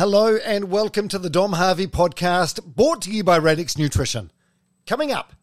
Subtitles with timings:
[0.00, 4.30] Hello and welcome to the Dom Harvey podcast, brought to you by Radix Nutrition.
[4.86, 5.34] Coming up,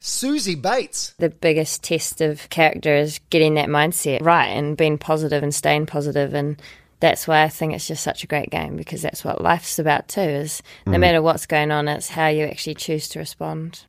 [0.00, 1.12] Suzie Bates.
[1.18, 5.84] The biggest test of character is getting that mindset right and being positive and staying
[5.84, 6.58] positive and
[7.00, 10.08] that's why I think it's just such a great game because that's what life's about
[10.08, 11.00] too is no mm.
[11.00, 13.84] matter what's going on it's how you actually choose to respond.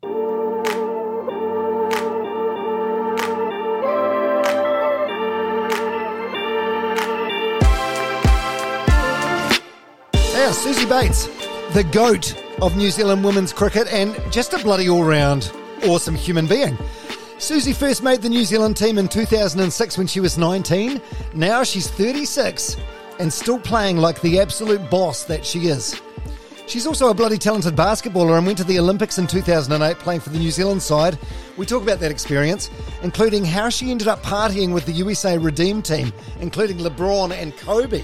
[10.49, 11.27] Yeah, Suzie Bates,
[11.75, 15.51] the goat of New Zealand women's cricket and just a bloody all round
[15.83, 16.75] awesome human being.
[17.37, 20.99] Suzie first made the New Zealand team in 2006 when she was 19.
[21.35, 22.77] Now she's 36
[23.19, 26.01] and still playing like the absolute boss that she is.
[26.65, 30.31] She's also a bloody talented basketballer and went to the Olympics in 2008 playing for
[30.31, 31.19] the New Zealand side.
[31.57, 32.71] We talk about that experience,
[33.03, 38.01] including how she ended up partying with the USA Redeem team, including LeBron and Kobe.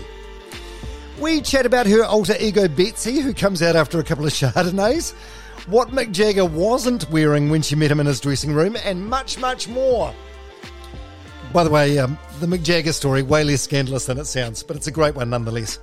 [1.19, 5.13] We chat about her alter ego Betsy, who comes out after a couple of Chardonnays,
[5.67, 9.39] what Mick Jagger wasn't wearing when she met him in his dressing room, and much,
[9.39, 10.13] much more.
[11.53, 14.75] By the way, um, the Mick Jagger story, way less scandalous than it sounds, but
[14.75, 15.79] it's a great one nonetheless.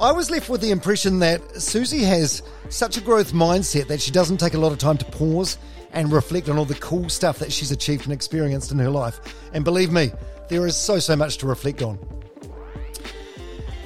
[0.00, 4.12] I was left with the impression that Suzie has such a growth mindset that she
[4.12, 5.58] doesn't take a lot of time to pause
[5.92, 9.20] and reflect on all the cool stuff that she's achieved and experienced in her life.
[9.52, 10.12] And believe me,
[10.48, 11.98] there is so, so much to reflect on.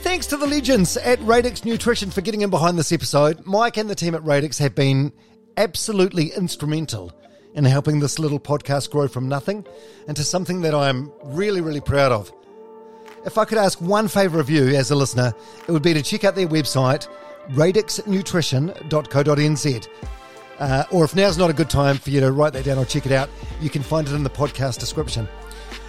[0.06, 3.44] Thanks to the legends at Radix Nutrition for getting in behind this episode.
[3.44, 5.12] Mike and the team at Radix have been
[5.56, 7.12] absolutely instrumental
[7.54, 9.66] in helping this little podcast grow from nothing
[10.06, 12.32] into something that I'm really, really proud of.
[13.25, 15.34] If I could ask one favour of you as a listener,
[15.66, 17.08] it would be to check out their website,
[17.50, 19.88] radixnutrition.co.nz.
[20.60, 22.84] Uh, or if now's not a good time for you to write that down or
[22.84, 23.28] check it out,
[23.60, 25.26] you can find it in the podcast description.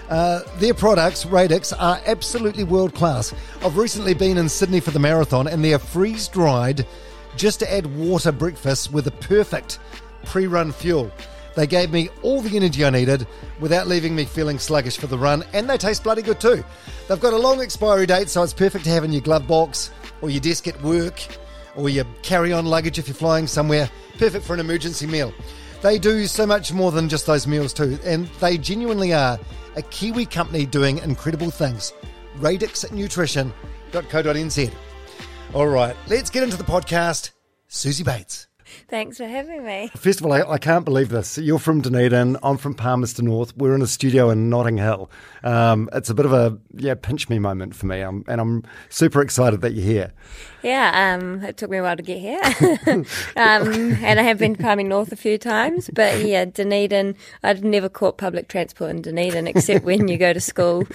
[0.09, 3.33] Uh, their products, Radix, are absolutely world class.
[3.63, 6.85] I've recently been in Sydney for the marathon, and they are freeze dried
[7.35, 9.79] just to add water breakfast with a perfect
[10.23, 11.11] pre run fuel.
[11.55, 13.25] They gave me all the energy I needed
[13.59, 16.63] without leaving me feeling sluggish for the run, and they taste bloody good too.
[17.07, 19.91] They've got a long expiry date, so it's perfect to have in your glove box
[20.21, 21.19] or your desk at work
[21.75, 23.89] or your carry on luggage if you're flying somewhere.
[24.17, 25.33] Perfect for an emergency meal.
[25.81, 29.39] They do so much more than just those meals, too, and they genuinely are
[29.75, 31.93] a Kiwi company doing incredible things.
[32.39, 34.71] radixnutrition.co.nz.
[35.53, 37.31] All right, let's get into the podcast.
[37.69, 38.47] Suzie Bates.
[38.87, 39.91] Thanks for having me.
[39.95, 41.37] First of all, I, I can't believe this.
[41.37, 42.37] You're from Dunedin.
[42.43, 43.55] I'm from Palmerston North.
[43.57, 45.09] We're in a studio in Notting Hill.
[45.43, 48.63] Um, it's a bit of a yeah pinch me moment for me, um, and I'm
[48.89, 50.13] super excited that you're here.
[50.63, 52.41] Yeah, um, it took me a while to get here.
[53.35, 57.63] um, and I have been to Palmy North a few times, but yeah, Dunedin, I'd
[57.63, 60.85] never caught public transport in Dunedin except when you go to school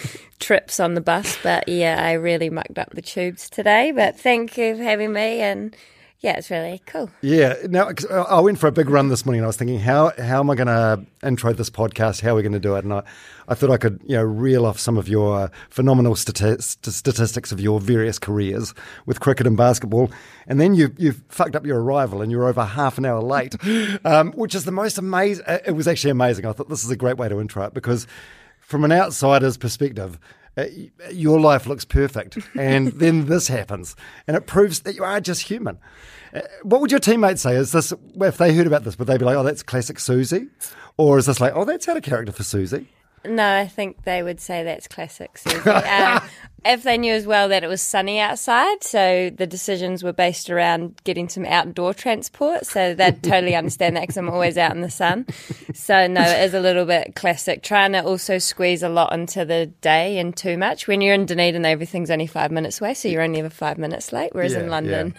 [0.41, 1.39] trips on the bus.
[1.43, 3.93] But yeah, I really mucked up the tubes today.
[3.93, 5.77] But thank you for having me and
[6.23, 7.11] yeah, it's really cool.
[7.21, 7.57] Yeah.
[7.69, 10.39] Now, I went for a big run this morning and I was thinking, how, how
[10.39, 12.21] am I going to intro this podcast?
[12.21, 12.85] How are we going to do it?
[12.85, 13.03] And I,
[13.49, 17.51] I thought I could, you know, reel off some of your phenomenal stati- st- statistics
[17.51, 18.73] of your various careers
[19.05, 20.13] with cricket and basketball.
[20.47, 23.57] And then you, you've fucked up your arrival and you're over half an hour late,
[24.05, 25.45] um, which is the most amazing.
[25.67, 26.47] It was actually amazing.
[26.47, 28.07] I thought this is a great way to intro it because
[28.61, 30.21] from an outsider's perspective,
[30.57, 30.65] uh,
[31.11, 33.97] your life looks perfect, and then this happens,
[34.27, 35.79] and it proves that you are just human.
[36.35, 37.57] Uh, what would your teammates say?
[37.57, 40.49] Is this if they heard about this, would they be like, "Oh, that's classic Suzie,"
[40.97, 42.87] or is this like, "Oh, that's out of character for Suzie"?
[43.25, 46.17] No, I think they would say that's classic Suzie.
[46.17, 46.29] um,
[46.65, 50.51] if they knew as well that it was sunny outside, so the decisions were based
[50.51, 54.81] around getting some outdoor transport, so they'd totally understand that because I'm always out in
[54.81, 55.27] the sun.
[55.75, 57.63] So no, it is a little bit classic.
[57.63, 60.87] Trying to also squeeze a lot into the day and too much.
[60.87, 64.13] When you're in Dunedin, everything's only five minutes away, so you're only ever five minutes
[64.13, 64.31] late.
[64.33, 65.15] Whereas Yeah, in London,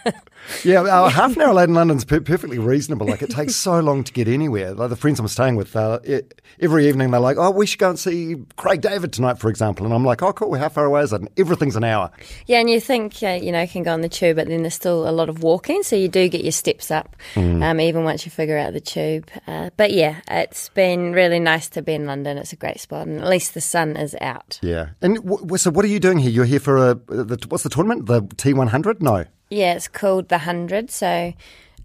[0.63, 3.07] Yeah, uh, half an hour late in London's per- perfectly reasonable.
[3.07, 4.73] Like it takes so long to get anywhere.
[4.73, 7.79] Like the friends I'm staying with, uh, it, every evening they're like, "Oh, we should
[7.79, 10.53] go and see Craig David tonight, for example," and I'm like, "Oh, cool.
[10.55, 12.11] How far away is it?" Everything's an hour.
[12.45, 14.61] Yeah, and you think uh, you know you can go on the tube, but then
[14.61, 18.03] there's still a lot of walking, so you do get your steps up, um, even
[18.03, 19.29] once you figure out the tube.
[19.47, 22.37] Uh, but yeah, it's been really nice to be in London.
[22.37, 24.59] It's a great spot, and at least the sun is out.
[24.61, 24.89] Yeah.
[25.01, 26.31] And w- so, what are you doing here?
[26.31, 28.05] You're here for a the, what's the tournament?
[28.05, 29.01] The T100?
[29.01, 29.25] No.
[29.49, 30.89] Yeah, it's called the hundred.
[30.89, 31.33] So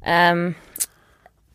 [0.04, 0.54] um,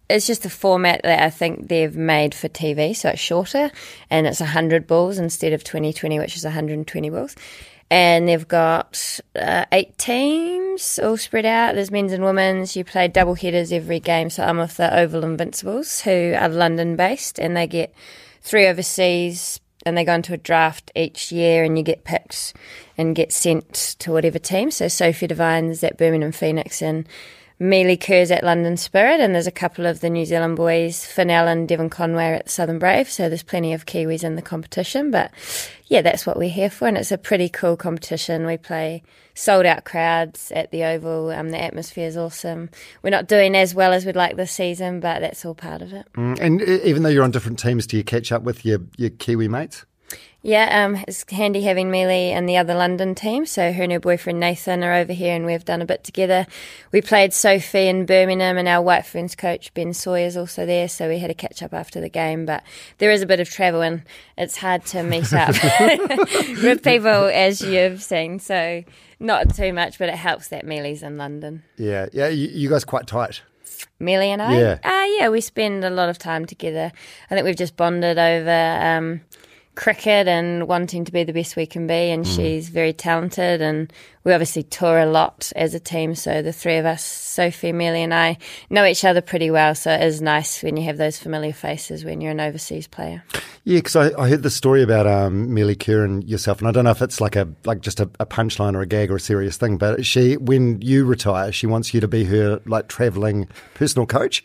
[0.09, 2.95] it's just a format that I think they've made for TV.
[2.95, 3.71] So it's shorter
[4.09, 7.35] and it's hundred balls instead of 2020, which is 120 balls.
[7.93, 11.75] And they've got uh, eight teams all spread out.
[11.75, 12.75] There's men's and women's.
[12.75, 14.31] You play double headers every game.
[14.31, 17.93] So I'm with the Oval Invincibles, who are London based, and they get
[18.41, 22.55] three overseas and they go into a draft each year and you get picked
[22.97, 24.71] and get sent to whatever team.
[24.71, 27.07] So Sophie Devine's at Birmingham Phoenix and
[27.63, 31.29] Melie Kerr's at London Spirit and there's a couple of the New Zealand boys, Finn
[31.29, 33.09] and Devon Conway at Southern Brave.
[33.09, 35.11] So there's plenty of Kiwis in the competition.
[35.11, 35.31] But
[35.87, 38.45] yeah, that's what we're here for and it's a pretty cool competition.
[38.45, 39.01] We play
[39.33, 41.29] sold out crowds at the Oval.
[41.29, 42.69] Um, the atmosphere is awesome.
[43.01, 45.93] We're not doing as well as we'd like this season, but that's all part of
[45.93, 46.05] it.
[46.15, 49.09] Mm, and even though you're on different teams, do you catch up with your, your
[49.09, 49.85] Kiwi mates?
[50.45, 53.45] Yeah, um, it's handy having Melie and the other London team.
[53.45, 56.45] So her and her boyfriend Nathan are over here, and we've done a bit together.
[56.91, 60.89] We played Sophie in Birmingham, and our White Ferns coach Ben Sawyer is also there.
[60.89, 62.45] So we had a catch up after the game.
[62.45, 62.61] But
[62.97, 64.03] there is a bit of travel, and
[64.37, 65.55] it's hard to meet up
[66.61, 68.39] with people, as you've seen.
[68.39, 68.83] So
[69.21, 71.63] not too much, but it helps that Melie's in London.
[71.77, 73.43] Yeah, yeah, you, you guys quite tight.
[73.97, 74.59] Millie and I.
[74.59, 74.79] Yeah.
[74.83, 76.91] Uh, yeah, we spend a lot of time together.
[77.31, 78.77] I think we've just bonded over.
[78.81, 79.21] Um,
[79.75, 81.93] cricket and wanting to be the best we can be.
[82.11, 82.35] And mm.
[82.35, 83.61] she's very talented.
[83.61, 83.91] And
[84.23, 86.15] we obviously tour a lot as a team.
[86.15, 88.37] So the three of us, Sophie, Amelia, and I,
[88.69, 89.75] know each other pretty well.
[89.75, 93.23] So it is nice when you have those familiar faces when you're an overseas player.
[93.65, 96.71] Yeah, because I, I, heard the story about um, Melie Kerr and yourself, and I
[96.71, 99.15] don't know if it's like a like just a, a punchline or a gag or
[99.15, 102.89] a serious thing, but she, when you retire, she wants you to be her like
[102.89, 104.43] traveling personal coach.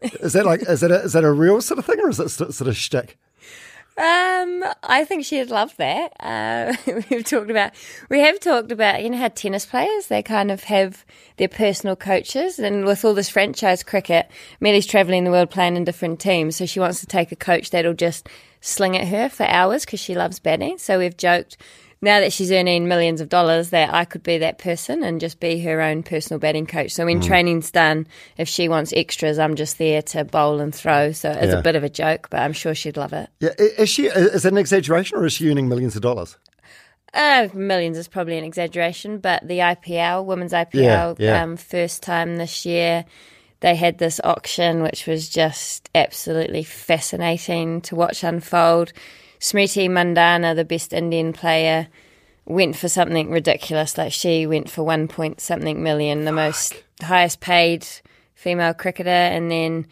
[0.00, 2.20] Is that like is that a, is that a real sort of thing, or is
[2.20, 3.18] it sort of shtick?
[3.98, 6.12] Um, I think she'd love that.
[6.20, 6.74] Uh,
[7.10, 7.72] we've talked about,
[8.10, 11.04] we have talked about, you know, how tennis players, they kind of have
[11.38, 12.58] their personal coaches.
[12.58, 16.56] And with all this franchise cricket, Melie's traveling the world playing in different teams.
[16.56, 18.28] So she wants to take a coach that'll just
[18.60, 20.76] sling at her for hours because she loves batting.
[20.76, 21.56] So we've joked,
[22.02, 25.40] now that she's earning millions of dollars, that I could be that person and just
[25.40, 26.92] be her own personal batting coach.
[26.92, 27.26] So when mm.
[27.26, 28.06] training's done,
[28.36, 31.12] if she wants extras, I'm just there to bowl and throw.
[31.12, 31.58] So it's yeah.
[31.58, 33.30] a bit of a joke, but I'm sure she'd love it.
[33.40, 34.06] Yeah, is she?
[34.06, 36.36] Is that an exaggeration, or is she earning millions of dollars?
[37.14, 41.42] Uh, millions is probably an exaggeration, but the IPL, women's IPL, yeah, yeah.
[41.42, 43.06] Um, first time this year,
[43.60, 48.92] they had this auction, which was just absolutely fascinating to watch unfold
[49.40, 51.88] Smriti Mandhana, the best Indian player,
[52.44, 53.98] went for something ridiculous.
[53.98, 57.86] Like she went for one point something million, the most highest paid
[58.34, 59.86] female cricketer, and then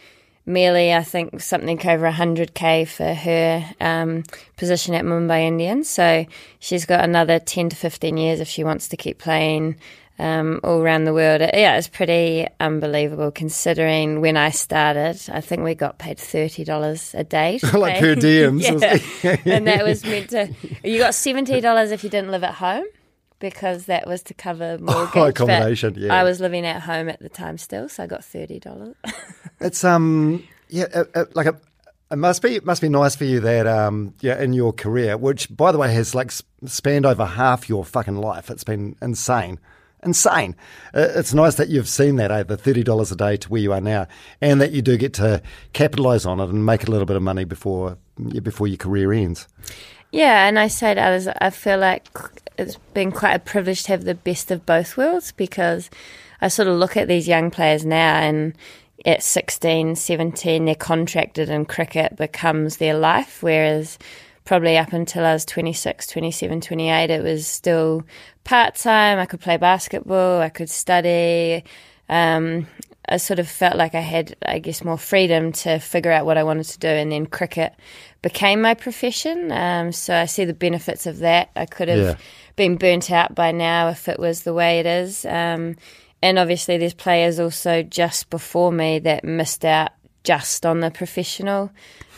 [0.46, 4.24] Melie, I think something over 100k for her um,
[4.56, 5.88] position at Mumbai Indians.
[5.88, 6.26] So
[6.58, 9.76] she's got another 10 to 15 years if she wants to keep playing
[10.18, 11.40] um, all around the world.
[11.40, 17.24] Yeah, it's pretty unbelievable considering when I started, I think we got paid $30 a
[17.24, 17.58] day.
[17.72, 18.62] like per diems.
[19.22, 19.36] yeah.
[19.44, 20.48] and that was meant to,
[20.84, 22.84] you got $70 if you didn't live at home
[23.40, 25.16] because that was to cover mortgage.
[25.16, 26.14] Oh, accommodation, yeah.
[26.14, 28.94] I was living at home at the time still, so I got $30.
[29.60, 31.60] it's, um, yeah, uh, uh, like a,
[32.10, 35.16] it must be it must be nice for you that um yeah in your career,
[35.16, 36.30] which by the way has like
[36.64, 38.50] spanned over half your fucking life.
[38.50, 39.58] It's been insane
[40.04, 40.56] insane.
[40.94, 43.72] Uh, it's nice that you've seen that, eh, the $30 a day to where you
[43.72, 44.06] are now,
[44.40, 47.22] and that you do get to capitalise on it and make a little bit of
[47.22, 47.98] money before,
[48.42, 49.48] before your career ends.
[50.12, 52.06] Yeah, and I say to others, I feel like
[52.56, 55.90] it's been quite a privilege to have the best of both worlds because
[56.40, 58.54] I sort of look at these young players now and
[59.04, 63.98] at 16, 17, they're contracted and cricket becomes their life, whereas
[64.44, 68.04] probably up until I was 26, 27, 28, it was still
[68.44, 69.18] part time.
[69.18, 71.64] I could play basketball, I could study.
[72.08, 72.66] Um,
[73.08, 76.38] I sort of felt like I had, I guess, more freedom to figure out what
[76.38, 77.74] I wanted to do, and then cricket
[78.22, 79.52] became my profession.
[79.52, 81.50] Um, so I see the benefits of that.
[81.54, 82.16] I could have yeah.
[82.56, 85.26] been burnt out by now if it was the way it is.
[85.26, 85.76] Um,
[86.22, 91.70] and obviously, there's players also just before me that missed out just on the professional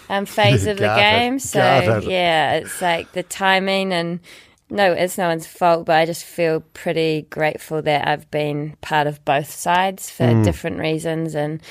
[0.08, 1.38] um, phase of the game.
[1.38, 4.20] So yeah, it's like the timing and
[4.68, 9.06] no, it's no one's fault, but I just feel pretty grateful that I've been part
[9.06, 10.44] of both sides for mm.
[10.44, 11.34] different reasons.
[11.36, 11.62] And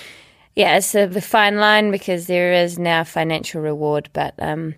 [0.56, 4.75] yeah, it's a fine line because there is now financial reward, but um,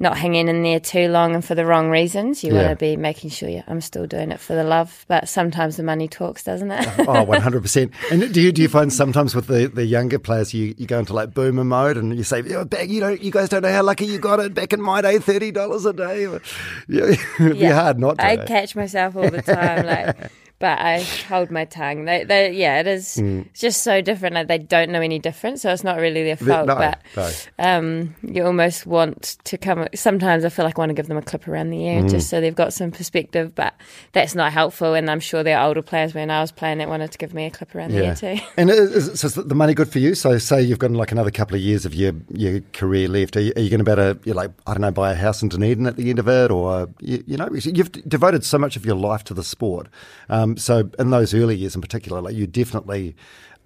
[0.00, 2.44] not hanging in there too long and for the wrong reasons.
[2.44, 2.66] You yeah.
[2.66, 5.76] want to be making sure you, I'm still doing it for the love, but sometimes
[5.76, 6.86] the money talks, doesn't it?
[7.00, 7.92] oh, 100%.
[8.10, 11.00] And do you, do you find sometimes with the, the younger players, you, you go
[11.00, 13.72] into like boomer mode and you say, oh, back, you know, you guys don't know
[13.72, 16.18] how lucky you got it back in my day, $30 a day.
[16.88, 17.68] Yeah, it'd yeah.
[17.68, 18.24] be hard not to.
[18.24, 18.44] I eh?
[18.46, 19.86] catch myself all the time.
[19.86, 22.04] like, but I hold my tongue.
[22.04, 24.34] They, they, yeah, it is it's just so different.
[24.34, 26.66] Like they don't know any different, so it's not really their fault.
[26.66, 27.30] no, but no.
[27.58, 29.86] um, you almost want to come.
[29.94, 32.28] Sometimes I feel like I want to give them a clip around the ear just
[32.28, 33.74] so they've got some perspective, but
[34.12, 34.94] that's not helpful.
[34.94, 37.34] And I'm sure there are older players when I was playing that wanted to give
[37.34, 38.38] me a clip around the ear too.
[38.56, 40.14] and is, is, so is the money good for you?
[40.14, 43.36] So, say you've got like another couple of years of your your career left.
[43.36, 45.42] Are you, are you going to better, you like, I don't know, buy a house
[45.42, 48.76] in Dunedin at the end of it, or you, you know, you've devoted so much
[48.76, 49.88] of your life to the sport.
[50.28, 53.16] Um, so, in those early years, in particular, like you definitely,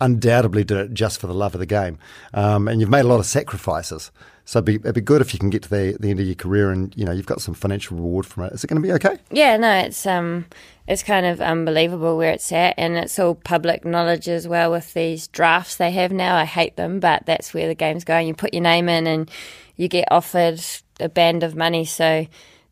[0.00, 1.98] undoubtedly, did it just for the love of the game,
[2.34, 4.10] um, and you've made a lot of sacrifices.
[4.44, 6.26] So it'd be, it'd be good if you can get to the, the end of
[6.26, 8.52] your career and you know you've got some financial reward from it.
[8.52, 9.18] Is it going to be okay?
[9.30, 10.46] Yeah, no, it's um,
[10.88, 14.92] it's kind of unbelievable where it's at, and it's all public knowledge as well with
[14.94, 16.36] these drafts they have now.
[16.36, 18.26] I hate them, but that's where the game's going.
[18.26, 19.30] You put your name in, and
[19.76, 20.60] you get offered
[20.98, 21.84] a band of money.
[21.84, 22.26] So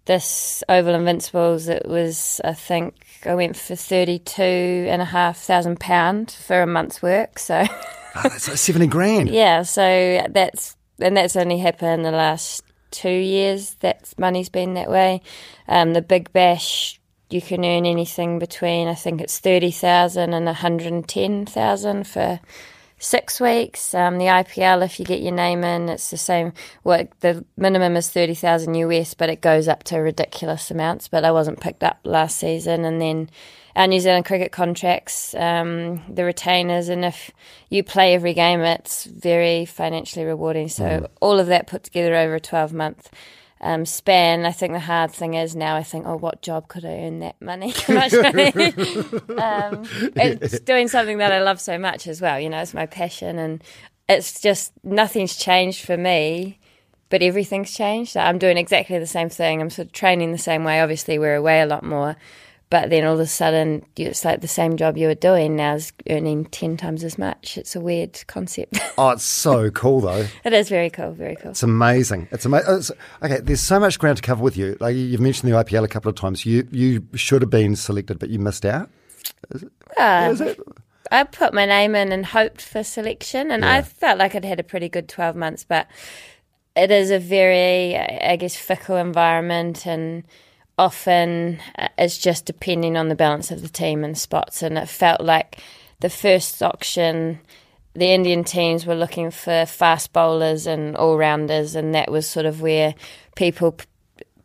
[0.06, 2.96] this Oval Invincibles, it was I think
[3.26, 7.38] I went for thirty two and a half thousand pound for a month's work.
[7.38, 9.28] So Oh, that's like seventy grand.
[9.28, 13.74] yeah, so that's and that's only happened in the last two years.
[13.80, 15.22] That money's been that way.
[15.68, 17.00] Um, the Big Bash,
[17.30, 21.46] you can earn anything between I think it's thirty thousand and one hundred and ten
[21.46, 22.40] thousand for
[23.00, 23.94] six weeks.
[23.94, 26.52] Um, the IPL, if you get your name in, it's the same.
[26.84, 31.08] Well, the minimum is thirty thousand US, but it goes up to ridiculous amounts.
[31.08, 33.30] But I wasn't picked up last season, and then
[33.74, 37.30] our New Zealand cricket contracts, um, the retainers, and if
[37.70, 40.68] you play every game, it's very financially rewarding.
[40.68, 43.10] So all of that put together over a twelve month.
[43.62, 44.46] Um, span.
[44.46, 45.76] I think the hard thing is now.
[45.76, 47.74] I think, oh, what job could I earn that money?
[47.88, 48.52] Much money.
[49.36, 49.86] um,
[50.16, 52.40] it's doing something that I love so much as well.
[52.40, 53.62] You know, it's my passion, and
[54.08, 56.58] it's just nothing's changed for me,
[57.10, 58.16] but everything's changed.
[58.16, 59.60] I'm doing exactly the same thing.
[59.60, 60.80] I'm sort of training the same way.
[60.80, 62.16] Obviously, we're away a lot more,
[62.70, 65.74] but then all of a sudden, it's like the same job you were doing now
[65.74, 67.58] is earning ten times as much.
[67.58, 68.78] It's a weird concept.
[68.98, 70.26] Oh, it's so cool though.
[70.44, 71.12] it is very cool.
[71.12, 71.52] Very cool.
[71.52, 72.28] It's amazing.
[72.32, 72.96] It's amazing.
[73.22, 74.76] Okay, there's so much ground to cover with you.
[74.78, 76.44] Like you've mentioned the IPL a couple of times.
[76.44, 78.90] You you should have been selected, but you missed out.
[79.98, 80.60] Uh, Is it?
[81.10, 84.60] I put my name in and hoped for selection, and I felt like I'd had
[84.60, 85.88] a pretty good 12 months, but
[86.76, 90.22] it is a very, I guess, fickle environment, and
[90.80, 94.62] often uh, it's just depending on the balance of the team and spots.
[94.62, 95.58] And it felt like
[96.00, 97.38] the first auction,
[97.92, 102.46] the Indian teams were looking for fast bowlers and all rounders, and that was sort
[102.46, 102.94] of where
[103.36, 103.84] people p-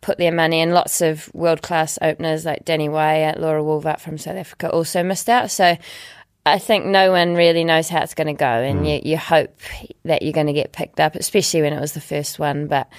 [0.01, 0.72] put their money in.
[0.72, 5.30] Lots of world class openers like Danni Wyatt, Laura Wolvaardt from South Africa also missed
[5.30, 5.50] out.
[5.51, 5.77] So
[6.46, 9.58] I think no one really knows how it's going to go, and you, you hope
[10.04, 12.68] that you're going to get picked up, especially when it was the first one.
[12.68, 12.89] But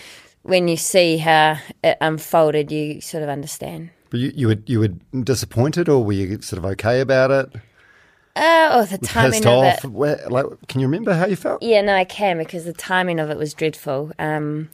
[0.47, 3.91] when you see how it unfolded, you sort of understand.
[4.11, 7.61] But you, you were you were disappointed, or were you sort of okay about it?
[8.37, 9.85] Uh, oh, the timing Pissed of off?
[9.85, 9.91] it.
[9.91, 11.63] Where, like, can you remember how you felt?
[11.63, 14.13] Yeah, no, I can because the timing of it was dreadful.
[14.19, 14.69] Um,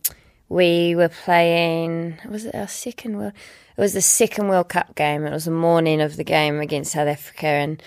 [0.49, 2.19] we were playing.
[2.29, 3.33] Was it our second World?
[3.77, 5.25] It was the second World Cup game.
[5.25, 7.83] It was the morning of the game against South Africa, and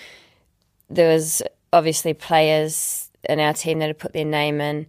[0.90, 4.86] there was obviously players in our team that had put their name in.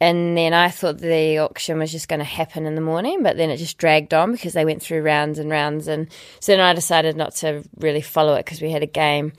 [0.00, 3.36] And then I thought the auction was just going to happen in the morning, but
[3.36, 5.88] then it just dragged on because they went through rounds and rounds.
[5.88, 9.32] And so then I decided not to really follow it because we had a game.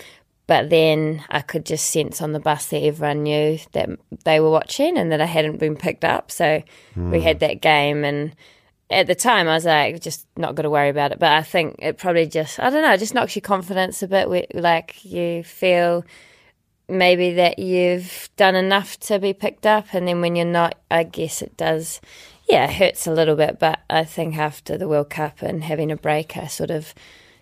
[0.47, 3.89] But then I could just sense on the bus that everyone knew that
[4.25, 6.31] they were watching and that I hadn't been picked up.
[6.31, 6.63] So
[6.95, 7.45] we had hmm.
[7.45, 8.03] that game.
[8.03, 8.35] And
[8.89, 11.19] at the time, I was like, just not going to worry about it.
[11.19, 14.07] But I think it probably just, I don't know, it just knocks your confidence a
[14.07, 14.53] bit.
[14.55, 16.03] Like you feel
[16.89, 19.85] maybe that you've done enough to be picked up.
[19.93, 22.01] And then when you're not, I guess it does,
[22.47, 23.59] yeah, it hurts a little bit.
[23.59, 26.93] But I think after the World Cup and having a break, I sort of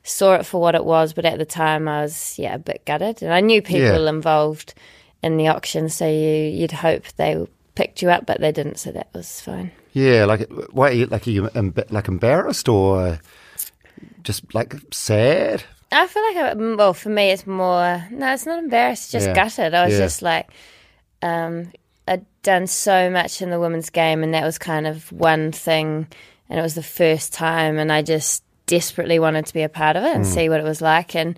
[0.04, 1.14] saw it for what it was.
[1.14, 3.22] But at the time, I was, yeah, a bit gutted.
[3.22, 4.10] And I knew people Yeah.
[4.10, 4.74] involved
[5.24, 5.90] in the auction.
[5.90, 8.78] So you, you'd hope they picked you up, but they didn't.
[8.80, 9.72] So that was fine.
[9.94, 10.90] Yeah, like, why?
[10.90, 11.50] Are you, like, are you
[11.90, 13.20] like embarrassed or
[14.24, 15.64] just like sad?
[15.92, 19.28] I feel like, I, well, for me, it's more, no, it's not embarrassed, it's just
[19.28, 19.34] Yeah.
[19.34, 19.74] gutted.
[19.74, 20.00] I was Yeah.
[20.00, 20.50] just like,
[21.22, 21.72] um,
[22.08, 26.08] I'd done so much in the women's game, and that was kind of one thing,
[26.50, 29.96] and it was the first time, and I just desperately wanted to be a part
[29.96, 30.34] of it and Mm.
[30.34, 31.16] see what it was like.
[31.16, 31.38] And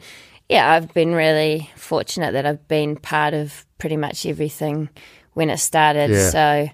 [0.49, 4.89] yeah, I've been really fortunate that I've been part of pretty much everything
[5.33, 6.09] when it started.
[6.09, 6.29] Yeah.
[6.31, 6.69] So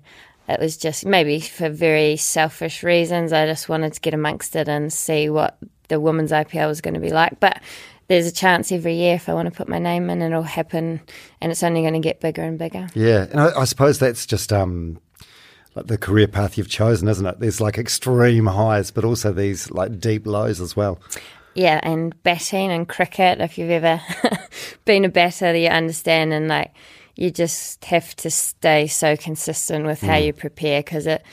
[0.48, 3.34] it was just maybe for very selfish reasons.
[3.34, 6.94] I just wanted to get amongst it and see what the women's IPL was going
[6.94, 7.40] to be like.
[7.40, 7.62] But
[8.08, 11.02] there's a chance every year if I want to put my name in, it'll happen,
[11.42, 12.88] and it's only going to get bigger and bigger.
[12.94, 15.00] Yeah, and I, I suppose that's just um,
[15.74, 17.40] like the career path you've chosen, isn't it?
[17.40, 21.00] There's like extreme highs, but also these like deep lows as well.
[21.56, 23.42] yeah, and batting and cricket.
[23.42, 24.02] If you've ever
[24.86, 26.74] been a batter, you understand, and like
[27.16, 31.24] you just have to stay so consistent with how you prepare because it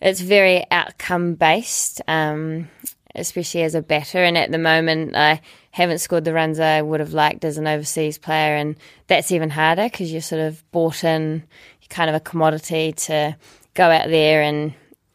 [0.00, 2.68] it's very outcome based, um,
[3.14, 4.22] especially as a batter.
[4.22, 5.40] And at the moment, I
[5.70, 8.76] haven't scored the runs I would have liked as an overseas player, and
[9.06, 11.42] that's even harder because you're sort of bought in,
[11.88, 13.36] kind of a commodity to
[13.74, 14.74] go out there and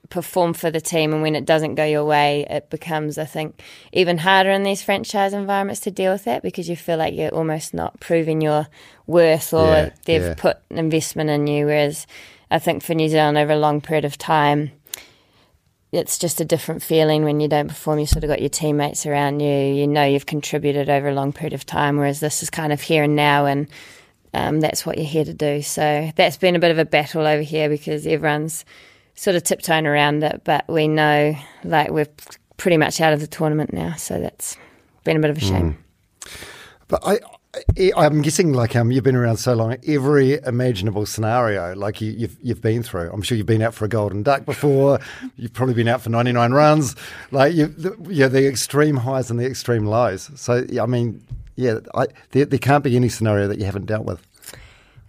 [0.09, 3.61] perform for the team and when it doesn't go your way it becomes i think
[3.91, 7.33] even harder in these franchise environments to deal with that because you feel like you're
[7.33, 8.65] almost not proving your
[9.05, 10.33] worth or Yeah, they've yeah.
[10.35, 12.07] put investment in you whereas
[12.49, 14.71] i think for new zealand over a long period of time
[15.91, 17.99] it's just a different feeling when you don't perform.
[17.99, 19.73] You sort of got your teammates around you.
[19.73, 22.81] You know you've contributed over a long period of time, whereas this is kind of
[22.81, 23.67] here and now, and
[24.33, 25.61] um, that's what you're here to do.
[25.61, 28.65] So that's been a bit of a battle over here because everyone's
[29.15, 32.07] sort of tiptoeing around it, but we know like we're
[32.57, 33.93] pretty much out of the tournament now.
[33.95, 34.57] So that's
[35.03, 35.77] been a bit of a shame.
[36.87, 37.19] But I, I,
[37.95, 42.37] I'm guessing like um, you've been around so long, every imaginable scenario like you, you've
[42.41, 43.11] you've been through.
[43.11, 44.99] I'm sure you've been out for a golden duck before.
[45.35, 46.95] you've probably been out for 99 runs.
[47.31, 50.29] Like you, the, yeah, the extreme highs and the extreme lows.
[50.35, 51.23] So I mean,
[51.55, 54.25] yeah, I, there, there can't be any scenario that you haven't dealt with.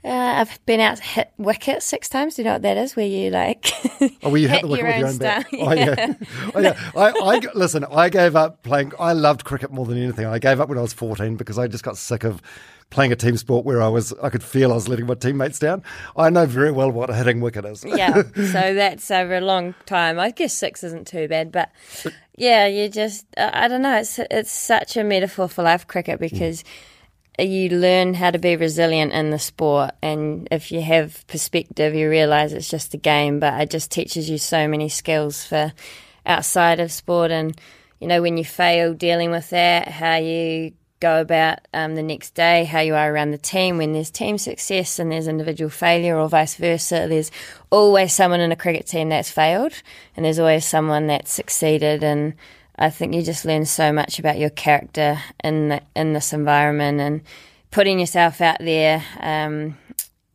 [0.08, 2.36] Uh, I've been out to hit wicket six times.
[2.36, 2.96] Do you know what that is?
[2.96, 5.46] Where you like Oh, well, you hit, hit the wicket your with your own bat.
[5.52, 6.14] Oh, yeah.
[6.54, 6.90] oh, yeah.
[6.96, 8.92] I, I, listen, I gave up playing.
[8.98, 10.24] I loved cricket more than anything.
[10.24, 12.40] I gave up when I was 14 because I just got sick of
[12.88, 15.58] playing a team sport where I was, I could feel I was letting my teammates
[15.58, 15.82] down.
[16.16, 17.84] I know very well what a hitting wicket is.
[17.84, 18.22] yeah.
[18.34, 20.18] So that's over a long time.
[20.18, 21.70] I guess six isn't too bad, but
[22.34, 23.98] yeah, you just I I don't know.
[23.98, 26.64] It's it's such a metaphor for life cricket because
[27.38, 32.10] you learn how to be resilient in the sport, and if you have perspective, you
[32.10, 33.38] realize it's just a game.
[33.38, 35.72] But it just teaches you so many skills for
[36.26, 37.58] outside of sport, and
[38.00, 42.34] you know when you fail, dealing with that, how you go about um, the next
[42.34, 46.18] day, how you are around the team when there's team success and there's individual failure,
[46.18, 47.06] or vice versa.
[47.08, 47.30] There's
[47.70, 49.74] always someone in a cricket team that's failed,
[50.16, 52.02] and there's always someone that's succeeded.
[52.02, 52.34] And
[52.78, 57.00] I think you just learn so much about your character in the, in this environment
[57.00, 57.22] and
[57.70, 59.76] putting yourself out there, um,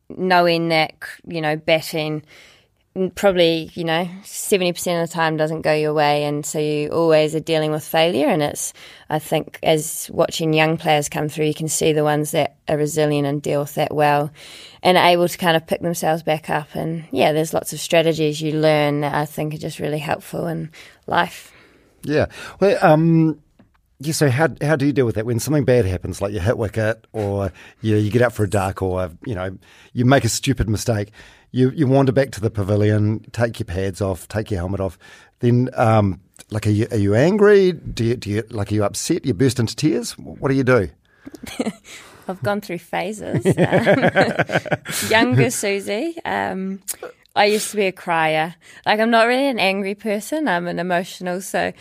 [0.10, 0.94] knowing that
[1.26, 2.24] you know batting
[3.16, 7.34] probably you know 70% of the time doesn't go your way and so you always
[7.34, 8.72] are dealing with failure and it's
[9.10, 12.78] i think as watching young players come through you can see the ones that are
[12.78, 14.30] resilient and deal with that well
[14.84, 17.80] and are able to kind of pick themselves back up and yeah there's lots of
[17.80, 20.70] strategies you learn that i think are just really helpful in
[21.08, 21.52] life
[22.04, 22.28] Yeah.
[22.60, 23.40] Well, um,
[24.00, 24.14] yeah.
[24.14, 26.58] So how how do you deal with that when something bad happens, like you hit
[26.58, 29.58] wicket, or you you get out for a duck, or you know
[29.94, 31.12] you make a stupid mistake,
[31.52, 34.98] you you wander back to the pavilion, take your pads off, take your helmet off,
[35.40, 36.20] then um,
[36.52, 37.72] like are you are you angry?
[37.72, 39.26] Do you do you like are you upset?
[39.26, 40.18] You burst into tears?
[40.18, 40.90] What do you do?
[42.28, 43.46] I've gone through phases.
[43.56, 43.56] Um,
[45.10, 46.80] younger Suzie, um,
[47.36, 48.56] I used to be a crier.
[48.86, 50.48] Like I'm not really an angry person.
[50.48, 51.42] I'm an emotional.
[51.42, 51.74] So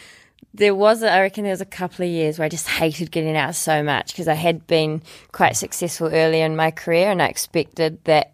[0.55, 3.11] there was, a, I reckon, there was a couple of years where I just hated
[3.11, 7.23] getting out so much because I had been quite successful earlier in my career, and
[7.23, 8.32] I expected that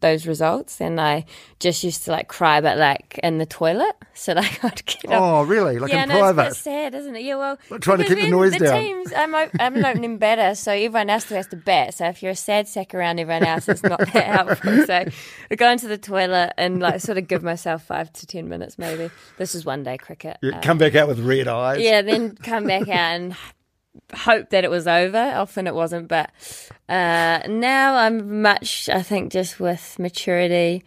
[0.00, 1.24] those results, and I
[1.60, 3.94] just used to like cry, but like in the toilet.
[4.18, 5.78] So like I'd get up Oh, really?
[5.78, 6.44] Like yeah, in no, it's private?
[6.48, 7.22] bit sad, isn't it?
[7.22, 8.80] Yeah, well, Like trying to keep the noise the down.
[8.80, 11.94] Teams, I'm, I'm an opening batter, so everyone else has to bat.
[11.94, 14.08] So if you're a sad sack around everyone else, it's not that
[14.48, 14.86] helpful.
[14.86, 15.04] So
[15.52, 18.76] I go into the toilet and like sort of give myself five to ten minutes,
[18.76, 19.08] maybe.
[19.36, 20.36] This is one day cricket.
[20.42, 21.78] You Um, come back out with red eyes.
[21.80, 23.36] yeah, then come back out and
[24.14, 25.18] hope that it was over.
[25.18, 26.30] Often it wasn't, but
[26.88, 30.84] uh, now I'm much, I think, just with maturity.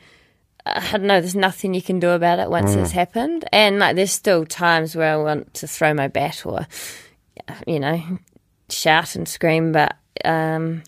[0.65, 1.19] I don't know.
[1.19, 4.95] There's nothing you can do about it once it's happened, and like there's still times
[4.95, 6.67] where I want to throw my bat or,
[7.65, 8.19] you know,
[8.69, 9.71] shout and scream.
[9.71, 10.83] But um,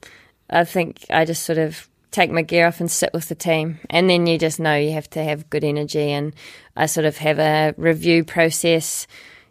[0.50, 3.80] I think I just sort of take my gear off and sit with the team,
[3.90, 6.12] and then you just know you have to have good energy.
[6.12, 6.36] And
[6.76, 9.08] I sort of have a review process.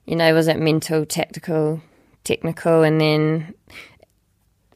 [0.07, 1.81] You know, was it mental, tactical,
[2.25, 3.55] technical, and then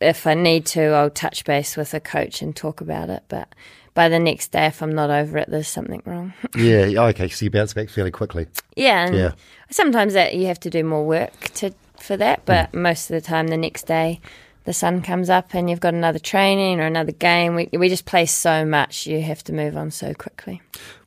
[0.01, 3.23] if I need to, I'll touch base with a coach and talk about it.
[3.29, 3.55] But
[3.95, 6.35] by the next day, if I'm not over it, there's something wrong.
[6.57, 7.05] Yeah.
[7.09, 7.29] Okay.
[7.29, 8.47] So you bounce back fairly quickly.
[8.77, 9.33] yeah, Yeah.
[9.71, 12.83] sometimes that you have to do more work to for that, but mm.
[12.83, 14.21] most of the time, the next day,
[14.65, 17.55] the sun comes up and you've got another training or another game.
[17.55, 20.61] We we just play so much, you have to move on so quickly.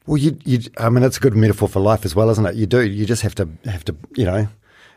[0.08, 2.56] Well, you, you, I mean, it's a good metaphor for life as well, isn't it?
[2.56, 2.82] You do.
[2.82, 4.48] You just have to have to, you know,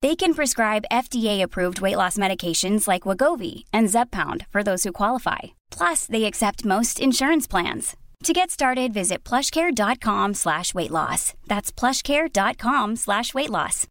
[0.00, 5.38] They can prescribe FDA-approved weight loss medications like Wegovy and Zepbound for those who qualify.
[5.70, 7.96] Plus, they accept most insurance plans.
[8.24, 11.34] To get started, visit plushcare.com slash weight loss.
[11.48, 13.86] That's plushcare.com slash weight loss.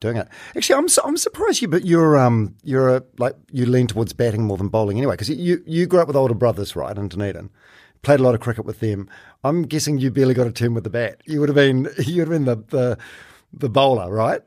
[0.00, 0.28] Doing it.
[0.56, 4.12] Actually, I'm su- I'm surprised you, but you're um you're a, like you lean towards
[4.12, 7.08] batting more than bowling anyway because you you grew up with older brothers, right, in
[7.08, 7.48] Dunedin.
[8.02, 9.08] Played a lot of cricket with them.
[9.44, 11.22] I'm guessing you barely got a turn with the bat.
[11.24, 12.98] You would have been you would have been the the,
[13.58, 14.42] the bowler, right?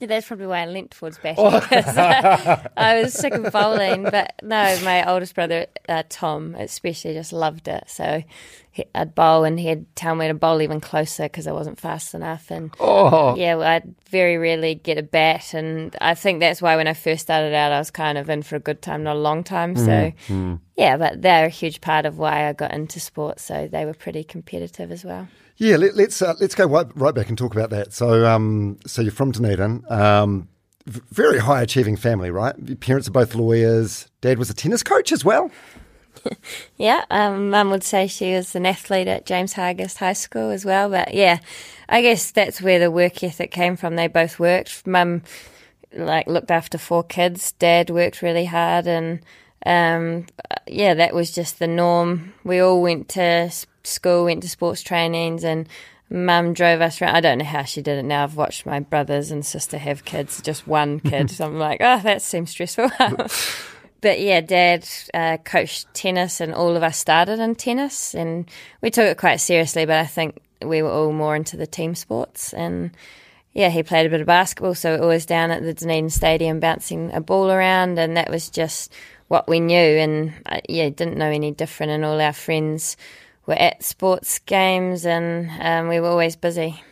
[0.00, 1.44] Yeah, that's probably why I leant towards batting.
[1.44, 7.32] uh, I was sick of bowling, but no, my oldest brother uh, Tom especially just
[7.32, 7.84] loved it.
[7.86, 8.22] So
[8.70, 12.14] he, I'd bowl, and he'd tell me to bowl even closer because I wasn't fast
[12.14, 12.50] enough.
[12.50, 13.36] And oh.
[13.36, 16.94] yeah, well, I'd very rarely get a bat, and I think that's why when I
[16.94, 19.44] first started out, I was kind of in for a good time, not a long
[19.44, 19.76] time.
[19.76, 20.12] So
[20.76, 23.44] yeah, but they're a huge part of why I got into sports.
[23.44, 25.28] So they were pretty competitive as well.
[25.58, 27.92] Yeah, let, let's uh, let's go right, right back and talk about that.
[27.92, 30.48] So, um, so you're from Dunedin, um,
[30.86, 32.54] very high achieving family, right?
[32.62, 34.08] Your parents are both lawyers.
[34.20, 35.50] Dad was a tennis coach as well.
[36.76, 40.64] Yeah, um, Mum would say she was an athlete at James Hargest High School as
[40.64, 40.90] well.
[40.90, 41.38] But yeah,
[41.88, 43.94] I guess that's where the work ethic came from.
[43.94, 44.86] They both worked.
[44.86, 45.22] Mum
[45.92, 47.52] like looked after four kids.
[47.52, 49.20] Dad worked really hard, and
[49.64, 50.26] um,
[50.66, 52.34] yeah, that was just the norm.
[52.44, 53.50] We all went to
[53.86, 55.68] school, went to sports trainings, and
[56.08, 57.16] Mum drove us around.
[57.16, 58.22] I don't know how she did it now.
[58.22, 61.30] I've watched my brothers and sister have kids, just one kid.
[61.30, 62.90] so I'm like, oh, that seems stressful.
[64.00, 68.48] but yeah, Dad uh, coached tennis, and all of us started in tennis, and
[68.82, 69.84] we took it quite seriously.
[69.84, 72.92] But I think we were all more into the team sports, and
[73.52, 77.12] yeah, he played a bit of basketball, so always down at the Dunedin Stadium bouncing
[77.14, 78.92] a ball around, and that was just
[79.26, 79.76] what we knew.
[79.76, 82.96] And uh, yeah, didn't know any different, and all our friends
[83.46, 86.82] were at sports games, and um, we were always busy.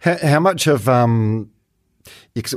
[0.00, 1.50] How, how much of um,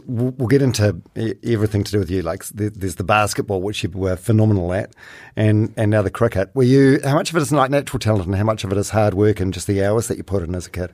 [0.05, 1.01] we'll, we'll get into
[1.43, 2.21] everything to do with you.
[2.21, 4.93] Like there's the basketball, which you were phenomenal at,
[5.35, 6.49] and and now the cricket.
[6.53, 6.99] Were you?
[7.03, 9.13] How much of it is like natural talent, and how much of it is hard
[9.13, 10.91] work and just the hours that you put in as a kid?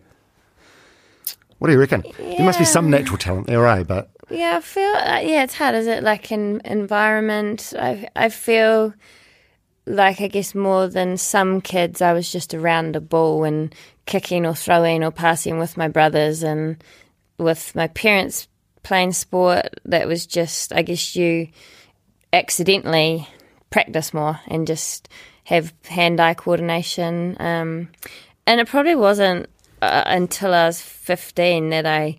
[1.57, 2.03] What do you reckon?
[2.17, 3.83] There must be some natural talent there, eh?
[3.83, 5.75] But Yeah, I feel uh, yeah, it's hard.
[5.75, 7.73] Is it like an environment?
[7.79, 8.93] I I feel
[9.85, 13.73] like I guess more than some kids, I was just around a ball and
[14.05, 16.83] kicking or throwing or passing with my brothers and
[17.37, 18.47] with my parents
[18.83, 19.79] playing sport.
[19.85, 21.49] That was just I guess you
[22.33, 23.27] accidentally
[23.69, 25.09] practice more and just
[25.45, 27.37] have hand-eye coordination.
[27.39, 27.89] Um,
[28.47, 29.47] and it probably wasn't
[29.81, 32.17] uh, until I was fifteen that I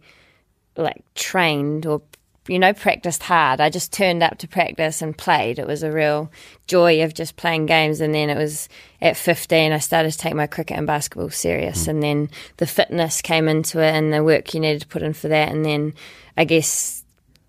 [0.77, 2.03] like trained or
[2.49, 3.61] you know practiced hard.
[3.61, 5.59] I just turned up to practice and played.
[5.59, 6.31] It was a real
[6.67, 8.01] joy of just playing games.
[8.01, 8.69] And then it was
[9.03, 11.85] at 15 i started to take my cricket and basketball serious.
[11.85, 11.89] Mm.
[11.89, 15.13] And then the fitness came into it and the work you needed to put in
[15.13, 15.51] for that.
[15.51, 15.95] And then
[16.37, 17.03] i guess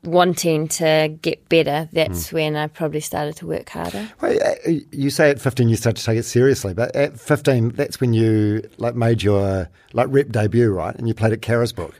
[0.03, 2.33] wanting to get better that's mm.
[2.33, 4.09] when i probably started to work harder.
[4.21, 4.37] Well,
[4.91, 8.13] you say at 15 you started to take it seriously, but at 15 that's when
[8.13, 10.95] you like made your like rep debut, right?
[10.95, 11.99] And you played at Carisbrook.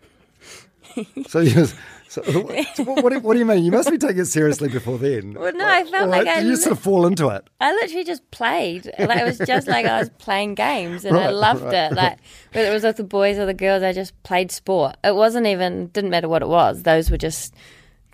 [1.28, 1.68] so you
[2.08, 2.22] so,
[2.76, 3.63] so what, what, do, what do you mean?
[3.63, 5.34] You must be taking it seriously before then.
[5.34, 7.48] Well, no, I felt like I you sort of fall into it.
[7.60, 8.89] I literally just played.
[8.98, 11.93] Like it was just like I was playing games, and I loved right, it.
[11.93, 12.17] Like
[12.54, 14.98] whether it was with the boys or the girls, I just played sport.
[15.04, 16.84] It wasn't even didn't matter what it was.
[16.84, 17.54] Those were just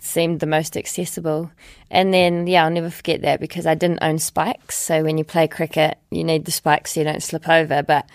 [0.00, 1.50] seemed the most accessible.
[1.90, 4.76] And then yeah, I'll never forget that because I didn't own spikes.
[4.76, 7.82] So when you play cricket, you need the spikes so you don't slip over.
[7.82, 8.08] But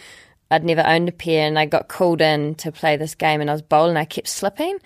[0.51, 3.49] I'd never owned a pair, and I got called in to play this game, and
[3.49, 3.97] I was bowling.
[3.97, 4.79] I kept slipping.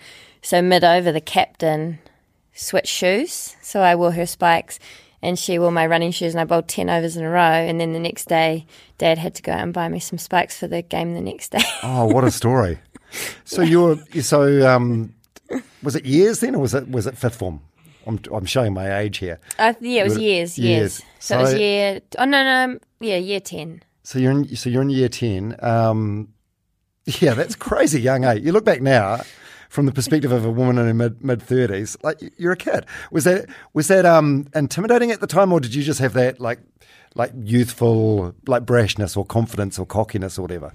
[0.44, 1.98] So mid over, the captain
[2.52, 3.56] switched shoes.
[3.62, 4.78] So I wore her spikes
[5.22, 7.40] and she wore my running shoes and I bowled 10 overs in a row.
[7.40, 8.66] And then the next day,
[8.98, 11.52] dad had to go out and buy me some spikes for the game the next
[11.52, 11.62] day.
[11.82, 12.78] Oh, what a story!
[13.44, 15.14] So you're so um,
[15.82, 17.60] was it years then, or was it was it fifth form?
[18.06, 19.38] I'm I'm showing my age here.
[19.58, 20.98] I, yeah, it was years, years.
[20.98, 21.02] years.
[21.20, 23.82] So, it was year, oh no, no, yeah, year 10.
[24.02, 25.56] So you're in so you're in year ten.
[25.60, 26.28] Um,
[27.06, 28.34] yeah, that's crazy young, eh?
[28.34, 29.20] You look back now.
[29.74, 32.86] From the perspective of a woman in her mid mid thirties, like you're a kid.
[33.10, 36.40] Was that was that um, intimidating at the time, or did you just have that
[36.40, 36.60] like
[37.16, 40.72] like youthful like brashness or confidence or cockiness or whatever?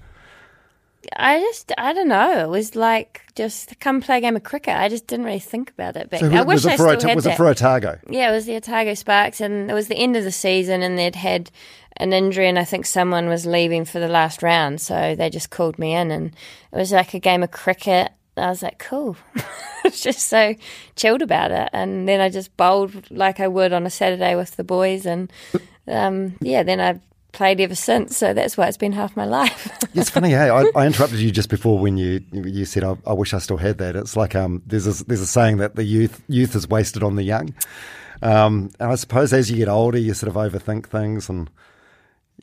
[1.15, 2.43] I just, I don't know.
[2.43, 4.75] It was like just come play a game of cricket.
[4.75, 6.09] I just didn't really think about it.
[6.09, 7.33] But So I was wish I it for still Ota- had was that.
[7.33, 7.99] it for Otago?
[8.09, 10.99] Yeah, it was the Otago Sparks, and it was the end of the season, and
[10.99, 11.51] they'd had
[11.97, 15.49] an injury, and I think someone was leaving for the last round, so they just
[15.51, 16.27] called me in, and
[16.71, 18.12] it was like a game of cricket.
[18.39, 19.17] I was like, cool.
[19.91, 20.56] just so
[20.95, 24.56] chilled about it, and then I just bowled like I would on a Saturday with
[24.56, 25.32] the boys, and
[25.88, 28.17] um, yeah, then I've played ever since.
[28.17, 29.75] So that's why it's been half my life.
[29.95, 30.49] It's funny, hey.
[30.49, 33.58] I, I interrupted you just before when you you said, I, "I wish I still
[33.58, 36.69] had that." It's like um, there's a, there's a saying that the youth youth is
[36.69, 37.56] wasted on the young,
[38.21, 41.49] um, and I suppose as you get older, you sort of overthink things, and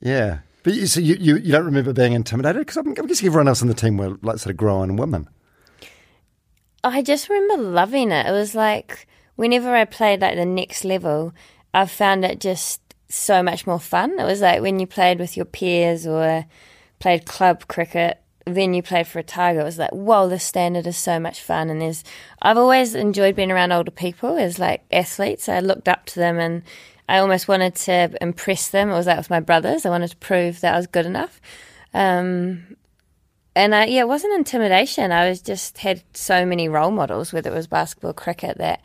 [0.00, 0.38] yeah.
[0.64, 3.62] But you, so you, you, you don't remember being intimidated because I'm guessing everyone else
[3.62, 5.28] in the team were like sort of grown women.
[6.92, 8.26] I just remember loving it.
[8.26, 11.32] It was like whenever I played like the next level,
[11.74, 14.18] I found it just so much more fun.
[14.18, 16.46] It was like when you played with your peers or
[16.98, 19.60] played club cricket, then you played for a Otago.
[19.60, 21.70] It was like, whoa, the standard is so much fun.
[21.70, 22.04] And there's,
[22.40, 25.48] I've always enjoyed being around older people as like athletes.
[25.48, 26.62] I looked up to them and
[27.08, 28.90] I almost wanted to impress them.
[28.90, 29.84] It was like with my brothers.
[29.84, 31.40] I wanted to prove that I was good enough.
[31.92, 32.75] Um,
[33.56, 35.10] and I, yeah, it wasn't intimidation.
[35.10, 38.80] I was just had so many role models, whether it was basketball, cricket, that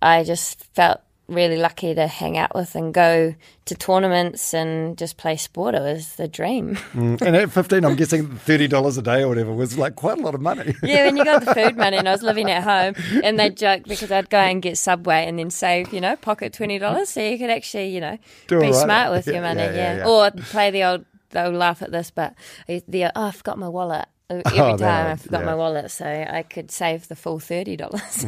[0.00, 3.32] I just felt really lucky to hang out with and go
[3.64, 5.76] to tournaments and just play sport.
[5.76, 6.76] It was the dream.
[6.90, 10.20] Mm, and at 15, I'm guessing $30 a day or whatever was like quite a
[10.22, 10.74] lot of money.
[10.82, 13.48] yeah, when you got the food money, and I was living at home, and they
[13.64, 17.10] joked because I'd go and get Subway and then save, you know, pocket twenty dollars,
[17.10, 18.74] so you could actually, you know, Do be right.
[18.74, 20.08] smart with Yeah, your money, yeah, yeah, yeah.
[20.08, 21.04] Or play the old.
[21.30, 22.34] They'll laugh at this, but
[22.66, 24.06] the oh, I forgot my wallet.
[24.28, 25.46] Every Oh, time I forgot yeah.
[25.46, 28.24] my wallet, so I could save the full thirty dollars.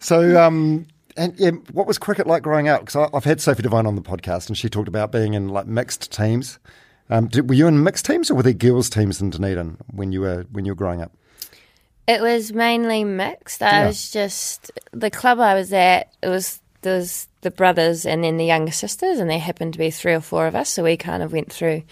[0.00, 2.80] So, um, and yeah, what was cricket like growing up?
[2.84, 5.66] Because I've had Sophie Devine on the podcast, and she talked about being in like
[5.66, 6.58] mixed teams.
[7.10, 10.12] Um, did, were you in mixed teams, or were there girls' teams in Dunedin when
[10.12, 11.12] you were when you were growing up?
[12.06, 13.62] It was mainly mixed.
[13.62, 13.86] I Yeah.
[13.86, 16.12] was just the club I was at.
[16.22, 19.78] It was there was the brothers and then the younger sisters, and there happened to
[19.78, 20.68] be three or four of us.
[20.70, 21.82] So we kind of went through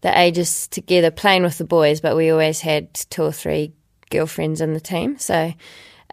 [0.00, 2.00] the ages together, playing with the boys.
[2.00, 3.72] But we always had two or three
[4.10, 5.18] girlfriends in the team.
[5.18, 5.52] So.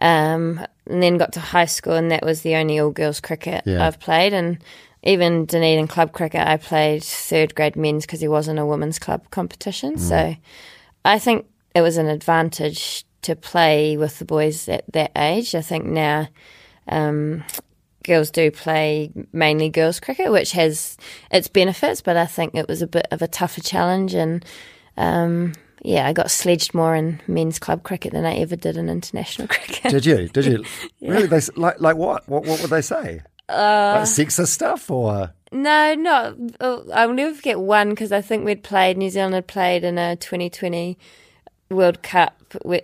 [0.02, 3.62] Um, and then got to high school, and that was the only all girls cricket
[3.64, 3.86] Yeah.
[3.86, 4.34] I've played.
[4.34, 4.58] And
[5.02, 9.30] even Dunedin club cricket, I played third grade men's because there wasn't a women's club
[9.30, 9.98] competition.
[9.98, 10.34] So
[11.04, 15.54] I think it was an advantage to play with the boys at that age.
[15.54, 16.28] I think now
[16.88, 17.44] um,
[18.04, 20.96] girls do play mainly girls cricket, which has
[21.30, 24.14] its benefits, but I think it was a bit of a tougher challenge.
[24.14, 24.44] And
[24.96, 28.88] um, yeah, I got sledged more in men's club cricket than I ever did in
[28.88, 29.90] international cricket.
[29.90, 30.28] Did you?
[30.28, 30.64] Did you?
[31.00, 31.26] Really?
[31.26, 32.28] They like like what?
[32.28, 33.20] What what would they say?
[33.48, 36.34] Uh, like sexist stuff, or No, not.
[36.60, 38.96] oh, I'll never forget one because I think we'd played.
[38.96, 40.96] New Zealand had played in a 2020
[41.70, 42.40] World Cup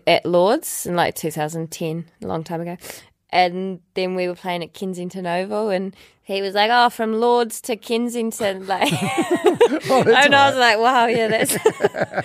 [0.07, 2.77] at Lords in like 2010, a long time ago.
[3.33, 7.61] And then we were playing at Kensington Oval, and he was like, "Oh, from Lords
[7.63, 11.57] to Kensington," like, oh, and I was like, "Wow, yeah, that's."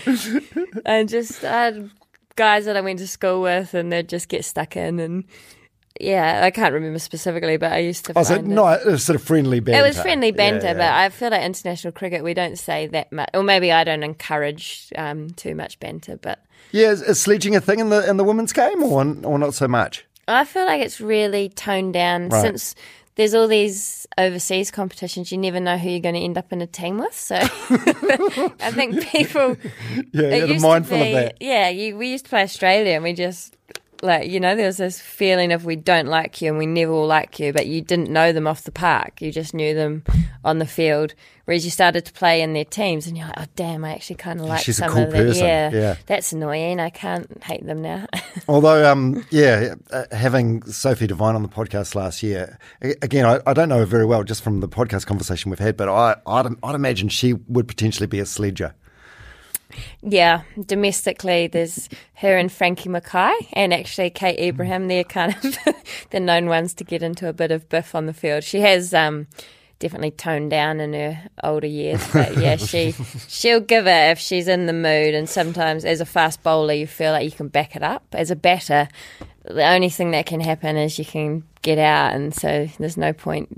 [0.85, 1.89] and just I had
[2.35, 5.23] guys that I went to school with, and they'd just get stuck in, and
[5.99, 8.13] yeah, I can't remember specifically, but I used to.
[8.13, 8.21] right.
[8.21, 9.79] Oh, so it- no, it was sort of friendly banter.
[9.83, 10.81] it was friendly banter, Yeah, but.
[10.91, 14.91] I feel like international cricket we don't say that much, or maybe I don't encourage
[14.97, 16.17] um, too much banter.
[16.17, 19.39] But yeah, is, is sledging a thing in the in the women's game, or or
[19.39, 20.05] not so much?
[20.27, 22.41] I feel like it's really toned down Right.
[22.41, 22.75] since
[23.15, 25.31] there's all these overseas competitions.
[25.31, 27.13] You never know who you're going to end up in a team with.
[27.15, 31.37] So I think people Yeah, yeah they're used to mindful be- of that.
[31.39, 33.54] Yeah, you, we used to play Australia and we just
[34.01, 36.91] like you know there was this feeling of we don't like you and we never
[36.91, 39.21] will like you, but you didn't know them off the park.
[39.21, 40.03] You just knew them
[40.43, 41.13] on the field.
[41.45, 44.15] Whereas you started to play in their teams and you're like, oh damn, I actually
[44.15, 45.31] kind of like she's a some cool of them.
[45.33, 45.95] Yeah, Yeah.
[46.07, 46.79] that's annoying.
[46.79, 48.07] I can't hate them now.
[48.47, 53.53] Although, um, yeah, uh, having Sophie Devine on the podcast last year, again, I, I
[53.53, 56.47] don't know her very well just from the podcast conversation we've had, but I, I'd,
[56.63, 58.73] I'd imagine she would potentially be a sledger.
[60.01, 64.87] Yeah, domestically, there's her and Frankie Mackay, and actually Kate Ebrahim.
[64.87, 65.57] They're kind of
[66.11, 68.43] the known ones to get into a bit of biff on the field.
[68.43, 69.27] She has um,
[69.79, 72.93] definitely toned down in her older years, but yeah, she
[73.27, 75.13] she'll give it if she's in the mood.
[75.13, 78.03] And sometimes, as a fast bowler, you feel like you can back it up.
[78.13, 78.87] As a batter,
[79.47, 83.13] the only thing that can happen is you can get out, and so there's no
[83.13, 83.49] point,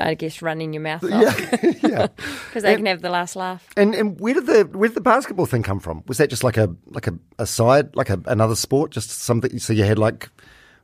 [0.00, 1.50] I guess, running your mouth off
[1.82, 2.06] yeah.
[2.16, 3.66] because they can have the last laugh.
[3.76, 6.04] And and where did the where did the basketball thing come from?
[6.06, 9.58] Was that just like a like a, a side, like a, another sport, just something?
[9.58, 10.30] So you had like,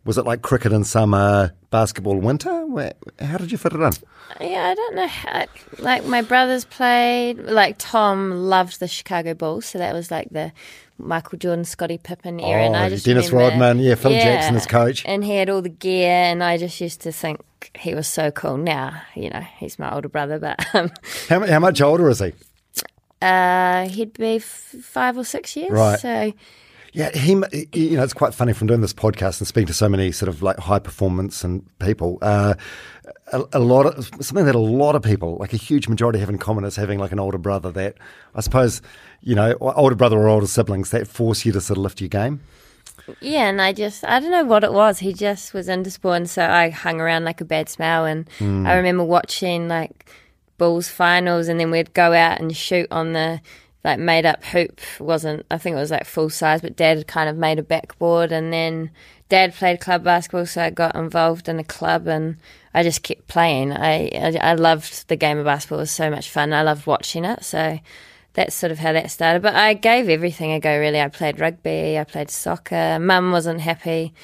[0.04, 2.66] was it like cricket in summer, basketball in winter?
[2.66, 3.92] Where, how did you fit it in?
[4.40, 5.06] Yeah, I don't know.
[5.06, 5.44] How,
[5.78, 7.38] like my brothers played.
[7.38, 10.52] Like Tom loved the Chicago Bulls, so that was like the
[10.98, 12.62] Michael Jordan, Scottie Pippen era.
[12.64, 15.02] and Oh, I just Dennis remember- Rodman, yeah, Phil Jackson as coach.
[15.06, 17.40] and he had all the gear, and I just used to think
[17.78, 18.56] he was so cool.
[18.56, 20.90] Now, you know, he's my older brother, but um,
[21.28, 22.32] How, how much older is he?
[23.20, 25.70] uh, he'd be f- five or six years.
[25.70, 25.98] Right.
[26.00, 26.32] So
[26.92, 27.33] Yeah, he.
[27.72, 30.28] You know, it's quite funny from doing this podcast and speaking to so many sort
[30.28, 32.18] of like high performance and people.
[32.20, 32.55] Uh,
[33.33, 36.28] a, a lot of something that a lot of people, like a huge majority, have
[36.28, 37.96] in common is having like an older brother that
[38.35, 38.83] I suppose
[39.22, 42.09] you know, older brother or older siblings that force you to sort of lift your
[42.09, 42.40] game.
[43.20, 44.98] Yeah, and I just, I don't know what it was.
[44.98, 48.05] He just was into sport, and so I hung around like a bad smell.
[48.05, 50.11] And I remember watching like
[50.59, 53.40] Bulls finals, and then we'd go out and shoot on the
[53.85, 54.81] like made up hoop.
[55.01, 57.62] Wasn't, I think it was like full size, but dad had kind of made a
[57.62, 58.90] backboard, and then
[59.29, 62.37] dad played club basketball, so I got involved in a club, and
[62.75, 63.73] I just kept playing.
[63.73, 66.53] I, I, I loved the game of basketball, it was so much fun.
[66.53, 67.79] I loved watching it, so
[68.35, 69.42] that's sort of how that started.
[69.42, 71.01] But I gave everything a go, really.
[71.01, 72.99] I played rugby, I played soccer.
[72.99, 74.14] Mum wasn't happy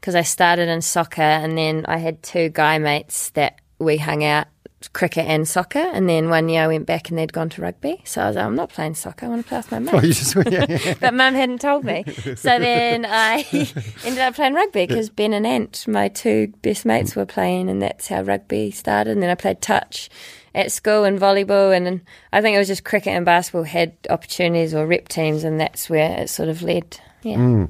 [0.00, 4.22] because I started in soccer and then I had two guy mates that we hung
[4.22, 4.48] out
[4.88, 5.78] cricket and soccer.
[5.78, 8.00] And then one year I went back and they'd gone to rugby.
[8.04, 9.94] So I was like, I'm not playing soccer, I want to play with my mates.
[9.94, 10.94] Oh, just yeah, yeah.
[11.00, 12.04] But mum hadn't told me.
[12.36, 13.46] So then I
[14.04, 17.80] ended up playing rugby because Ben and Ant, my two best mates, were playing, and
[17.82, 19.10] that's how rugby started.
[19.12, 20.08] And then I played touch
[20.54, 21.76] at school and volleyball.
[21.76, 25.44] And then I think it was just cricket and basketball had opportunities or rep teams,
[25.44, 27.00] and that's where it sort of led.
[27.22, 27.36] Yeah.
[27.36, 27.64] Hmm.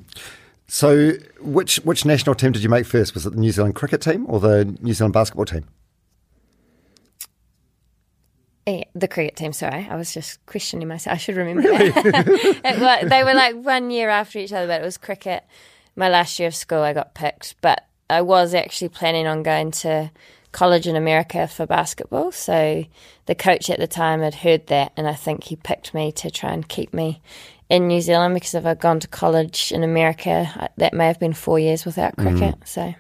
[0.66, 3.14] So, which which national team did you make first?
[3.14, 5.66] Was it the New Zealand cricket team or the New Zealand basketball team?
[8.66, 9.53] Yeah, the cricket team.
[9.53, 11.14] Sorry, I was just questioning myself.
[11.14, 12.61] I should remember that.
[12.64, 15.44] It they were like one year after each other, but it was cricket.
[15.96, 19.70] My last year of school, I got picked, but I was actually planning on going
[19.72, 20.11] to
[20.53, 22.33] college in America for basketball.
[22.33, 22.85] So
[23.27, 26.31] the coach at the time had heard that, and I think he picked me to
[26.31, 27.20] try and keep me
[27.68, 31.20] in New Zealand because if I'd gone to college in America, I- that may have
[31.20, 32.38] been four years without mm-hmm.
[32.38, 32.68] cricket.
[32.68, 32.94] So.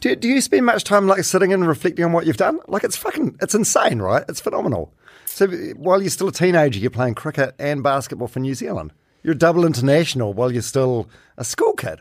[0.00, 2.58] Do, do you spend much time like sitting and reflecting on what you've done?
[2.68, 4.24] Like it's fucking, it's insane, right?
[4.28, 4.92] It's phenomenal.
[5.26, 8.92] So while you're still a teenager, you're playing cricket and basketball for New Zealand.
[9.22, 12.00] You're a double international while you're still a school kid.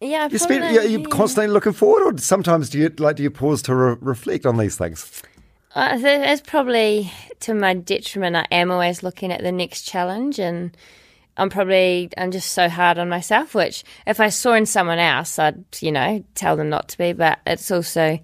[0.00, 3.30] Yeah, You spend, probably- you're, constantly looking forward, or sometimes do you like do you
[3.30, 5.22] pause to re- reflect on these things?
[5.74, 7.10] Uh, that's probably
[7.40, 8.36] to my detriment.
[8.36, 10.76] I am always looking at the next challenge, and
[11.36, 13.54] I'm probably I'm just so hard on myself.
[13.54, 17.12] Which if I saw in someone else, I'd you know tell them not to be.
[17.12, 18.18] But it's also,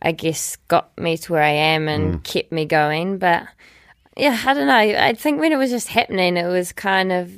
[0.00, 2.24] I guess, got me to where I am and mm.
[2.24, 3.18] kept me going.
[3.18, 3.46] But
[4.16, 4.74] yeah, I don't know.
[4.74, 7.32] I think when it was just happening, it was kind of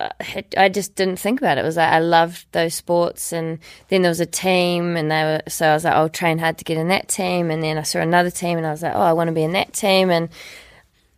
[0.00, 0.10] uh,
[0.56, 1.62] I just didn't think about it.
[1.62, 5.22] It was like I loved those sports, and then there was a team, and they
[5.22, 7.78] were so I was like, I'll train hard to get in that team, and then
[7.78, 9.72] I saw another team, and I was like, oh, I want to be in that
[9.72, 10.28] team, and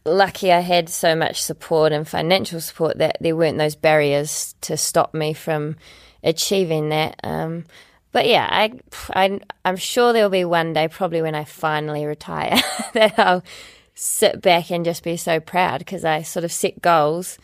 [0.04, 4.76] lucky I had so much support and financial support that there weren't those barriers to
[4.76, 5.76] stop me from
[6.22, 7.20] achieving that.
[7.22, 7.64] Um,
[8.12, 8.72] but yeah, I,
[9.14, 12.60] I I'm sure there'll be one day, probably when I finally retire,
[12.94, 13.44] that I'll
[13.94, 17.38] sit back and just be so proud because I sort of set goals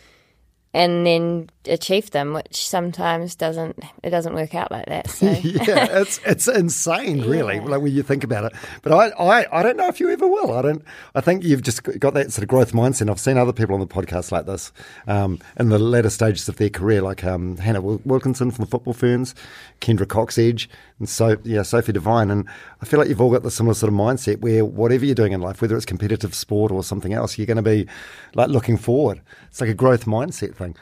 [0.77, 5.09] and then achieve them, which sometimes doesn't it doesn't work out like that.
[5.09, 7.65] So yeah, it's it's insane, really, Yeah.
[7.65, 8.53] like when you think about it.
[8.83, 9.09] But I,
[9.41, 10.53] I, I don't know if you ever will.
[10.53, 10.85] I don't.
[11.15, 13.09] I think you've just got that sort of growth mindset.
[13.11, 14.71] I've seen other people on the podcast like this
[15.07, 18.93] um, in the latter stages of their career, like um, Hannah Wilkinson from the Football
[18.93, 19.35] Ferns,
[19.81, 22.31] Kendra Cocksedge, and so yeah, Sophie Devine.
[22.31, 22.49] And
[22.81, 25.33] I feel like you've all got the similar sort of mindset where whatever you're doing
[25.33, 27.87] in life, whether it's competitive sport or something else, you're going to be
[28.35, 29.21] like looking forward.
[29.49, 30.75] It's like a growth mindset thing.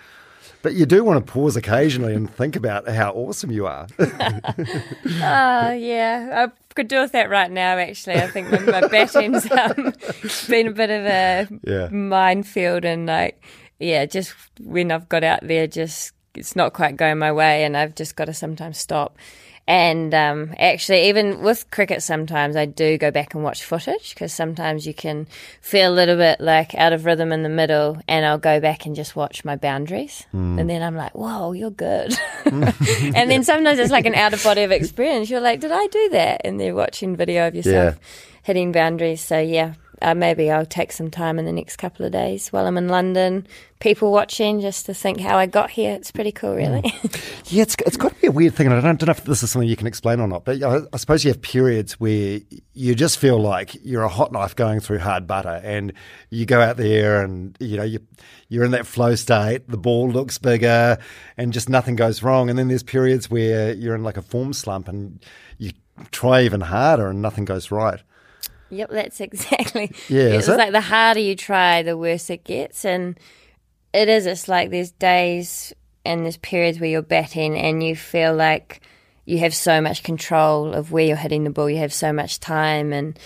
[0.63, 3.87] But you do want to pause occasionally and think about how awesome you are.
[3.99, 4.07] Oh
[5.73, 7.77] yeah, I could do with that right now.
[7.79, 9.93] Actually, I think my, my batting's um,
[10.49, 11.89] been a bit of a Yeah.
[11.89, 13.43] minefield, and like,
[13.79, 17.77] yeah, just when I've got out there, just it's not quite going my way, and
[17.77, 19.19] I've just got to sometimes stop.
[19.67, 24.31] And um, actually, even with cricket, sometimes I do go back and watch footage because
[24.31, 25.27] sometimes you can
[25.63, 28.85] feel a little bit like out of rhythm in the middle, and I'll go back
[28.85, 32.13] and just watch my boundaries, and then I'm like, "Whoa, you're good."
[32.45, 35.31] and then sometimes it's like an out of body of experience.
[35.31, 38.05] You're like, "Did I do that?" And they're watching video of yourself Yeah.
[38.43, 39.23] hitting boundaries.
[39.23, 42.67] So yeah, uh, maybe I'll take some time in the next couple of days while
[42.67, 43.47] I'm in London,
[43.81, 45.93] people watching, just to think how I got here.
[45.95, 46.83] It's pretty cool, really.
[47.49, 49.25] Yeah, it's, it's got to be a weird thing, and I don't, don't know if
[49.25, 52.01] this is something you can explain or not, but I, I suppose you have periods
[52.01, 52.41] where
[52.73, 55.93] you just feel like you're a hot knife going through hard butter, and
[56.31, 58.01] you go out there and, you know, you,
[58.49, 60.97] you're in that flow state, the ball looks bigger,
[61.37, 62.49] and just nothing goes wrong.
[62.49, 65.23] And then there's periods where you're in like a form slump and
[65.59, 65.73] you
[66.11, 68.01] try even harder and nothing goes right.
[68.75, 69.93] Yep, that's exactly.
[70.09, 70.57] Yeah, it's it?
[70.57, 73.19] like the harder you try, the worse it gets, and
[73.93, 74.27] it is.
[74.27, 75.73] It's like there's days
[76.05, 78.83] and there's periods where you're batting and you feel like
[79.25, 81.71] you have so much control of where you're hitting the ball.
[81.71, 83.19] You have so much time, and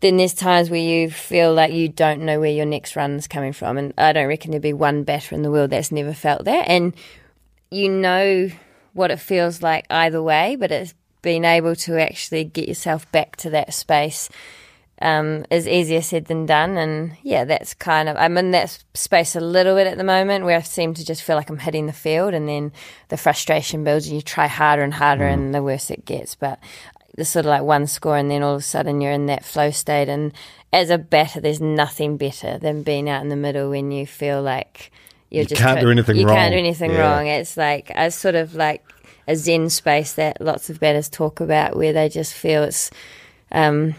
[0.00, 3.52] then there's times where you feel like you don't know where your next run's coming
[3.52, 3.78] from.
[3.78, 6.68] And I don't reckon there'd be one batter in the world that's never felt that.
[6.68, 6.94] And
[7.70, 8.50] you know
[8.94, 13.36] what it feels like either way, but it's being able to actually get yourself back
[13.36, 14.28] to that space
[15.02, 16.76] um, is easier said than done.
[16.78, 20.44] And yeah, that's kind of, I'm in that space a little bit at the moment
[20.44, 22.72] where I seem to just feel like I'm hitting the field and then
[23.08, 26.34] the frustration builds and you try harder and harder and the worse it gets.
[26.34, 26.58] But
[27.16, 29.44] there's sort of like one score and then all of a sudden you're in that
[29.44, 30.08] flow state.
[30.08, 30.32] And
[30.72, 34.40] as a batter, there's nothing better than being out in the middle when you feel
[34.40, 34.90] like
[35.30, 36.36] you're You just can't do anything you wrong.
[36.36, 37.00] can't do anything Yeah.
[37.16, 37.26] wrong.
[37.26, 38.84] It's like a sort of like
[39.28, 42.90] a zen space that lots of batters talk about where they just feel it's
[43.52, 43.94] um,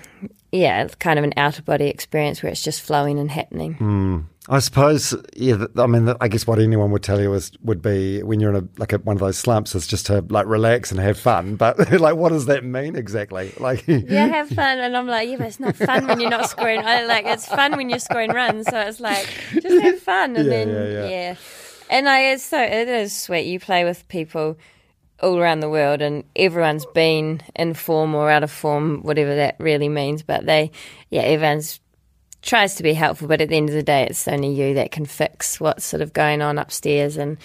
[0.53, 3.73] yeah, it's kind of an outer body experience where it's just flowing and happening.
[3.73, 4.19] Hmm.
[4.49, 5.65] I suppose, yeah.
[5.77, 8.57] I mean, I guess what anyone would tell you is would be when you're in
[8.57, 11.55] a like a, one of those slumps is just to like relax and have fun.
[11.55, 13.53] But like, what does that mean exactly?
[13.57, 16.49] Like, Yeah, have fun, and I'm like, yeah, but it's not fun when you're not
[16.49, 16.81] scoring.
[16.83, 20.45] I like it's fun when you're scoring runs, so it's like just have fun, and
[20.45, 21.35] Yeah, then yeah, yeah.
[21.89, 23.45] and I, it's so it is sweet.
[23.47, 24.57] You play with people
[25.23, 29.55] all around the world, and everyone's been in form or out of form, whatever that
[29.59, 30.21] really means.
[30.21, 30.71] But they,
[31.09, 31.79] yeah, everyone's
[32.43, 34.91] tries to be helpful, but at the end of the day, it's only you that
[34.91, 37.17] can fix what's sort of going on upstairs.
[37.17, 37.37] And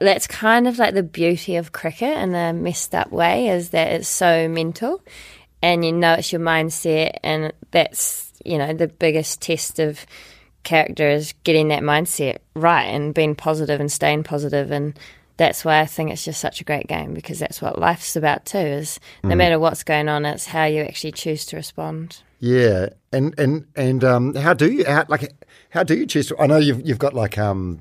[0.00, 3.92] that's kind of like the beauty of cricket in a messed up way is that
[3.92, 5.02] it's so mental
[5.62, 7.16] and you know it's your mindset.
[7.22, 10.04] And that's, you know, the biggest test of
[10.62, 14.98] character is getting that mindset right and being positive and staying positive and
[15.36, 18.44] that's why I think it's just such a great game because that's what life's about
[18.44, 22.22] too is no matter what's going on it's how you actually choose to respond.
[22.40, 25.32] yeah, and and and um, how do you how, like
[25.70, 26.28] how do you choose?
[26.28, 27.80] To, I know you've you've got like um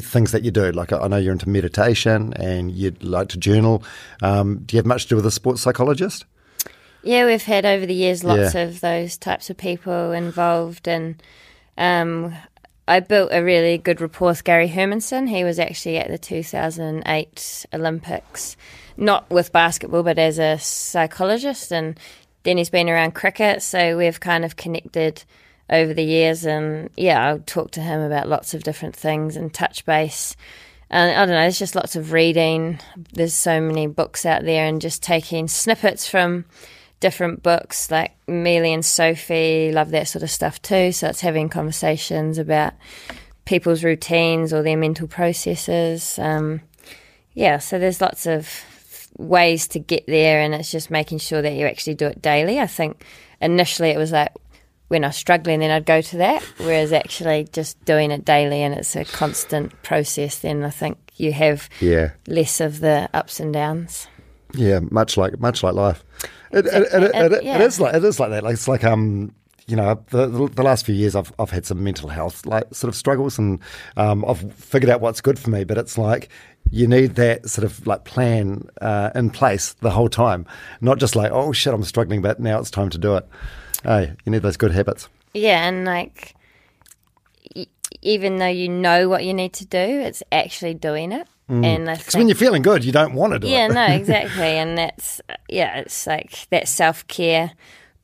[0.00, 0.70] things that you do.
[0.72, 3.82] Like I know you're into meditation and you'd like to journal.
[4.22, 6.24] Um, do you have much to do with a sports psychologist?
[7.02, 8.62] Yeah, we've had over the years lots Yeah.
[8.62, 11.22] of those types of people involved, and
[11.78, 12.34] um,
[12.88, 15.28] I built a really good rapport with Gary Hermansson.
[15.28, 18.56] He was actually at the 2008 Olympics,
[18.96, 22.00] not with basketball, but as a psychologist, and
[22.44, 25.22] then he's been around cricket, so we've kind of connected
[25.68, 26.46] over the years.
[26.46, 30.34] And yeah, I'll talk to him about lots of different things and touch base.
[30.88, 32.80] And I don't know, there's just lots of reading.
[33.12, 36.46] There's so many books out there, and just taking snippets from
[37.00, 40.92] different books like Melie and Sophie love that sort of stuff too.
[40.92, 42.74] So it's having conversations about
[43.44, 46.18] people's routines or their mental processes.
[46.18, 46.60] Um,
[47.34, 48.64] yeah, so there's lots of
[49.16, 52.58] ways to get there, and it's just making sure that you actually do it daily.
[52.60, 53.04] I think
[53.40, 54.32] initially it was like
[54.88, 58.62] when I was struggling, then I'd go to that, whereas actually just doing it daily
[58.62, 62.10] and it's a constant process, then I think you have Yeah.
[62.26, 64.08] less of the ups and downs.
[64.54, 66.04] Yeah, much like much like life.
[66.50, 67.56] It, it, it, it, it- yeah.
[67.56, 68.42] it is like it is like that.
[68.44, 69.34] Like it's like um,
[69.66, 72.64] you know, the, the the last few years I've I've had some mental health like
[72.74, 73.60] sort of struggles, and
[73.96, 75.64] um, I've figured out what's good for me.
[75.64, 76.30] But it's like
[76.70, 80.46] you need that sort of like plan uh, in place the whole time,
[80.80, 83.26] not just like oh shit, I'm struggling, but now it's time to do it.
[83.84, 85.08] Hey, you need those good habits.
[85.34, 86.34] Yeah, and like,
[88.02, 91.28] even though you know what you need to do, it's actually doing it.
[91.48, 93.68] And Because when you're feeling good, you don't want to do yeah, it.
[93.72, 97.52] Yeah, no, exactly, and that's yeah, it's like that self care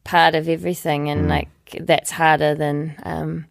[0.03, 1.49] part of everything, and like
[1.81, 3.47] that's harder than um,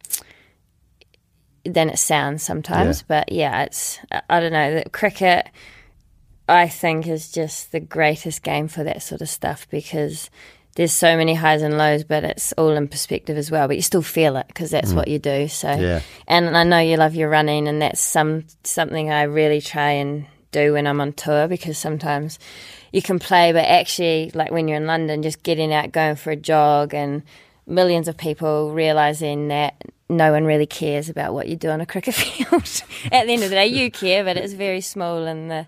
[1.63, 3.01] than it sounds sometimes.
[3.01, 3.05] Yeah.
[3.07, 5.47] But yeah, it's I- I don't know that cricket.
[6.49, 10.29] I think is just the greatest game for that sort of stuff because
[10.75, 13.67] there's so many highs and lows, but it's all in perspective as well.
[13.67, 14.95] But you still feel it because that's mm.
[14.95, 15.47] what you do.
[15.47, 16.01] So, Yeah.
[16.27, 20.25] and I know you love your running, and that's some something I really try and
[20.51, 22.39] do when I'm on tour because sometimes
[22.91, 26.31] you can play, but actually, like when you're in London, just getting out, going for
[26.31, 27.23] a jog, and
[27.67, 29.75] millions of people realizing that
[30.09, 32.83] no one really cares about what you do on a cricket field.
[33.11, 35.67] At the end of the day, you care, but it's very small in the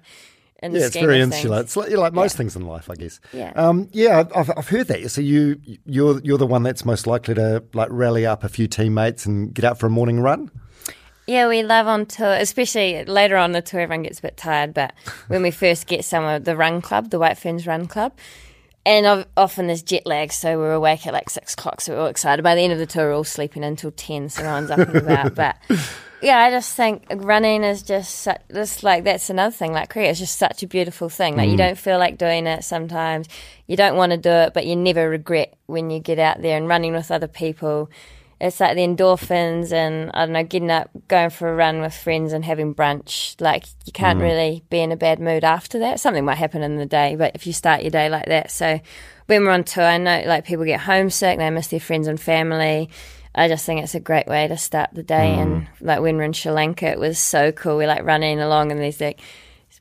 [0.66, 1.58] in Yeah, it's very insular.
[1.58, 1.66] things.
[1.66, 3.20] It's like, like most things in life, I guess.
[3.34, 3.52] Yeah.
[3.56, 5.10] Um, yeah, I've, I've heard that.
[5.10, 8.68] So you you're you're the one that's most likely to like rally up a few
[8.68, 10.52] teammates and get out for a morning run.
[11.28, 14.74] Yeah, we love on tour, especially later on the tour, everyone gets a bit tired.
[14.76, 14.94] But
[15.28, 18.12] when we first get somewhere, the run club, the White Ferns Run Club,
[18.86, 22.08] and often there's jet lag, so we're awake at like six o'clock, so we're all
[22.08, 22.44] excited.
[22.44, 24.78] By the end of the tour, we're all sleeping until 10, so no one's up
[24.78, 25.34] and about.
[25.34, 25.56] But
[26.22, 29.74] yeah, I just think running is just such, just like that's another thing.
[29.74, 31.36] Like cricket is just such a beautiful thing.
[31.36, 31.60] Like you mm.
[31.60, 33.28] don't feel like doing it sometimes,
[33.68, 36.58] you don't want to do it, but you never regret when you get out there
[36.58, 37.90] and running with other people
[38.40, 41.94] it's like the endorphins and I don't know, getting up, going for a run with
[41.94, 43.40] friends and having brunch.
[43.40, 44.24] Like you can't mm.
[44.24, 46.00] really be in a bad mood after that.
[46.00, 48.80] Something might happen in the day, but if you start your day like that, so
[49.28, 52.20] when we're on tour, I know like people get homesick, they miss their friends and
[52.20, 52.90] family.
[53.36, 55.34] I just think it's a great way to start the day.
[55.34, 57.78] And like when we're in Sri Lanka, it was so cool.
[57.78, 59.20] We're like running along and there's like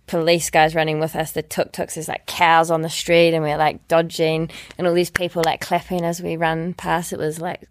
[0.06, 3.42] police guys running with us, the tuk tuks, there's like cows on the street and
[3.44, 7.12] we're like dodging and all these people like clapping as we run past.
[7.12, 7.62] It was like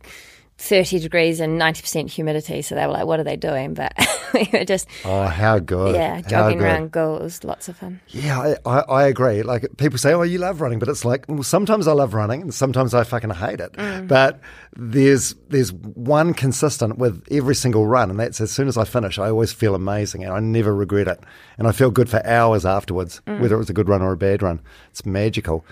[0.58, 2.62] 30 degrees and 90% humidity.
[2.62, 3.74] So they were like, what are they doing?
[3.74, 3.94] But
[4.34, 5.96] we were just, Oh, how good!
[5.96, 6.66] yeah, jogging good.
[6.66, 8.00] around was lots of fun.
[8.08, 9.44] Yeah, I, I, I agree.
[9.44, 12.42] Like people say, oh, you love running, but it's like, well, sometimes I love running,
[12.44, 13.74] and sometimes I fucking hate it.
[13.74, 14.08] Mm.
[14.08, 14.40] But
[14.76, 19.20] there's there's one consistent with every single run, and that's as soon as I finish,
[19.20, 21.20] I always feel amazing, and I never regret it,
[21.58, 23.40] and I feel good for hours afterwards, Mm.
[23.40, 24.62] whether it was a good run or a bad run.
[24.90, 25.64] It's magical.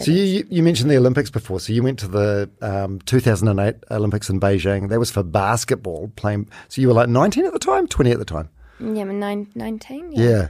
[0.00, 4.28] so you you- mentioned the Olympics before, so you went to the um, 2008 Olympics
[4.28, 4.88] in Beijing.
[4.88, 6.48] That was for basketball playing.
[6.68, 8.48] So you were like 19 at the time, 20 at the time.
[8.80, 10.12] Yeah, I'm nine, 19.
[10.12, 10.48] Yeah.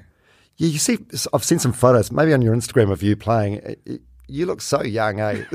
[0.57, 0.99] Yeah, you see,
[1.33, 3.77] I've seen some photos, maybe on your Instagram of you playing.
[4.31, 5.45] You look so young, eh?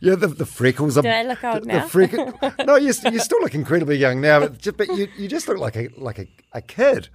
[0.00, 0.98] yeah, the, the freckles.
[0.98, 1.82] Are, Do I look old the, now?
[1.84, 5.28] The freckle, no, you, you still look incredibly young now, but, just, but you, you
[5.28, 7.08] just look like a like a, a kid.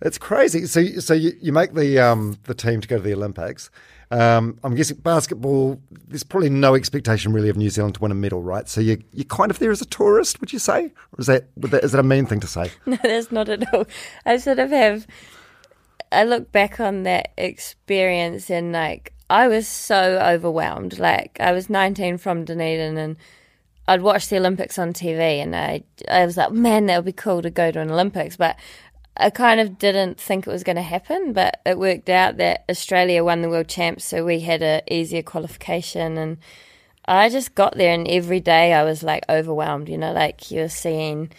[0.00, 0.66] It's crazy.
[0.66, 3.70] So, you- so you, you make the um, the team to go to the Olympics.
[4.10, 5.80] Um, I'm guessing basketball.
[6.06, 8.66] There's probably no expectation really of New Zealand to win a medal, right?
[8.68, 11.48] So you you're kind of there as a tourist, would you say, or is that,
[11.56, 12.70] would that is that a mean thing to say?
[12.86, 13.84] No, that's not at all.
[14.24, 15.06] I sort of have.
[16.10, 20.98] I look back on that experience and like I was so overwhelmed.
[20.98, 23.16] Like I was 19 from Dunedin and
[23.86, 27.12] I'd watched the Olympics on TV and I I was like, man, that would be
[27.12, 28.56] cool to go to an Olympics, but
[29.16, 31.32] I kind of didn't think it was going to happen.
[31.32, 35.22] But it worked out that Australia won the world champs, so we had a easier
[35.22, 36.38] qualification and.
[37.10, 39.88] I just got there, and every day I was like overwhelmed.
[39.88, 41.30] You know, like you're seeing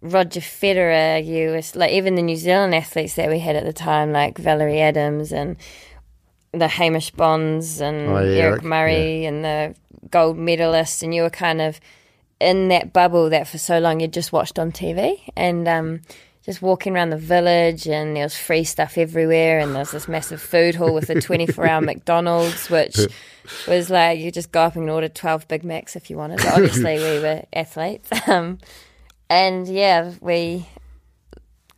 [0.00, 3.72] Roger Federer, you were, like even the New Zealand athletes that we had at the
[3.72, 5.56] time, like Valerie Adams and
[6.52, 9.74] the Hamish Bonds and Oh, yeah, Eric Murray and the
[10.10, 11.80] gold medalists, and you were kind of
[12.40, 16.00] in that bubble that for so long you'd just watched on TV and um,
[16.44, 20.08] just walking around the village, and there was free stuff everywhere, and there was this
[20.08, 22.96] massive food hall with a 24 hour McDonald's, which
[23.68, 26.38] was like you just go up and order 12 Big Macs if you wanted.
[26.38, 28.10] But obviously, we were athletes.
[28.28, 28.58] Um,
[29.30, 30.66] and yeah, we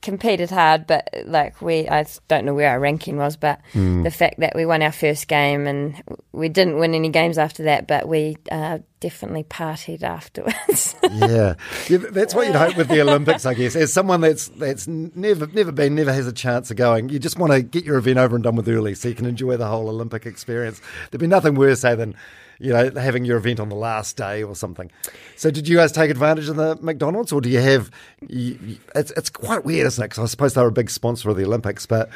[0.04, 4.38] competed hard, but like we, I don't know where our ranking was, but the fact
[4.38, 6.00] that we won our first game and
[6.30, 10.94] we didn't win any games after that, but we uh, definitely partied afterwards.
[11.10, 11.54] yeah.
[11.88, 13.74] yeah, that's what you'd hope with the Olympics, I guess.
[13.74, 17.38] As someone that's that's never never been, never has a chance of going, you just
[17.38, 19.66] want to get your event over and done with early, so you can enjoy the
[19.66, 20.80] whole Olympic experience.
[21.10, 22.14] There'd be nothing worse, say, than
[22.58, 24.90] you know having your event on the last day or something.
[25.36, 27.90] So, did you guys take advantage of the McDonald's, or do you have?
[28.28, 30.08] You, it's it's quite weird, isn't it?
[30.08, 32.08] Because I suppose they're a big sponsor of the Olympics, but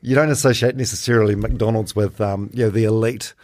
[0.00, 3.34] you don't associate necessarily McDonald's with um, you know the elite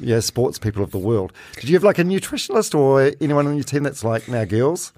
[0.00, 1.32] yeah, sports people of the world.
[1.54, 4.92] Did you have like a nutritionist or anyone on your team that's like, now girls,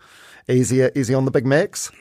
[0.49, 1.91] easier, easy on the Big Macs?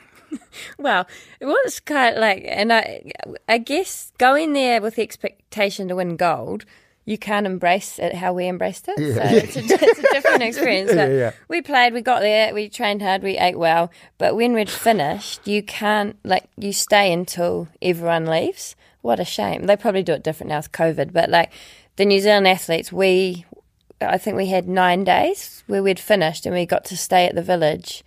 [0.78, 1.08] Well,
[1.40, 3.10] it was kind of like, and I,
[3.48, 6.64] I guess going there with the expectation to win gold,
[7.04, 8.98] you can't embrace it how we embraced it.
[8.98, 9.14] Yeah.
[9.30, 10.90] so It's, a, it's a different experience.
[10.90, 11.32] Yeah, But yeah.
[11.48, 13.90] We played, we got there, we trained hard, we ate well.
[14.18, 18.76] But when we'd finished, you can't, like, you stay until everyone leaves.
[19.02, 19.64] What a shame.
[19.64, 21.12] They probably do it different now with COVID.
[21.12, 21.52] But, like,
[21.96, 23.46] the New Zealand athletes, we,
[24.00, 27.34] I think we had nine days where we'd finished and we got to stay at
[27.34, 28.04] the village.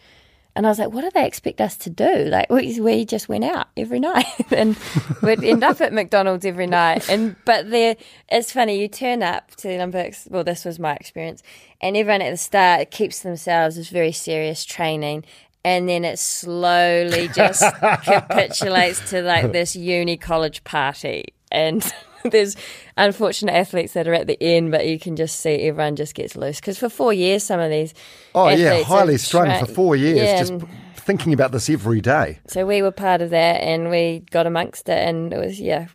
[0.55, 2.25] And I was like, what do they expect us to do?
[2.25, 4.77] Like, we, we just went out every night and
[5.21, 7.09] we'd end up at McDonald's every night.
[7.09, 7.95] And, but there,
[8.29, 10.27] it's funny, you turn up to the Olympics.
[10.29, 11.41] Well, this was my experience.
[11.81, 15.25] And everyone at the start keeps themselves as very serious training.
[15.65, 21.25] And then it slowly just capitulates to like this uni college party.
[21.51, 21.83] And
[22.23, 22.55] there's
[22.97, 26.35] unfortunate athletes that are at the end, but you can just see everyone just gets
[26.35, 26.59] loose.
[26.59, 27.93] Because for four years, some of these.
[28.35, 32.01] Oh, yeah, highly strung tra- for four years, Yeah, just p- thinking about this every
[32.01, 32.39] day.
[32.47, 35.87] so we were part of that and we got amongst it and it was, yeah,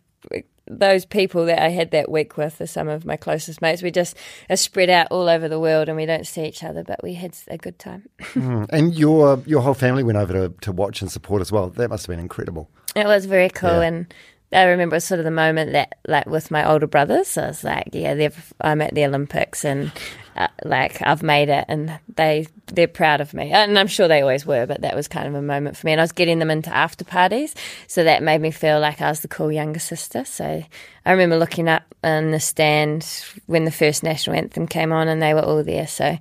[0.71, 3.81] those people that I had that week with are some of my closest mates.
[3.81, 4.15] We just
[4.51, 7.15] are spread out all over the world and we don't see each other, but we
[7.15, 8.07] had a good time.
[8.35, 8.67] Mm.
[8.71, 11.71] And your your whole family went over to, to watch and support as well.
[11.71, 12.69] That must have been incredible.
[12.95, 13.87] It was very cool, Yeah.
[13.87, 14.13] and
[14.51, 17.89] I remember sort of the moment that, like, with my older brothers, I was like,
[17.93, 18.29] "Yeah,
[18.61, 19.91] I'm at the Olympics, and
[20.35, 24.21] uh, like I've made it, and they they're proud of me, and I'm sure they
[24.21, 26.39] always were, but that was kind of a moment for me, and I was getting
[26.39, 27.53] them into after parties,
[27.87, 30.25] so that made me feel like I was the cool younger sister.
[30.25, 30.63] So
[31.05, 33.05] I remember looking up in the stand
[33.45, 35.87] when the first national anthem came on, and they were all there.
[35.87, 36.17] So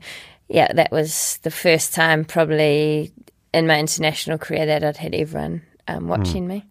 [0.49, 3.13] yeah, that was the first time probably
[3.55, 6.65] in my international career that I'd had everyone um, watching me.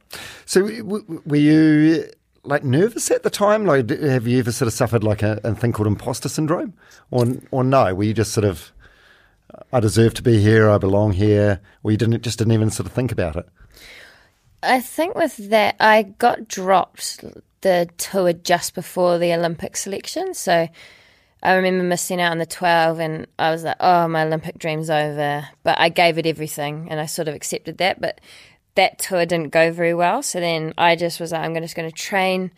[0.46, 2.10] So, w- w- were you
[2.44, 3.66] like nervous at the time?
[3.66, 6.74] Like, have you ever sort of suffered like a, a thing called imposter syndrome,
[7.12, 7.94] or or no?
[7.94, 8.72] Were you just sort of,
[9.74, 12.88] I deserve to be here, I belong here, or you didn't just didn't even sort
[12.88, 13.48] of think about it?
[14.64, 17.24] I think with that, I got dropped
[17.62, 20.34] the tour just before the Olympic selection.
[20.34, 20.68] So
[21.44, 24.90] I remember missing out on the 12 and I was like, oh, my Olympic dream's
[24.90, 25.48] over.
[25.64, 28.02] But I gave it everything and I sort of accepted that.
[28.02, 28.20] But
[28.78, 30.24] that tour didn't go very well.
[30.24, 32.52] So then I just was like, I'm just going to train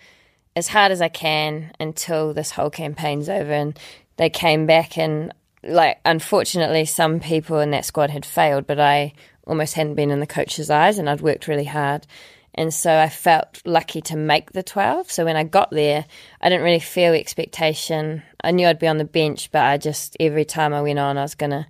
[0.55, 3.51] as hard as I can until this whole campaign's over.
[3.51, 3.79] And
[4.17, 9.13] they came back and, like, unfortunately, some people in that squad had failed, but I
[9.47, 12.05] almost hadn't been in the coach's eyes and I'd worked really hard.
[12.53, 15.09] And so I felt lucky to make the 12.
[15.09, 16.05] So when I got there,
[16.41, 18.23] I didn't really feel expectation.
[18.43, 21.17] I knew I'd be on the bench, but I just, every time I went on,
[21.17, 21.65] I was going to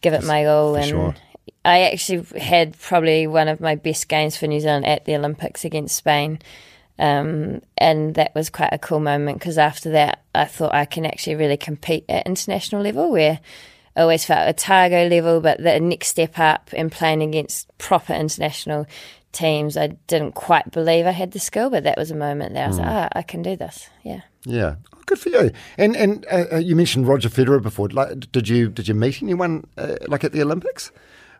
[0.00, 0.74] give it my all.
[0.74, 1.14] and sure.
[1.66, 5.64] I actually had probably one of my best games for New Zealand at the Olympics
[5.64, 6.38] against Spain.
[6.98, 11.04] Um, and that was quite a cool moment because after that, I thought I can
[11.04, 13.40] actually really compete at international level where
[13.96, 18.86] I always felt Otago level, but the next step up and playing against proper international
[19.32, 22.64] teams, I didn't quite believe I had the skill, but that was a moment that
[22.64, 23.90] I was like, ah, I can do this.
[24.04, 24.20] Yeah.
[24.44, 25.50] Yeah, Oh, good for you.
[25.76, 27.88] And and uh, uh, you mentioned Roger Federer before.
[27.88, 30.92] Like, did you did you meet anyone uh, like at the Olympics,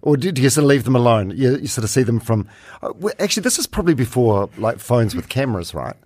[0.02, 1.30] or did you sort of leave them alone?
[1.36, 2.48] You, you sort of see them from.
[2.82, 5.96] Uh, well, actually, this is probably before like phones with cameras, right?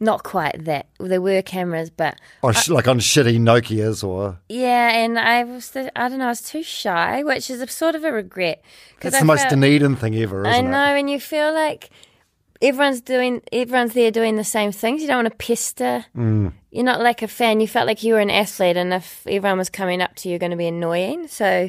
[0.00, 0.86] Not quite that.
[0.98, 5.70] There were cameras, but Or sh- like on shitty Nokia's, or Yeah, and I was,
[5.70, 8.62] the, I don't know, I was too shy, which is a sort of a regret.
[8.98, 10.68] 'cause that's I the most felt- Dunedin thing ever, I isn't it?
[10.68, 11.00] I know, it?
[11.00, 11.90] and you feel like
[12.62, 15.02] everyone's doing, everyone's there doing the same things.
[15.02, 16.06] You don't want to pester.
[16.16, 16.52] Mm.
[16.72, 17.60] You're not like a fan.
[17.60, 20.32] You felt like you were an athlete, and if everyone was coming up to you,
[20.32, 21.28] you're going to be annoying.
[21.28, 21.68] So,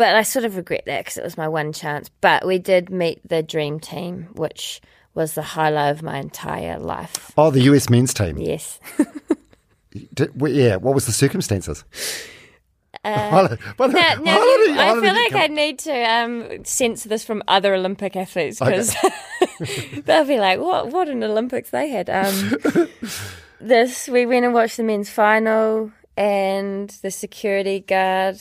[0.00, 2.08] but I sort of regret that because it was my one chance.
[2.22, 4.80] But we did meet the dream team, which
[5.14, 7.32] was the highlight of my entire life.
[7.36, 8.38] Oh, the US men's team.
[8.38, 8.80] Yes.
[10.14, 11.84] Did, well, yeah, what was the circumstances?
[13.04, 17.42] Uh, Now, now you- you- I feel like I need to um, sense this from
[17.48, 18.94] other Olympic athletes because
[20.04, 20.88] they'll be like, "What?
[20.92, 22.88] What an Olympics they had!" Um,
[23.60, 28.38] this we went and watched the men's final, and the security guard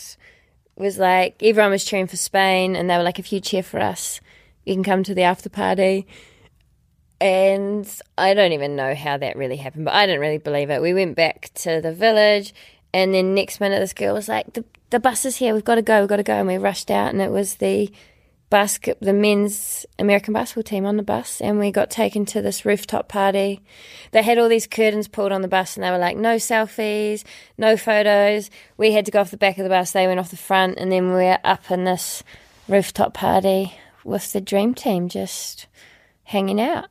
[0.79, 3.79] was like, everyone was cheering for Spain, and they were like, "If you cheer for
[3.79, 4.21] us,
[4.65, 6.07] you can come to the after party."
[7.21, 10.81] And I don't even know how that really happened, but I didn't really believe it.
[10.81, 12.53] We went back to the village,
[12.93, 15.53] and then next minute, this girl was like, "The the bus is here.
[15.53, 15.99] We've got to go.
[15.99, 17.91] We've got to go." And we rushed out, and it was the
[18.49, 22.65] basket, the men's American basketball team on the bus, and we got taken to this
[22.65, 23.61] rooftop party.
[24.11, 27.23] They had all these curtains pulled on the bus, and they were like, "No selfies,
[27.57, 29.91] no photos." We had to go off the back of the bus.
[29.91, 32.23] They went off the front, and then we were up in this
[32.67, 33.73] rooftop party
[34.03, 35.67] with the dream team, just
[36.23, 36.87] hanging out.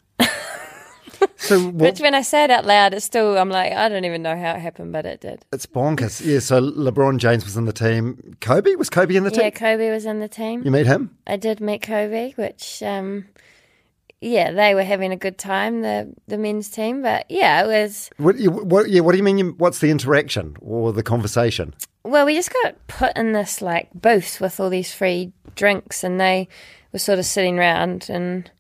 [1.41, 4.05] So what, Which, when I say it out loud, it's still I'm like, I don't
[4.05, 5.45] even know how it happened, but it did.
[5.53, 6.25] it's bonkers.
[6.25, 8.37] Yeah, so LeBron James was in the team.
[8.41, 9.41] Kobe was Kobe in the team?
[9.41, 9.51] Yeah.
[9.51, 10.63] Kobe was in the team.
[10.65, 11.17] You meet him?
[11.27, 13.27] I did meet Kobe, which um,
[14.21, 17.03] yeah, they were having a good time, the the men's team.
[17.03, 19.39] But yeah, it was What, what, yeah, what do you mean?
[19.39, 21.75] You, what's the interaction or the conversation?
[22.05, 26.21] well, we just got put in this like booth with all these free drinks, and
[26.21, 26.49] they
[26.93, 28.51] were sort of sitting around and.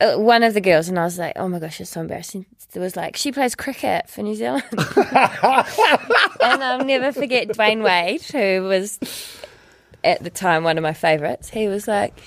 [0.00, 2.46] Uh, One of the girls, and I was like, "Oh my gosh, it's so embarrassing."
[2.74, 4.64] It was like, "She plays cricket for New Zealand,"
[4.96, 8.98] and I'll never forget Dwyane Wade, who was
[10.04, 11.50] at the time one of my favourites.
[11.50, 12.18] He was like,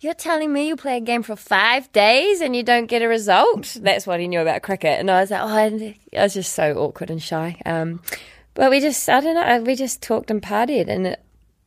[0.00, 3.08] You're telling me you play a game for five days and you don't get a
[3.08, 3.76] result?
[3.80, 5.00] That's what he knew about cricket.
[5.00, 7.60] And I was like, Oh, I I was just so awkward and shy.
[7.66, 8.00] Um,
[8.54, 10.88] but we just, I don't know, we just talked and partied.
[10.88, 11.20] And it,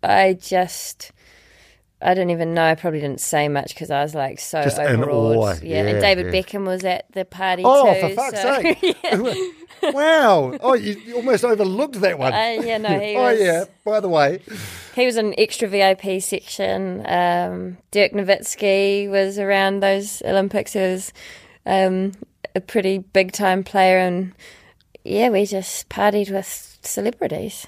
[0.04, 1.12] I just,
[2.02, 2.64] I don't even know.
[2.64, 5.36] I probably didn't say much because I was like so Just in overawed.
[5.38, 5.54] awe.
[5.64, 6.42] Yeah, Yeah, and David yeah.
[6.42, 8.00] Beckham was at the party Oh, too.
[8.10, 9.48] for fuck's so- sake.
[9.94, 10.58] wow.
[10.62, 12.34] Oh, you you almost overlooked that one.
[12.34, 13.40] Uh, yeah, no, he oh, was.
[13.40, 13.66] yeah.
[13.84, 14.40] By the way,
[14.96, 17.06] He was in extra VIP section.
[17.08, 20.76] Um, Dirk Nowitzki was around those Olympics.
[20.76, 21.14] It was,
[21.66, 22.12] um,
[22.54, 24.34] a pretty big time player, and
[25.04, 27.66] yeah, we just partied with celebrities.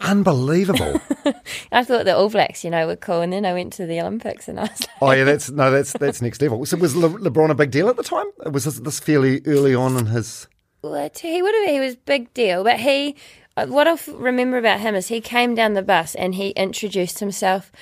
[0.00, 1.00] Unbelievable.
[1.72, 4.00] I thought the All Blacks, you know, were cool, and then I went to the
[4.00, 6.64] Olympics, and I was like, oh yeah, that's no, that's that's next level.
[6.66, 8.26] So was Le- LeBron a big deal at the time?
[8.50, 10.48] Was this, this fairly early on in his?
[10.80, 11.18] what?
[11.18, 13.16] He would have, he was big deal, but he,
[13.56, 17.20] uh, what I remember about him is he came down the bus and he introduced
[17.20, 17.72] himself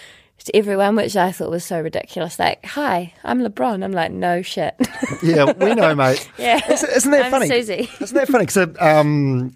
[0.44, 2.38] to everyone, which I thought was so ridiculous.
[2.38, 3.82] Like, hi, I'm LeBron.
[3.84, 4.74] I'm like, no shit.
[5.22, 6.28] Yeah, we know, mate.
[6.38, 6.60] Yeah.
[6.70, 7.48] isn't, isn't that I'm funny?
[7.48, 8.00] Suzie.
[8.00, 8.46] Isn't that funny?
[8.48, 9.54] So, um,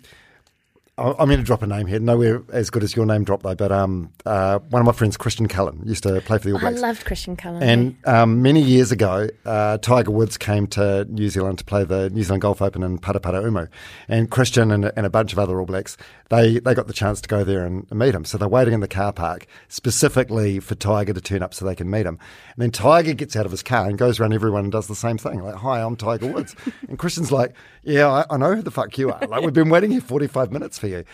[0.99, 2.01] I'm going to drop a name here.
[2.01, 3.55] Nowhere as good as your name drop though.
[3.55, 6.59] But um, uh, one of my friends, Christian Cullen, used to play for the All
[6.61, 6.79] Blacks.
[6.79, 7.63] I loved Christian Cullen.
[7.63, 12.09] And um, many years ago, uh, Tiger Woods came to New Zealand to play the
[12.09, 13.69] New Zealand Golf Open in Parapara.
[14.09, 15.99] And Christian and, and a bunch of other All Blacks,
[16.31, 18.25] they, they got the chance to go there and meet him.
[18.25, 21.75] So they're waiting in the car park specifically for Tiger to turn up so they
[21.75, 22.19] can meet him.
[22.55, 24.97] And then Tiger gets out of his car and goes around everyone and does the
[24.97, 25.43] same thing.
[25.43, 26.57] Like, hi, I'm Tiger Woods.
[26.89, 29.21] and Christian's like, yeah, I, I know who the fuck you are.
[29.27, 31.05] Like, we've been waiting here 45 minutes for you.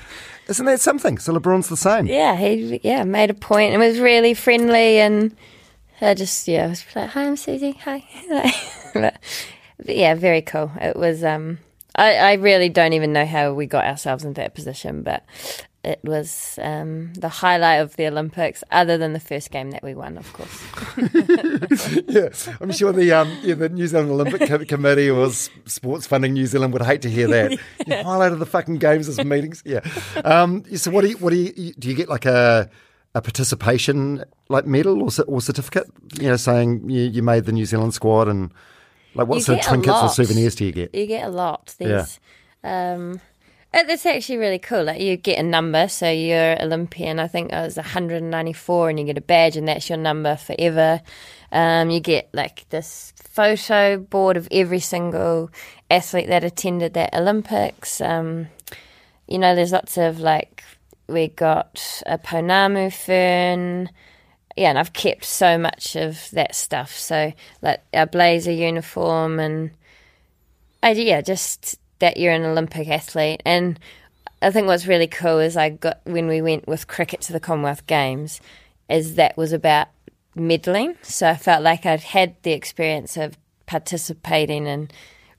[0.48, 1.18] Isn't that something?
[1.18, 2.06] So LeBron's the same.
[2.06, 5.34] yeah, he yeah made a point and was really friendly and
[6.00, 8.04] I just yeah I was like hi I'm Suzie hi
[8.94, 9.18] but,
[9.78, 11.58] but yeah very cool it was um
[11.94, 15.22] I, I really don't even know how we got ourselves into that position but
[15.84, 19.94] it was um, the highlight of the Olympics other than the first game that we
[19.94, 20.62] won of course
[22.08, 22.28] yeah,
[22.60, 26.46] I'm sure the um, yeah, the New Zealand Olympic Co- Committee or Sports Funding New
[26.46, 27.52] Zealand would hate to hear that.
[27.86, 29.62] You highlighted the fucking games as meetings.
[29.66, 29.80] Yeah.
[30.24, 31.88] Um, so what do you what do you do?
[31.88, 32.70] You get like a
[33.14, 35.90] a participation like medal or, or certificate?
[36.20, 38.52] You know, saying you, you made the New Zealand squad and
[39.14, 40.94] like what You sort of trinkets or souvenirs do you get?
[40.94, 41.74] You get a lot.
[41.78, 42.20] There's,
[42.62, 43.20] um, it-
[43.74, 44.84] it's actually really cool.
[44.84, 47.18] Like you get a number, so you're Olympian.
[47.18, 51.00] I think I was 194, and you get a badge, and that's your number forever.
[51.50, 55.50] Um, you get like this photo board of every single
[55.90, 58.00] athlete that attended that Olympics.
[58.00, 58.48] Um,
[59.26, 60.62] you know, there's lots of like
[61.06, 63.90] we got a pounamu fern.
[64.56, 66.94] Yeah, and I've kept so much of that stuff.
[66.94, 69.70] So like our blazer uniform and
[70.82, 73.40] I, yeah, just that you're an Olympic athlete.
[73.46, 73.78] And
[74.42, 77.38] I think what's really cool is I got when we went with cricket to the
[77.38, 78.40] Commonwealth Games,
[78.90, 79.86] is that was about
[80.36, 80.96] medalling.
[81.04, 84.92] So I felt like I'd had the experience of participating and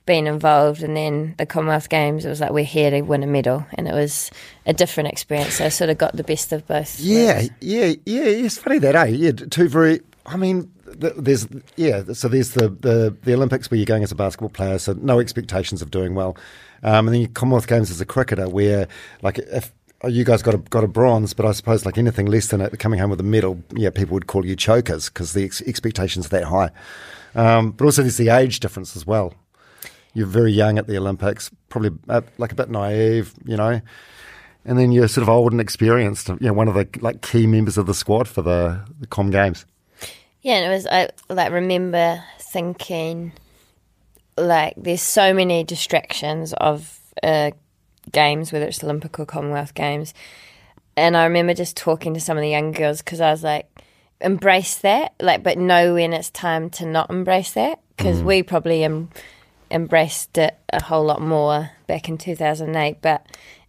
[0.05, 3.27] being involved, and then the Commonwealth Games, it was like we're here to win a
[3.27, 4.31] medal, and it was
[4.65, 5.55] a different experience.
[5.55, 6.99] So I sort of got the best of both.
[6.99, 8.23] Yeah, yeah, yeah.
[8.23, 9.05] It's funny that, eh?
[9.05, 9.99] Yeah, two very.
[10.25, 12.03] I mean, there's yeah.
[12.13, 15.19] So there's the, the the Olympics where you're going as a basketball player, so no
[15.19, 16.37] expectations of doing well,
[16.83, 18.87] um, and then Commonwealth Games as a cricketer, where
[19.21, 22.27] like if oh, you guys got a got a bronze, but I suppose like anything
[22.27, 25.33] less than it, coming home with a medal, yeah, people would call you chokers because
[25.33, 26.69] the ex- expectations are that high.
[27.35, 29.33] Um, but also there's the age difference as well.
[30.13, 33.81] You're very young at the Olympics, probably uh, like a bit naive, you know
[34.65, 37.47] and then you're sort of old and experienced, you know, one of the like key
[37.47, 39.65] members of the squad for the, the Com Games.
[40.43, 43.31] Yeah, and it was I like remember thinking
[44.37, 47.51] like there's so many distractions of uh,
[48.11, 50.13] games, whether it's Olympic or Commonwealth Games,
[50.97, 53.67] and I remember just talking to some of the young girls because I was like,
[54.19, 58.83] embrace that, like, but know when it's time to not embrace that because we probably
[58.83, 59.09] em-
[59.71, 63.25] embraced it a whole lot more back in 2008, but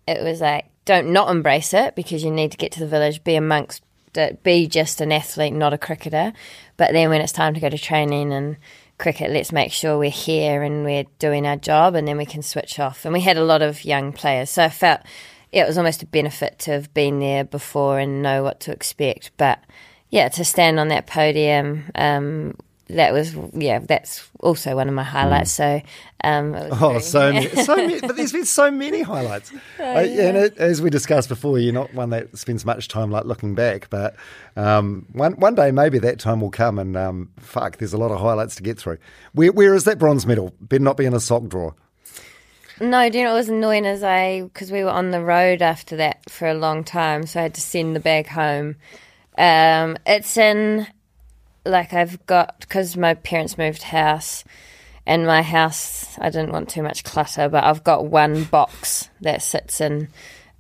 [0.09, 3.23] it was like don't not embrace it because you need to get to the village,
[3.23, 3.84] be amongst
[4.17, 6.33] it, be just an athlete, not a cricketer.
[6.77, 8.57] But then when it's time to go to training and
[8.99, 12.43] cricket, let's make sure we're here and we're doing our job, and then we can
[12.43, 13.05] switch off.
[13.05, 15.01] And we had a lot of young players, so I felt
[15.53, 19.31] it was almost a benefit to have been there before and know what to expect.
[19.37, 19.61] But
[20.11, 21.91] yeah, to stand on that podium.
[21.95, 22.57] Um,
[22.95, 23.79] that was yeah.
[23.79, 25.53] That's also one of my highlights.
[25.53, 25.81] So,
[26.23, 29.53] um, it was Oh, very- so many, so many, but there's been so many highlights.
[29.79, 33.25] Uh, And it, as we discussed before, you're not one that spends much time like
[33.27, 34.17] looking back, but
[34.57, 36.79] um, one one day maybe that time will come.
[36.79, 38.99] And um, fuck, there's a lot of highlights to get through.
[39.33, 40.53] Where, where is that bronze medal?
[40.61, 41.75] Better not be in a sock drawer.
[42.81, 45.63] No, do you know what was annoying as I because we were on the road
[45.63, 48.77] after that for a long time, so I had to send the bag home.
[49.39, 50.87] Um, it's in
[51.65, 54.45] like I've got because my parents moved house,
[55.07, 59.43] and my house I didn't want too much clutter, but I've got one box that
[59.43, 60.09] sits in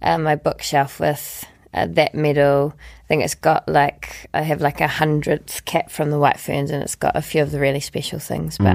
[0.03, 2.75] uh, my bookshelf with uh, that medal.
[3.05, 6.71] I think it's got like I have like a hundredth cap from the White Ferns,
[6.71, 8.75] and it's got a few of the really special things, but.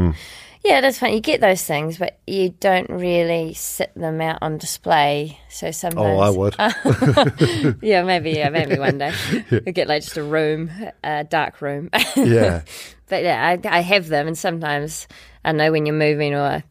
[0.69, 1.13] Yeah, that's fun.
[1.13, 5.39] You get those things, but you don't really sit them out on display.
[5.49, 6.55] So sometimes, Oh, I would.
[7.81, 9.11] yeah, maybe, yeah, maybe one day
[9.51, 10.69] we get like just a room,
[11.03, 11.89] a dark room.
[12.15, 12.61] Yeah.
[13.07, 15.07] but yeah, I, I have them, and sometimes
[15.43, 16.63] I know when you're moving or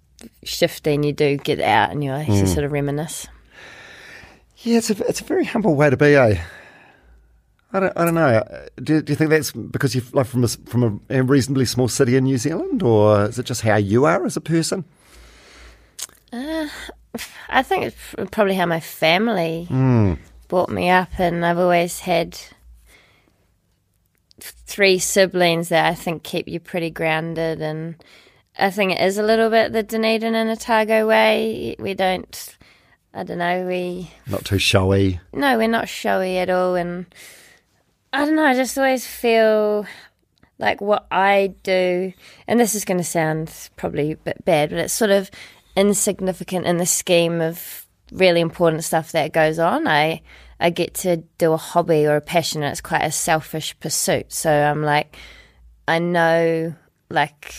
[0.44, 3.26] shifting, you do get out and you you sort of reminisce.
[4.58, 6.40] Yeah, it's a it's a very humble way to be, eh?
[7.72, 8.26] I don't, I don't know.
[8.26, 11.66] Uh, do, do you think that's because you're like from a, from a, a reasonably
[11.66, 14.84] small city in New Zealand, or is it just how you are as a person?
[16.32, 16.68] Uh,
[17.48, 20.14] I think it's probably how my family hmm.
[20.48, 22.38] brought me up, and I've always had
[24.40, 27.60] three siblings that I think keep you pretty grounded.
[27.60, 27.96] And
[28.58, 31.76] I think it is a little bit the Dunedin and Otago way.
[31.78, 32.56] We don't,
[33.12, 35.20] I don't know, we Not too showy.
[35.34, 37.06] no, we're not showy at all, and
[38.12, 38.44] I don't know.
[38.44, 39.86] I just always feel
[40.58, 42.12] like what I do,
[42.46, 45.30] and this is going to sound probably a bit bad, but it's sort of
[45.76, 49.86] insignificant in the scheme of really important stuff that goes on.
[49.86, 50.22] I
[50.58, 54.32] I get to do a hobby or a passion, and it's quite a selfish pursuit.
[54.32, 55.16] So I'm like,
[55.86, 56.74] I know,
[57.10, 57.54] like,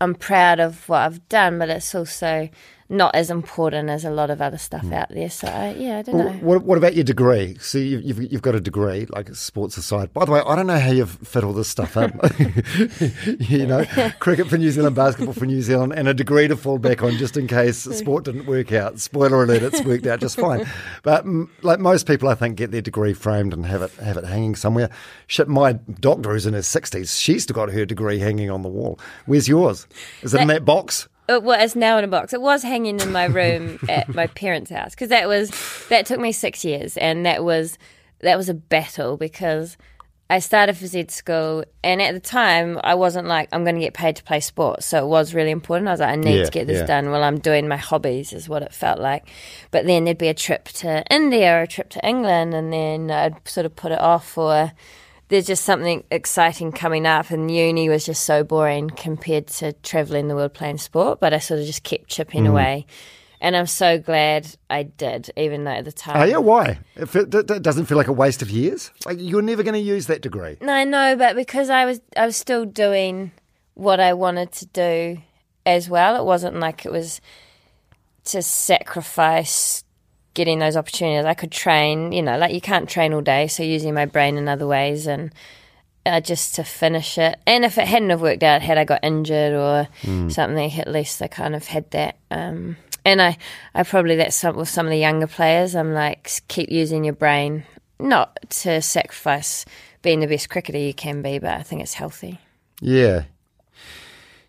[0.00, 2.48] I'm proud of what I've done, but it's also
[2.90, 5.28] not as important as a lot of other stuff out there.
[5.28, 6.32] So yeah, I don't know.
[6.40, 7.56] What, what about your degree?
[7.60, 10.12] So you've, you've, you've got a degree, like sports aside.
[10.14, 12.12] By the way, I don't know how you've fit all this stuff up.
[13.40, 13.84] you know,
[14.20, 17.12] cricket for New Zealand, basketball for New Zealand, and a degree to fall back on
[17.18, 18.98] just in case sport didn't work out.
[18.98, 20.66] Spoiler alert, it's worked out just fine.
[21.02, 24.16] But mm, like most people, I think, get their degree framed and have it have
[24.16, 24.88] it hanging somewhere.
[25.26, 28.68] Shit, my doctor who's in her 60s, she's still got her degree hanging on the
[28.68, 28.98] wall.
[29.26, 29.86] Where's yours?
[30.22, 31.08] Is it in that box?
[31.28, 32.32] It was now in a box.
[32.32, 35.50] It was hanging in my room at my parents' house because that was
[35.88, 37.78] that took me six years, and that was
[38.20, 39.76] that was a battle because
[40.30, 43.80] I started phys ed school, and at the time I wasn't like I'm going to
[43.80, 45.88] get paid to play sports, so it was really important.
[45.88, 46.86] I was like, I need Yeah, to get this yeah.
[46.86, 49.28] done while I'm doing my hobbies, is what it felt like.
[49.70, 53.10] But then there'd be a trip to India or a trip to England, and then
[53.10, 54.72] I'd sort of put it off or
[55.28, 60.28] there's just something exciting coming up, and uni was just so boring compared to traveling
[60.28, 61.20] the world playing sport.
[61.20, 62.50] But I sort of just kept chipping Mm.
[62.50, 62.86] away,
[63.40, 66.16] and I'm so glad I did, even though at the time.
[66.20, 66.78] Oh, yeah, why?
[66.96, 68.90] If it, it it doesn't feel like a waste of years?
[69.06, 70.56] Like you're never going to use that degree.
[70.60, 73.30] No, I know, but because I was, I was still doing
[73.74, 75.18] what I wanted to do
[75.66, 76.16] as well.
[76.16, 77.20] It wasn't like it was
[78.24, 79.84] to sacrifice
[80.38, 81.26] getting those opportunities.
[81.26, 84.38] I could train, you know, like you can't train all day, so using my brain
[84.38, 85.34] in other ways and
[86.06, 87.36] uh, just to finish it.
[87.44, 89.88] And if it hadn't have worked out, had I got injured or
[90.30, 92.16] something, at least I kind of had that.
[92.30, 93.36] Um, and I,
[93.74, 95.74] I probably that's some, with some of the younger players.
[95.74, 97.64] I'm like, keep using your brain,
[97.98, 99.66] not to sacrifice
[100.02, 102.38] being the best cricketer you can be, but I think it's healthy.
[102.80, 103.24] Yeah.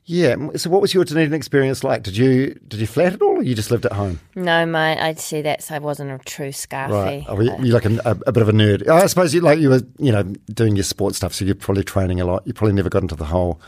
[0.10, 0.36] Yeah.
[0.56, 2.02] So, what was your Dunedin experience like?
[2.02, 4.20] Did you did you flat at all, or you just lived at home?
[4.34, 4.98] No, mate.
[4.98, 6.90] I'd see that so I wasn't a true scarfy.
[6.90, 7.26] Right.
[7.28, 8.88] Oh, you, you're like a, a, bit of a nerd.
[8.90, 11.84] I suppose you like you were, you know, doing your sports stuff, so you're probably
[11.84, 12.42] training a lot.
[12.48, 13.62] You probably never got into the whole.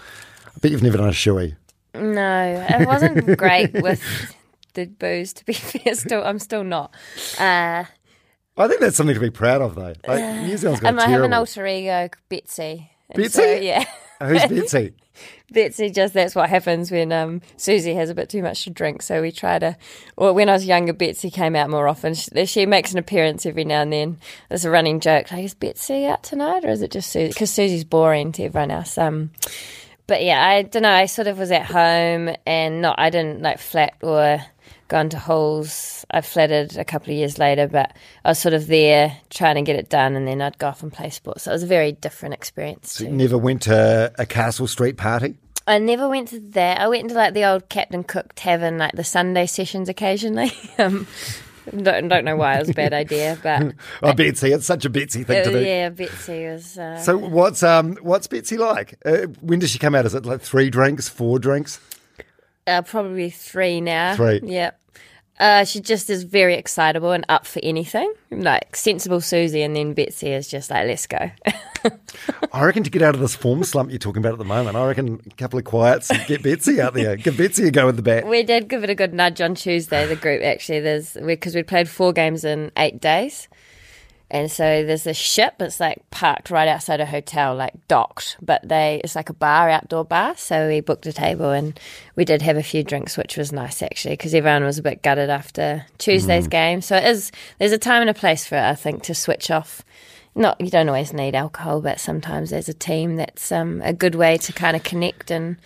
[0.47, 1.57] I bet you've never done a shoey.
[1.93, 4.01] No, it wasn't great with
[4.73, 5.33] the booze.
[5.33, 6.91] To be fair, still I'm still not.
[7.37, 7.83] Uh,
[8.57, 9.93] I think that's something to be proud of, though.
[10.07, 12.89] Like, New Zealand's got I have an alter ego, Betsy.
[13.13, 13.29] Betsy?
[13.29, 13.85] so, yeah.
[14.19, 14.93] Who's Betsy?
[15.51, 19.01] Betsy just that's what happens when um, Suzie has a bit too much to drink.
[19.01, 19.77] So we try to.
[20.15, 22.13] Well, when I was younger, Betsy came out more often.
[22.13, 24.19] She, she makes an appearance every now and then.
[24.49, 27.51] There's a running joke like, "Is Betsy out tonight, or is it just Suzie?" Because
[27.51, 28.97] Suzie's boring to everyone else.
[28.97, 29.31] Um,
[30.07, 30.89] but yeah, I don't know.
[30.89, 32.99] I sort of was at home and not.
[32.99, 34.41] I didn't like flat or
[34.87, 36.05] go to halls.
[36.11, 37.93] I flatted a couple of years later, but
[38.25, 40.83] I was sort of there trying to get it done, and then I'd go off
[40.83, 41.43] and play sports.
[41.43, 42.93] So it was a very different experience.
[42.93, 45.35] So you never went to a Castle Street party?
[45.67, 46.81] I never went to that.
[46.81, 50.51] I went to like the old Captain Cook Tavern, like the Sunday sessions occasionally.
[50.79, 51.05] um,
[51.69, 54.89] don't, don't know why it was a bad idea, but Oh, Betsy, it's such a
[54.89, 55.59] Betsy thing uh, to do.
[55.63, 56.77] yeah, Betsy was.
[56.77, 58.97] Uh, So what's um what's Betsy like?
[59.05, 60.05] Uh, when does she come out?
[60.07, 61.79] Is it like three drinks, four drinks?
[62.67, 64.15] Uh, probably three now.
[64.15, 64.41] Three.
[64.43, 64.77] Yep.
[65.39, 68.13] Uh, she just is very excitable and up for anything.
[68.29, 71.31] Like sensible Suzie, and then Betsy is just like, let's go.
[72.53, 74.77] I reckon to get out of this form slump you're talking about at the moment,
[74.77, 77.15] I reckon a couple of quiets and get Betsy out there.
[77.15, 78.27] Give Betsy a go with the bat.
[78.27, 80.05] we did give it a good nudge on Tuesday.
[80.05, 83.47] The group actually, there's because we played four games in eight days.
[84.31, 85.55] And so there's this ship.
[85.59, 88.37] It's like parked right outside a hotel, like docked.
[88.41, 90.35] But they, it's like a bar, outdoor bar.
[90.37, 91.77] So we booked a table and
[92.15, 95.03] we did have a few drinks, which was nice actually, because everyone was a bit
[95.03, 96.81] gutted after Tuesday's game.
[96.81, 97.31] So it is.
[97.59, 99.83] There's a time and a place for it, I think, to switch off.
[100.33, 104.15] Not you don't always need alcohol, but sometimes there's a team that's um, a good
[104.15, 105.57] way to kind of connect and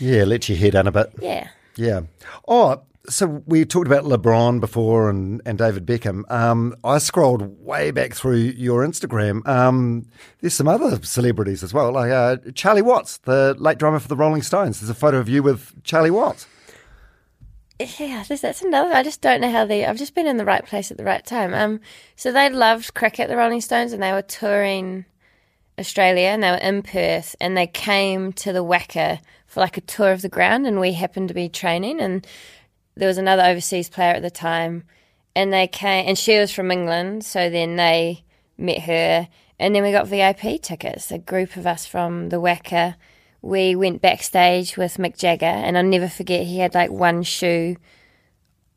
[0.00, 1.12] Yeah, let your head down a bit.
[1.20, 1.48] yeah.
[1.76, 2.00] Yeah.
[2.48, 6.30] Oh, so we talked about LeBron before and, and David Beckham.
[6.30, 9.46] Um, I scrolled way back through your Instagram.
[9.46, 10.06] Um,
[10.40, 14.16] there's some other celebrities as well, like uh, Charlie Watts, the late drummer for the
[14.16, 14.80] Rolling Stones.
[14.80, 16.46] There's a photo of you with Charlie Watts.
[17.78, 18.94] yeah, that's another.
[18.94, 19.84] I just don't know how they.
[19.84, 21.52] I've just been in the right place at the right time.
[21.52, 21.80] Um,
[22.16, 25.04] so they loved cricket, the Rolling Stones, and they were touring
[25.78, 29.82] Australia, and they were in Perth, and they came to the WACA for like a
[29.82, 32.26] tour of the ground, and we happened to be training, and
[32.96, 34.84] there was another overseas player at the time,
[35.34, 38.24] and they came, and she was from England, so then they
[38.56, 39.28] met her,
[39.58, 41.10] and then we got VIP tickets.
[41.10, 42.94] A group of us from the WACA
[43.44, 47.76] we went backstage with Mick Jagger, and I'll never forget he had like one shoe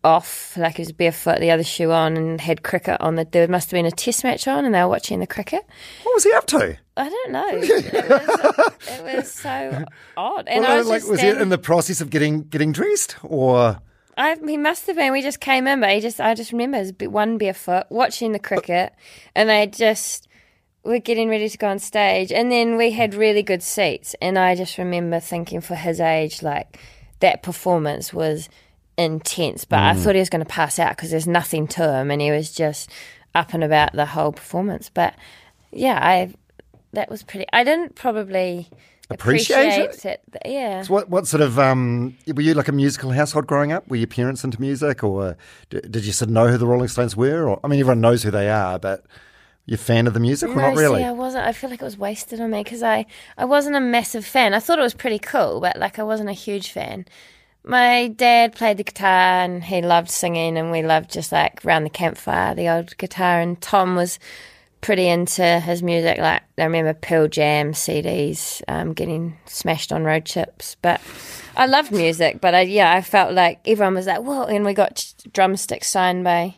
[0.04, 3.16] off, like he was barefoot, the other shoe on, and had cricket on.
[3.16, 5.66] The, there must have been a test match on, and they were watching the cricket.
[6.04, 6.78] What was he up to?
[6.98, 7.48] I don't know.
[7.54, 9.86] it, was, it was so
[10.18, 10.48] odd.
[10.50, 13.80] And Well, I was, like, was he in the process of getting getting dressed, or
[14.18, 15.14] I, he must have been.
[15.14, 18.32] We just came in, but he just I just remember his b- one barefoot watching
[18.32, 18.94] the cricket,
[19.36, 20.28] and they just
[20.84, 24.40] were getting ready to go on stage, and then we had really good seats, and
[24.40, 26.80] I just remember thinking for his age, like
[27.20, 28.50] that performance was
[28.98, 30.04] intense, but I mm.
[30.04, 32.52] thought he was going to pass out because there's nothing to him, and he was
[32.52, 32.90] just
[33.36, 34.90] up and about the whole performance.
[34.90, 35.14] But
[35.72, 36.34] yeah, I
[36.94, 37.46] that was pretty.
[37.54, 38.68] I didn't probably
[39.10, 40.06] Appreciate it?
[40.06, 40.22] it.
[40.46, 40.82] Yeah.
[40.82, 43.88] So what what sort of um, were you like a musical household growing up?
[43.88, 45.38] Were your parents into music, or
[45.70, 47.48] did you sort of know who the Rolling Stones were?
[47.48, 49.06] Or I mean, everyone knows who they are, but
[49.68, 51.02] you a fan of the music or No, not really?
[51.02, 51.46] See, I wasn't.
[51.46, 53.06] I feel like it was wasted on me because I,
[53.38, 54.54] I wasn't a massive fan.
[54.54, 57.06] I thought it was pretty cool, but like I wasn't a huge fan.
[57.64, 61.86] My dad played the guitar and he loved singing, and we loved just like round
[61.86, 63.42] the campfire, the old guitar.
[63.42, 64.20] And Tom was
[64.82, 66.18] pretty into his music.
[66.18, 70.76] Like I remember Pearl Jam CDs, um, getting smashed on road trips.
[70.82, 71.02] But
[71.56, 72.42] I loved music.
[72.42, 76.24] But I, yeah, I felt like everyone was like, "Whoa!" And we got drumsticks signed
[76.24, 76.56] by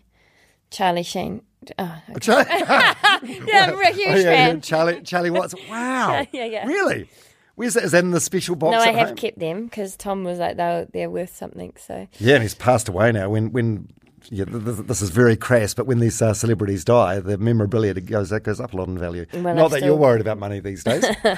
[0.72, 1.42] Charlie Sheen.
[1.78, 4.62] Oh, Charlie, yeah, I'm a huge oh, yeah, yeah, fan.
[4.62, 5.56] Charlie, Charlie Watts.
[5.70, 6.26] Wow.
[6.32, 6.66] Yeah, yeah.
[6.66, 7.10] Really?
[7.56, 7.84] Where's that?
[7.84, 8.72] Is that in the special box?
[8.72, 9.18] No, I have home?
[9.18, 11.74] kept them because Tom was like they're they're worth something.
[11.78, 13.30] So Yeah, and he's passed away now.
[13.30, 13.90] When when
[14.30, 17.94] yeah, th- th- this is very crass, but when these uh, celebrities die, the memorabilia
[17.94, 19.26] goes that goes up a lot in value.
[19.34, 21.04] Well, Not I've that still- you're worried about money these days.
[21.24, 21.38] well,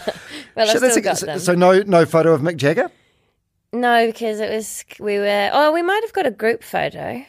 [0.57, 1.39] I Shit, still a- got so, them.
[1.39, 2.89] so no no photo of Mick Jagger.
[3.73, 7.23] no, because it was we were oh we might have got a group photo.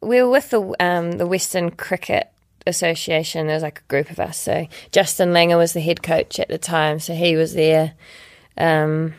[0.00, 2.28] We were with the um, the Western Cricket
[2.66, 3.46] Association.
[3.46, 4.38] There was like a group of us.
[4.38, 7.94] So Justin Langer was the head coach at the time, so he was there.
[8.58, 9.14] Um,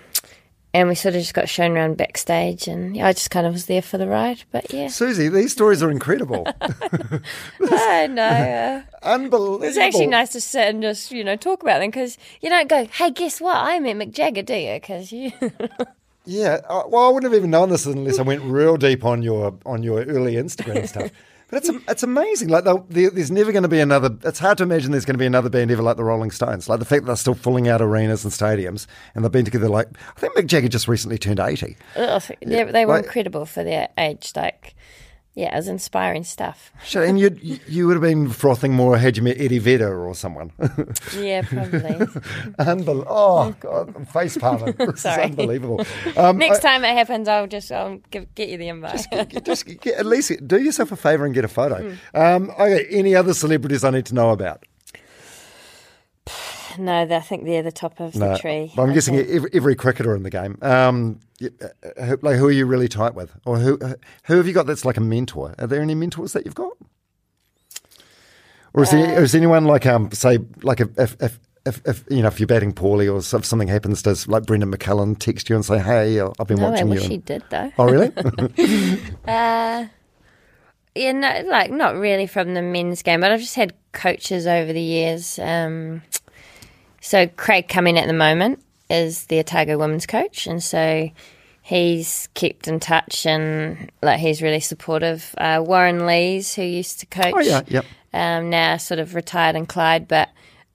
[0.76, 3.54] and we sort of just got shown around backstage, and yeah, I just kind of
[3.54, 4.44] was there for the ride.
[4.52, 6.46] But yeah, Suzie, these stories are incredible,
[7.62, 8.24] I know.
[8.24, 9.64] Uh, unbelievable.
[9.64, 12.68] It's actually nice to sit and just, you know, talk about them because you don't
[12.68, 13.56] go, hey, guess what?
[13.56, 14.74] I met Mick Jagger, do you?
[14.74, 15.32] Because you.
[16.28, 19.22] Yeah, uh, well, I wouldn't have even known this unless I went real deep on
[19.22, 21.12] your on your early Instagram stuff.
[21.50, 22.50] But it's it's amazing.
[22.50, 24.10] Like there's never going to be another.
[24.24, 26.68] It's hard to imagine there's going to be another band ever like the Rolling Stones.
[26.68, 29.70] Like the fact that they're still filling out arenas and stadiums, and they've been together.
[29.70, 29.88] Like
[30.18, 31.78] I think Mick Jagger just recently turned eighty.
[31.96, 34.32] Ugh, they, they were like- incredible for their age.
[34.36, 34.76] Like,
[35.36, 36.72] yeah, it was inspiring stuff.
[36.84, 37.30] Sure, and you
[37.68, 40.52] you would have been frothing more had you met Eddie Vedder or someone.
[41.18, 41.80] Yeah, probably.
[42.60, 44.74] Unbel- oh God, face palming.
[44.96, 45.24] This Sorry.
[45.26, 45.86] is unbelievable.
[46.16, 49.06] Um, Next time it happens, I'll just I'll give, get you the invite.
[49.44, 51.96] just get, at least do yourself a favour and get a photo.
[52.14, 54.66] Um, okay, any other celebrities I need to know about?
[56.78, 58.72] No, I think they're the top of the tree.
[58.76, 60.58] But I'm I guessing every, every cricketer in the game.
[60.62, 63.78] Um, y- uh, who, like, who are you really tight with, or who
[64.24, 65.56] who have you got that's like a mentor?
[65.60, 66.74] Are there any mentors that you've got,
[68.74, 72.04] or is, Uh, there, is anyone like um say like if if, if if, if
[72.10, 75.50] you know if you're batting poorly or if something happens, does like Brendon McCullum text
[75.50, 76.94] you and say, "Hey, I've been No, watching you"?
[76.94, 77.72] wish and- he did though.
[77.80, 78.12] Oh, really?
[79.28, 79.88] Uh,
[80.98, 84.72] yeah, no, like not really from the men's game, but I've just had coaches over
[84.72, 85.40] the years.
[85.40, 86.04] Um,
[87.06, 91.08] so Craig Cumming at the moment is the Otago women's coach, and so
[91.62, 95.36] he's kept in touch and like he's really supportive.
[95.38, 97.86] Uh, Warren Lees, who used to coach, oh, yeah, yep.
[98.12, 100.30] um, now sort of retired in Clyde, but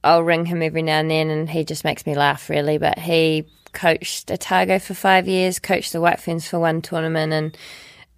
[0.04, 2.78] I'll ring him every now and then, and he just makes me laugh really.
[2.78, 7.58] But he coached Otago for five years, coached the White Ferns for one tournament, and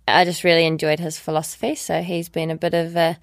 [0.07, 1.77] I just really enjoyed his philosophy.
[1.77, 3.19] So he's been a bit of a,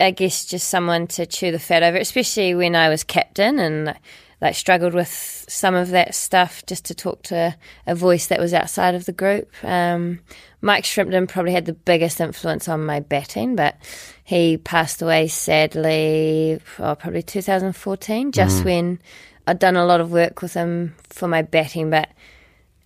[0.00, 3.94] I guess, just someone to chew the fat over, especially when I was captain and
[4.40, 8.52] like struggled with some of that stuff just to talk to a voice that was
[8.52, 9.50] outside of the group.
[9.62, 10.20] Um,
[10.60, 13.76] Mike Shrimpton probably had the biggest influence on my batting, but
[14.24, 18.98] he passed away sadly, oh, probably 2014, just when
[19.46, 22.08] I'd done a lot of work with him for my batting, but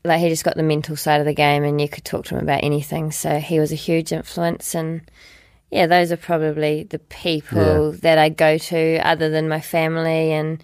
[0.04, 2.36] like he just got the mental side of the game and you could talk to
[2.36, 3.10] him about anything.
[3.10, 5.02] So he was a huge influence and
[5.70, 10.62] yeah, those are probably the people that I go to other than my family and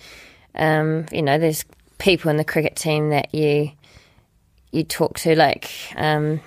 [0.55, 1.65] um, you know, there's
[1.99, 3.71] people in the cricket team that you
[4.73, 6.41] you talk to like um,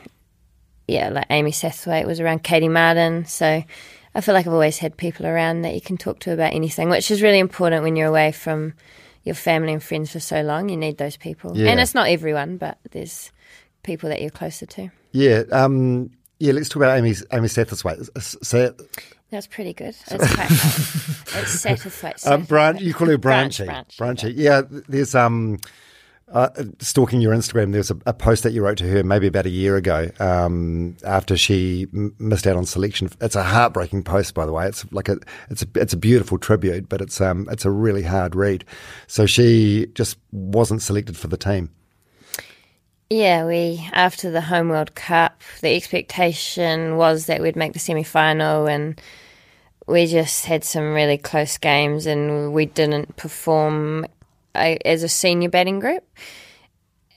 [0.88, 3.26] yeah, like Amy Sathwaite was around, Katie Martin.
[3.26, 3.64] So
[4.16, 6.90] I feel like I've always had people around that you can talk to about anything,
[6.90, 8.74] which is really important when you're away from
[9.24, 10.70] your family and friends for so long.
[10.70, 11.70] You need those people, Yeah.
[11.72, 13.32] and it's not everyone, but there's
[13.84, 14.90] people that you're closer to.
[15.12, 16.54] Yeah, um, yeah.
[16.54, 18.44] Let's talk about Amy Amy Satterthwaite.
[18.44, 18.74] So,
[19.30, 19.96] That's pretty good.
[20.08, 20.52] It's quite
[21.42, 22.26] It's Sathwaite.
[22.32, 23.66] um, Branch, you call her Branch, Branchy.
[23.66, 24.34] Branch, Branchy.
[24.36, 24.62] Yeah.
[24.88, 25.60] There's um,
[26.32, 27.72] uh, stalking your Instagram.
[27.72, 30.96] There's a, a post that you wrote to her maybe about a year ago um,
[31.06, 33.10] after she m- missed out on selection.
[33.22, 34.68] It's a heartbreaking post, by the way.
[34.68, 35.18] It's like a
[35.50, 38.66] it's a it's a beautiful tribute, but it's um it's a really hard read.
[39.08, 41.70] So she just wasn't selected for the team.
[43.10, 48.04] Yeah, we after the home World Cup, the expectation was that we'd make the semi
[48.04, 49.00] final, and
[49.88, 54.06] we just had some really close games, and we didn't perform
[54.54, 56.04] uh, as a senior batting group,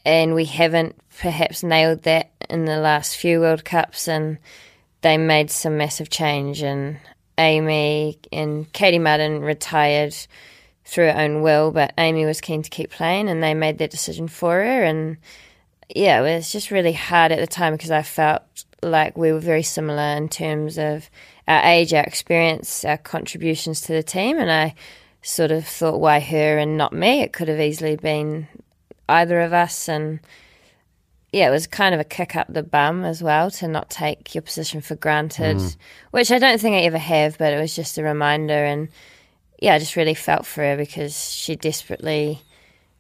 [0.05, 4.39] and we haven't perhaps nailed that in the last few World Cups, and
[5.01, 7.01] they made some massive change, and
[7.37, 10.15] Amy and Katie Martin retired
[10.85, 13.91] through her own will, but Amy was keen to keep playing, and they made that
[13.91, 15.17] decision for her, and
[15.95, 18.43] yeah, it was just really hard at the time because I felt
[18.83, 21.11] like we were very similar in terms of
[21.47, 24.75] our age, our experience, our contributions to the team, and I
[25.23, 27.23] sort of thought, why her and not me?
[27.23, 28.49] It could have easily been
[29.09, 30.21] either of us, and
[31.33, 34.35] yeah, it was kind of a kick up the bum as well to not take
[34.35, 35.77] your position for granted, mm.
[36.11, 38.89] which I don't think I ever have, but it was just a reminder, and
[39.61, 42.41] yeah, I just really felt for her because she desperately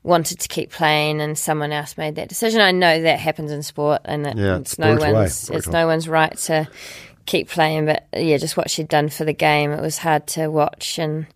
[0.02, 2.60] wanted to keep playing and someone else made that decision.
[2.60, 5.86] I know that happens in sport and that Yeah, it's it's no one's it's no
[5.86, 6.68] one's right to
[7.26, 10.48] keep playing but yeah, just what she'd done for the game, it was hard to
[10.48, 11.26] watch and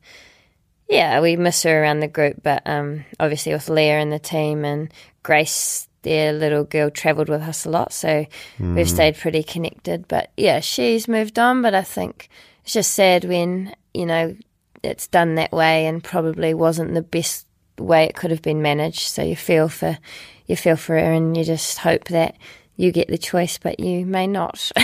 [0.89, 4.65] yeah, we miss her around the group, but um, obviously with Lea and the team
[4.65, 4.93] and
[5.23, 8.27] Grace, their little girl, travelled with us a lot, so
[8.61, 10.07] we've stayed pretty connected.
[10.07, 12.29] But yeah, she's moved on, but I think
[12.63, 14.37] it's just sad when you know
[14.83, 17.47] it's done that way and probably wasn't the best
[17.79, 19.01] way it could have been managed.
[19.01, 19.99] So you feel for
[20.47, 22.37] you feel for her, and you just hope that
[22.77, 24.71] you get the choice, but you may not.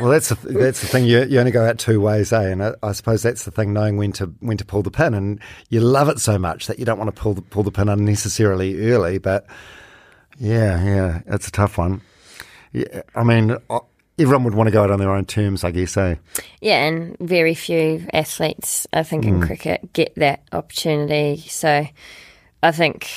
[0.00, 1.04] Well, that's the, that's the thing.
[1.04, 2.48] You, you only go out two ways, eh?
[2.48, 5.14] And I, I suppose that's the thing, knowing when to when to pull the pin.
[5.14, 5.38] And
[5.68, 7.88] you love it so much that you don't want to pull the, pull the pin
[7.88, 9.18] unnecessarily early.
[9.18, 9.46] But
[10.36, 12.00] yeah, yeah, it's a tough one.
[12.72, 13.56] Yeah, I mean,
[14.18, 15.96] everyone would want to go out on their own terms, I guess.
[15.96, 16.16] Eh?
[16.60, 21.44] Yeah, and very few athletes, I think, in cricket get that opportunity.
[21.48, 21.86] So
[22.64, 23.10] I think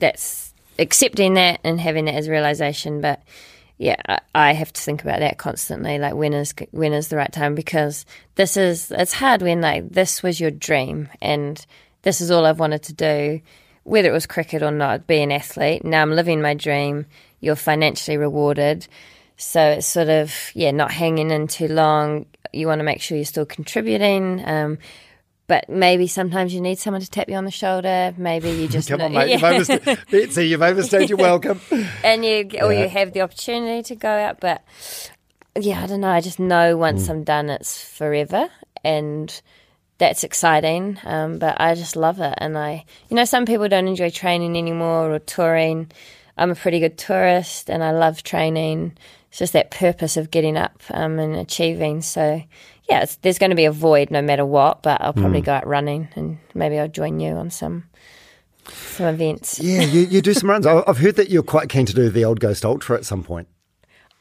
[0.00, 3.00] that's accepting that and having that as realization.
[3.00, 3.22] But
[3.78, 5.98] yeah, I, I have to think about that constantly.
[5.98, 7.54] Like when is when is the right time?
[7.54, 8.04] Because
[8.34, 11.64] this is it's hard when like this was your dream and
[12.02, 13.40] this is all I've wanted to do,
[13.84, 15.84] whether it was cricket or not, be an athlete.
[15.84, 17.06] Now I'm living my dream.
[17.40, 18.88] You're financially rewarded.
[19.36, 22.26] So it's sort of yeah, not hanging in too long.
[22.52, 24.42] You want to make sure you're still contributing.
[24.44, 24.78] Um,
[25.48, 28.14] but maybe sometimes you need someone to tap you on the shoulder.
[28.16, 29.32] Maybe you just Come on, know- mate.
[29.32, 31.60] You've overstayed, Betsy, you've overstayed your welcome.
[32.04, 32.82] and you or Yeah.
[32.84, 34.40] you have the opportunity to go out.
[34.40, 34.62] But
[35.58, 36.10] yeah, I don't know.
[36.10, 38.48] I just know once I'm done, it's forever,
[38.84, 39.40] and
[39.98, 40.98] that's exciting.
[41.04, 44.56] Um, but I just love it, and I, you know, some people don't enjoy training
[44.58, 45.90] anymore or touring.
[46.36, 48.98] I'm a pretty good tourist, and I love training.
[49.30, 52.02] It's just that purpose of getting up um, and achieving.
[52.02, 52.42] So.
[52.88, 55.52] Yeah, it's, there's going to be a void no matter what, but I'll probably go
[55.52, 57.84] out running and maybe I'll join you on some
[58.68, 59.58] some events.
[59.60, 60.66] Yeah, you, you do some runs.
[60.66, 63.48] I've heard that you're quite keen to do the Old Ghost Ultra at some point.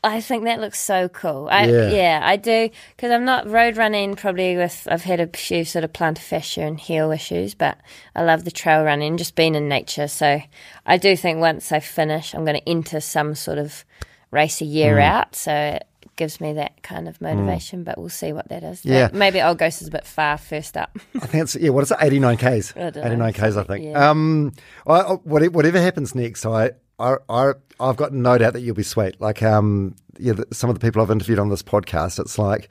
[0.04, 1.48] I think that looks so cool.
[1.50, 1.90] I, Yeah.
[1.90, 2.22] yeah.
[2.24, 4.16] I do because I'm not road running.
[4.16, 7.80] Probably with I've had a few sort of plantar fascia and heel issues, but
[8.16, 10.08] I love the trail running, just being in nature.
[10.08, 10.42] So
[10.86, 13.84] I do think once I finish, I'm going to enter some sort of
[14.30, 15.02] race a year Mm.
[15.04, 15.36] out.
[15.36, 15.80] So
[16.16, 17.84] gives me that kind of motivation.
[17.84, 18.86] But we'll see what that is.
[18.86, 19.10] Yeah.
[19.14, 20.98] maybe Old Ghost is a bit far first up.
[21.16, 21.70] I think it's yeah.
[21.70, 21.98] What is it?
[22.02, 22.74] Eighty nine k's.
[22.76, 23.04] I don't know.
[23.04, 23.58] Eighty nine k's.
[23.58, 23.86] I think.
[23.86, 24.10] Yeah.
[24.10, 24.54] Um,
[24.88, 29.20] I, whatever, happens next, I, I, I, I've got no doubt that you'll be sweet.
[29.20, 32.70] Like um, yeah, some of the people I've interviewed on this podcast, it's like.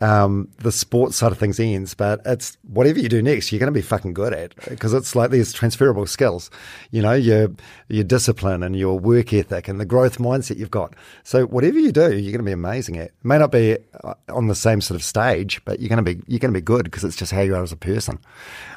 [0.00, 3.72] Um, the sports side of things ends, but it's whatever you do next, you're going
[3.72, 6.50] to be fucking good at because it's like there's transferable skills,
[6.90, 7.48] you know, your
[7.88, 10.94] your discipline and your work ethic and the growth mindset you've got.
[11.22, 13.06] So whatever you do, you're going to be amazing at.
[13.06, 16.14] It may not be uh, on the same sort of stage, but you're going to
[16.14, 18.18] be you're going to be good because it's just how you are as a person.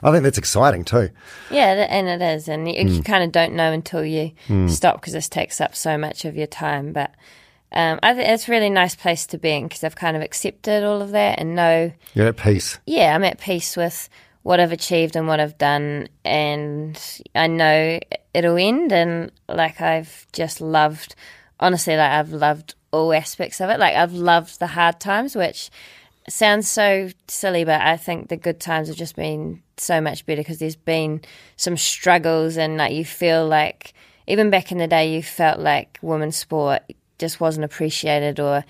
[0.04, 1.10] I think that's exciting too.
[1.50, 2.88] Yeah, and it is, and you, Hmm.
[2.90, 4.32] you kind of don't know until you
[4.68, 6.94] stop because this takes up so much of your time.
[6.94, 7.12] But
[7.72, 10.24] um, I think it's a really nice place to be in because I've kind of
[10.24, 12.80] accepted all of that and know, You're at peace.
[12.86, 14.10] yeah, I'm at peace with
[14.44, 16.98] what I've achieved and what I've done, and
[17.36, 18.00] I know
[18.34, 18.94] it'll end.
[18.94, 21.16] And like I've just loved,
[21.60, 23.80] honestly, like I've loved all aspects of it.
[23.80, 25.70] Like I've loved the hard times, which
[26.30, 30.40] sounds so silly, but I think the good times have just been so much better
[30.42, 31.22] because there's been
[31.58, 33.94] some struggles and like you feel like
[34.28, 36.82] even back in the day you felt like women's sport
[37.20, 38.64] just wasn't appreciated or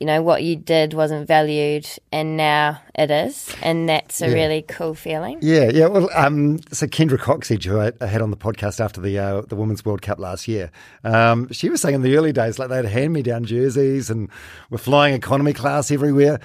[0.00, 4.34] you know what you did wasn't valued and now it is and that's a Yeah.
[4.34, 5.86] really cool feeling Yeah, yeah.
[5.86, 9.40] Well, um, so Kendra Cocksedge, who I, I had on the podcast after the uh,
[9.42, 10.70] the Women's World Cup last year,
[11.04, 14.28] um, she was saying in the early days, like they'd hand me down jerseys and
[14.68, 16.40] were flying economy class everywhere.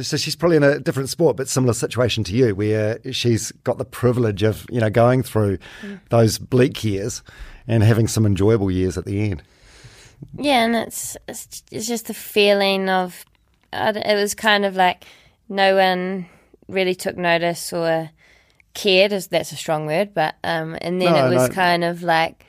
[0.00, 3.76] So she's probably in a different sport, but similar situation to you, where she's got
[3.78, 5.58] the privilege of you know going through
[6.10, 7.22] those bleak years
[7.66, 9.42] and having some enjoyable years at the end.
[10.38, 13.24] Yeah, and it's it's, it's just the feeling of
[13.72, 15.04] it was kind of like
[15.48, 16.26] no one
[16.68, 18.10] really took notice or
[18.74, 19.12] cared.
[19.12, 21.54] Is that's a strong word, but um, and then No, it was no.
[21.54, 22.44] kind of like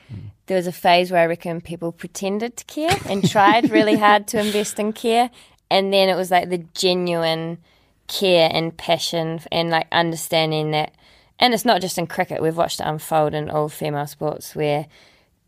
[0.46, 4.26] there was a phase where I reckon people pretended to care and tried really hard
[4.28, 5.30] to invest in care,
[5.70, 7.58] and then it was like the genuine
[8.06, 10.94] care and passion and like understanding that.
[11.40, 12.40] And it's not just in cricket.
[12.42, 14.86] We've watched it unfold in all female sports where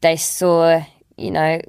[0.00, 0.82] they saw,
[1.16, 1.60] you know,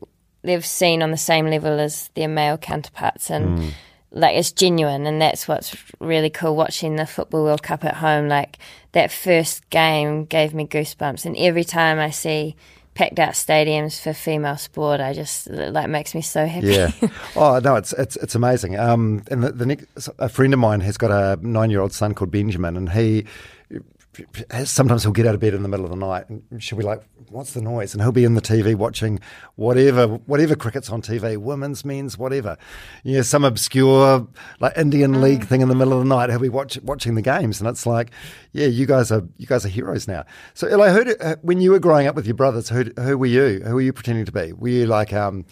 [0.43, 3.73] they've seen on the same level as their male counterparts and
[4.11, 8.27] like it's genuine and that's what's really cool watching the football world cup at home
[8.27, 8.57] like
[8.93, 12.55] that first game gave me goosebumps and every time i see
[12.93, 16.91] packed out stadiums for female sport i just it, like makes me so happy Yeah.
[17.35, 18.79] oh no, it's it's it's amazing.
[18.79, 21.93] Um, and the, the next, a friend of mine has got a nine year old
[21.93, 23.25] son called Benjamin, and he
[24.65, 26.83] sometimes he'll get out of bed in the middle of the night, and she'll be
[26.83, 29.19] like, "What's the noise?" And he'll be in the TV watching
[29.55, 32.57] whatever whatever cricket's on TV, women's, men's, whatever.
[33.03, 34.27] Yeah, some obscure
[34.59, 36.29] like Indian League thing in the middle of the night.
[36.29, 38.11] He'll be watch, watching the games, and it's like,
[38.51, 40.23] yeah, you guys are you guys are heroes now.
[40.53, 43.25] So, Eli, who uh, when you were growing up with your brothers, who who were
[43.25, 43.61] you?
[43.65, 44.53] Who were you pretending to be?
[44.53, 45.45] Were you like um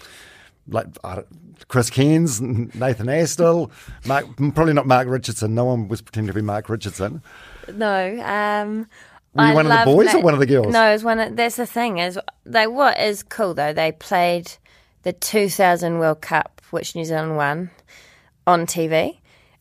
[0.68, 1.26] like don't-
[1.68, 3.72] Chris Cairns, Nathan Astle,
[4.06, 5.56] Mark, probably not Mark Richardson.
[5.56, 7.22] No one was pretending to be Mark Richardson.
[7.74, 8.22] No.
[8.24, 8.88] Um,
[9.34, 10.74] Were you I one of the boys or one of the girls?
[10.74, 11.20] No, it was one.
[11.20, 13.74] Of, that's the thing is, like, what is cool though?
[13.74, 14.52] They played
[15.04, 17.72] the 2000 World Cup, which New Zealand won,
[18.48, 19.20] on TV,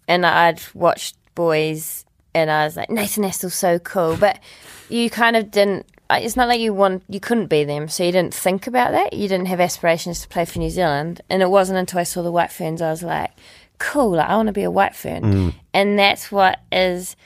[0.08, 2.04] and I'd watched boys,
[2.34, 4.40] and I was like, Nathan Astle's so cool, but
[4.88, 5.86] you kind of didn't.
[6.10, 9.12] It's not like you want, you couldn't be them, so you didn't think about that.
[9.14, 12.22] You didn't have aspirations to play for New Zealand, and it wasn't until I saw
[12.22, 13.30] the White Ferns I was like,
[13.78, 15.54] cool, like, I want to be a White Fern, mm.
[15.72, 17.16] and that's what is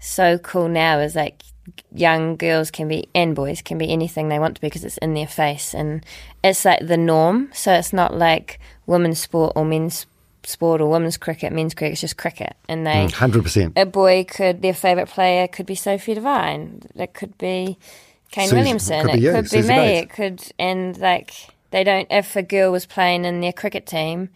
[0.00, 1.42] so cool now is like
[1.92, 4.98] young girls can be and boys can be anything they want to be because it's
[4.98, 6.04] in their face and
[6.42, 7.50] it's like the norm.
[7.52, 10.06] So it's not like women's sport or men's
[10.44, 11.52] sport or women's cricket.
[11.52, 12.54] Men's cricket it's just cricket.
[12.68, 13.74] And they mm, Hundred percent.
[13.76, 16.82] a boy could their favourite player could be Sophie Devine.
[16.94, 17.78] It could be
[18.30, 20.02] Kane Williamson could be it you, could be Suzie me Bates.
[20.02, 21.32] it could and like
[21.70, 24.28] they don't if a girl was playing in their cricket team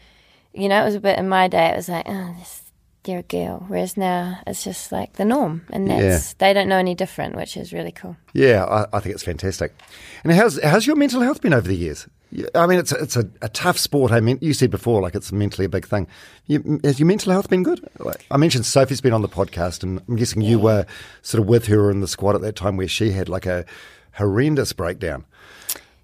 [0.55, 2.63] you know it was a bit in my day it was like oh this
[3.05, 6.79] they're a girl whereas now it's just like the norm and that's they don't know
[6.79, 9.75] any different which is really cool Yeah, I, I think it's fantastic.
[10.23, 12.07] And how's how's your mental health been over the years?
[12.35, 14.11] Yeah, I mean, it's a, it's a, a tough sport.
[14.11, 16.07] I mean, you said before, like it's mentally a big thing.
[16.47, 17.87] You, has your mental health been good?
[17.99, 20.87] Like, I mentioned Sophie's been on the podcast, and I'm guessing you were
[21.21, 23.67] sort of with her in the squad at that time where she had like a
[24.15, 25.27] horrendous breakdown.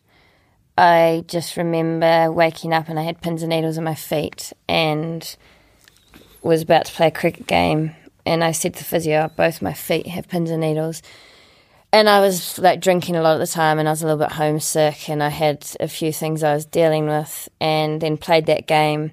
[0.76, 5.36] I just remember waking up and I had pins and needles in my feet and
[6.43, 7.97] was about to play a cricket game.
[8.26, 11.02] And I said to physio, both my feet have pins and needles.
[11.93, 14.18] and I was like drinking a lot at the time, and I was a little
[14.18, 18.47] bit homesick, and I had a few things I was dealing with, and then played
[18.47, 19.12] that game,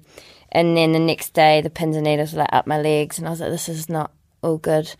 [0.50, 3.26] and then the next day the pins and needles were like up my legs, and
[3.26, 4.10] I was like, this is not
[4.42, 4.94] all good,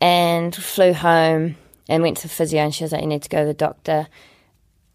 [0.00, 1.56] and flew home
[1.88, 3.54] and went to the physio, and she was like, you need to go to the
[3.54, 4.06] doctor,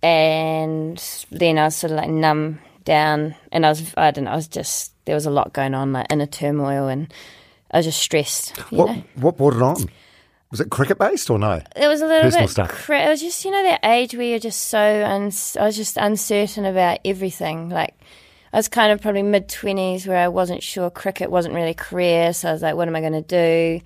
[0.02, 0.98] and
[1.32, 4.36] then I was sort of like numb down, and I was I don't know, I
[4.36, 7.14] was just there was a lot going on, like inner turmoil, and
[7.72, 8.58] I was just stressed.
[8.72, 9.04] What know?
[9.16, 9.90] what brought it on?
[10.52, 11.62] Was it cricket based or no?
[11.76, 12.52] It was a little Personal bit.
[12.52, 12.70] stuff.
[12.72, 15.76] Cra- it was just you know that age where you're just so uns- I was
[15.76, 17.70] just uncertain about everything.
[17.70, 17.96] Like
[18.54, 21.74] I was kind of probably mid twenties where I wasn't sure cricket wasn't really a
[21.74, 23.82] career, so I was like, what am I going to do?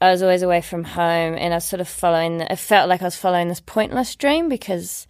[0.00, 2.38] I was always away from home, and I was sort of following.
[2.38, 5.06] The, it felt like I was following this pointless dream because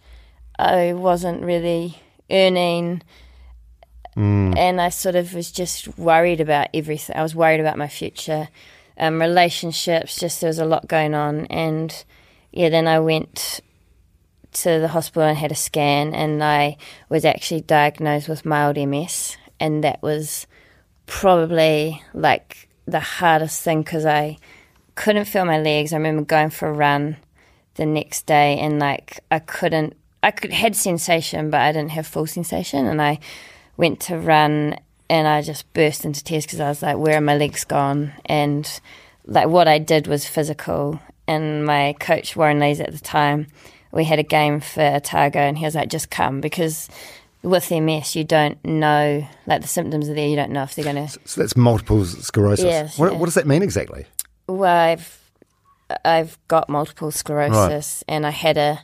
[0.57, 1.99] I wasn't really
[2.29, 3.01] earning.
[4.57, 7.17] And I sort of was just worried about everything.
[7.17, 8.47] I was worried about my future,
[8.97, 10.17] um, relationships.
[10.17, 12.05] Just there was a lot going on, and
[12.53, 12.69] yeah.
[12.69, 13.59] Then I went
[14.53, 16.77] to the hospital and had a scan, and I
[17.09, 20.47] was actually diagnosed with mild MS, and that was
[21.05, 24.37] probably like the hardest thing because I
[24.95, 25.93] couldn't feel my legs.
[25.93, 27.17] I remember going for a run
[27.75, 29.95] the next day, and like I couldn't.
[30.23, 33.19] I could had sensation, but I didn't have full sensation, and I
[33.77, 34.77] went to run
[35.09, 38.13] and I just burst into tears because I was like, where are my legs gone?
[38.25, 38.67] And
[39.25, 40.99] like what I did was physical.
[41.27, 43.47] And my coach, Warren Lees at the time,
[43.91, 46.89] we had a game for Otago and he was like, just come because
[47.41, 50.83] with MS, you don't know, like the symptoms are there, you don't know if they're
[50.83, 51.19] going to.
[51.25, 52.65] So that's multiple sclerosis.
[52.65, 53.17] Yes, what, yeah.
[53.19, 54.05] what does that mean exactly?
[54.47, 55.19] Well, I've,
[56.03, 58.79] I've got multiple sclerosis and I had a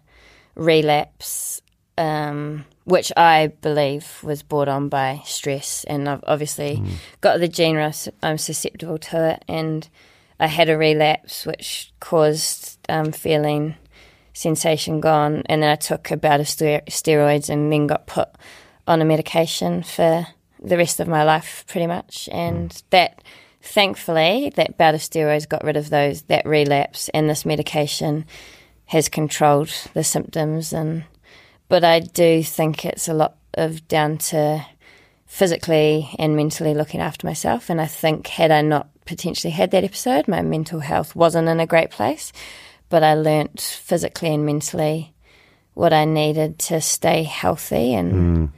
[0.56, 1.62] relapse,
[1.98, 5.84] um, which I believe was brought on by stress.
[5.86, 6.82] And I've obviously
[7.22, 7.78] got the gene,
[8.24, 9.46] I'm susceptible to it.
[9.48, 9.88] And
[10.40, 13.76] I had a relapse, which caused um, feeling
[14.34, 15.44] sensation gone.
[15.46, 18.30] And then I took a bout of ster- steroids and then got put
[18.88, 20.28] on a medication for
[20.60, 22.28] the rest of my life, pretty much.
[22.32, 23.22] And that,
[23.62, 28.26] thankfully, that bout of steroids got rid of those that relapse, and this medication
[28.86, 30.74] has controlled the symptoms.
[30.74, 31.04] And
[31.68, 34.66] but I do think it's a lot of down to
[35.26, 37.70] physically and mentally looking after myself.
[37.70, 41.60] And I think had I not potentially had that episode, my mental health wasn't in
[41.60, 42.34] a great place.
[42.90, 45.14] But I learnt physically and mentally
[45.74, 47.94] what I needed to stay healthy.
[47.94, 48.52] And mm.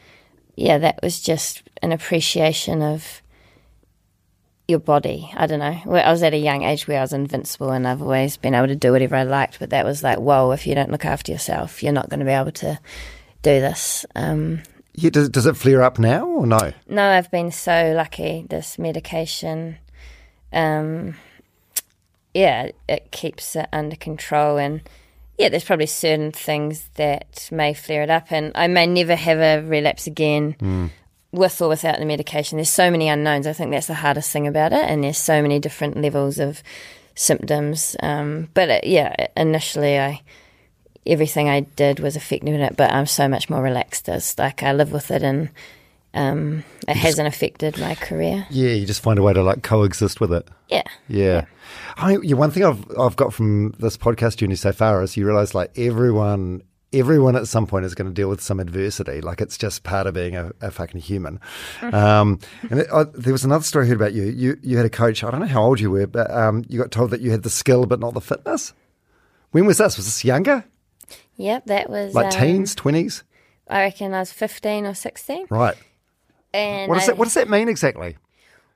[0.55, 3.21] yeah, that was just an appreciation of
[4.67, 5.29] your body.
[5.35, 5.77] I don't know.
[5.97, 8.67] I was at a young age where I was invincible and I've always been able
[8.67, 9.59] to do whatever I liked.
[9.59, 12.25] But that was like, whoa, if you don't look after yourself, you're not going to
[12.25, 12.79] be able to
[13.41, 14.05] do this.
[14.15, 14.61] Um,
[14.93, 16.71] Yeah, does, does it flare up now or no?
[16.87, 18.45] no, I've been so lucky.
[18.49, 19.77] This medication,
[20.53, 21.15] um,
[22.33, 24.57] yeah, it keeps it under control.
[24.57, 24.81] And
[25.37, 29.39] yeah, there's probably certain things that may flare it up, and I may never have
[29.39, 30.91] a relapse again.
[31.33, 33.47] With or without the medication, there's so many unknowns.
[33.47, 36.63] I think that's the hardest thing about it, and there's so many different levels of
[37.15, 37.95] symptoms.
[38.01, 40.21] Um, but it, yeah, initially, I
[41.05, 44.07] everything I did was effective in it, but I'm so much more relaxed.
[44.09, 45.49] As like I live with it, and
[46.13, 48.45] um, it hasn't affected my career.
[48.49, 50.47] Yeah, you just find a way to like coexist with it.
[50.69, 51.45] Yeah, Yeah.
[51.97, 55.25] I, yeah, one thing I've I've got from this podcast journey so far is you
[55.25, 56.61] realise like everyone
[56.93, 59.21] everyone at some point is going to deal with some adversity.
[59.21, 61.39] Like it's just part of being a, a fucking human.
[61.81, 62.39] Um,
[62.69, 64.23] and it, I, there was another story I heard about you.
[64.23, 65.23] You you had a coach.
[65.23, 67.43] I don't know how old you were, but um, you got told that you had
[67.43, 68.73] the skill but not the fitness.
[69.51, 69.97] When was this?
[69.97, 70.65] Was this younger?
[71.35, 71.65] yep.
[71.65, 73.23] That was Like um, teens, twenties?
[73.69, 75.47] I reckon I was 15 or 16.
[75.49, 75.75] Right.
[76.53, 78.17] And What does I, that What does that mean exactly?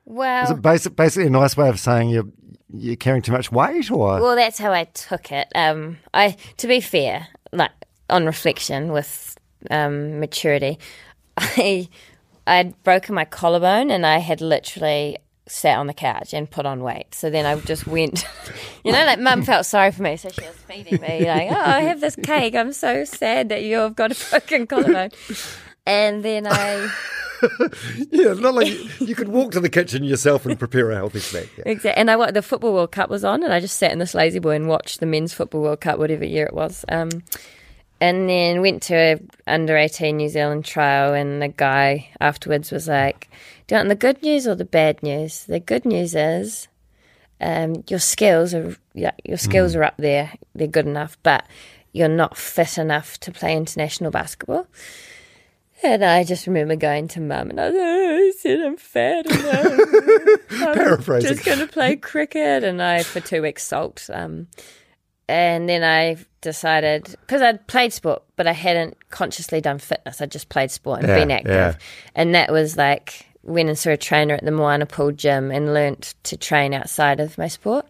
[0.05, 2.27] Well, Is it basic, basically a nice way of saying you're
[2.73, 5.47] you're carrying too much weight, or Well, that's how I took it.
[5.55, 7.71] Um, I, to be fair, like
[8.09, 9.37] on reflection with
[9.69, 10.79] um, maturity,
[11.37, 11.89] I
[12.45, 15.17] I'd broken my collarbone and I had literally
[15.47, 17.13] sat on the couch and put on weight.
[17.13, 18.25] So then I just went,
[18.83, 21.55] you know, like mum felt sorry for me, so she was feeding me like, "Oh,
[21.55, 22.55] I have this cake.
[22.55, 25.11] I'm so sad that you've got a broken collarbone."
[25.85, 26.91] And then I
[28.11, 31.19] yeah, not like you, you could walk to the kitchen yourself and prepare a healthy
[31.19, 31.47] snack.
[31.57, 31.63] Yeah.
[31.65, 31.99] Exactly.
[31.99, 34.39] And I the football World Cup was on, and I just sat in this lazy
[34.39, 36.83] boy and watched the men's football World Cup, whatever year it was.
[36.89, 37.09] Um,
[37.99, 42.87] and then went to a under eighteen New Zealand trial, and the guy afterwards was
[42.87, 43.29] like,
[43.67, 45.45] "Do you want the good news or the bad news?
[45.45, 46.67] The good news is."
[47.39, 51.45] Um, your skills are yeah, your skills are up there; they're good enough, but
[51.91, 54.67] you're not fit enough to play international basketball.
[55.83, 58.77] And I just remember going to mum and I was like, oh, I said I'm
[58.77, 62.63] fat I'm, I'm just going to play cricket.
[62.63, 64.09] And I, for two weeks, sulked.
[64.11, 64.47] Um,
[65.29, 70.21] and then I decided because I'd played sport, but I hadn't consciously done fitness.
[70.21, 71.75] I just played sport and Yeah, been active, yeah.
[72.15, 75.73] and that was like went and saw a trainer at the Moana Pool gym and
[75.73, 77.85] learnt to train outside of my sport.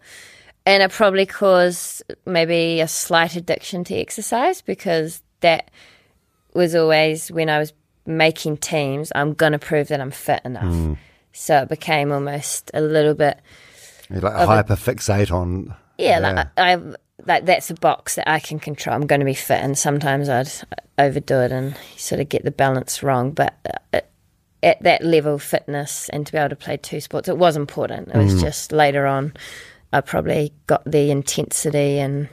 [0.66, 5.70] And it probably caused maybe a slight addiction to exercise because that
[6.54, 7.72] was always when I was
[8.06, 10.64] making teams, I'm going to prove that I'm fit enough.
[10.64, 10.94] Hmm.
[11.32, 13.40] So it became almost a little bit
[14.10, 15.74] You like hyper fixate on.
[15.96, 16.80] yeah, like I, I
[17.26, 18.94] like that's a box that I can control.
[18.94, 20.50] I'm going to be fit, and sometimes I'd
[20.98, 23.32] overdo it and sort of get the balance wrong.
[23.32, 23.54] But
[23.92, 24.00] uh,
[24.62, 28.08] at that level fitness and to be able to play two sports, it was important.
[28.08, 29.34] It was just later on,
[29.92, 32.28] I probably got the intensity and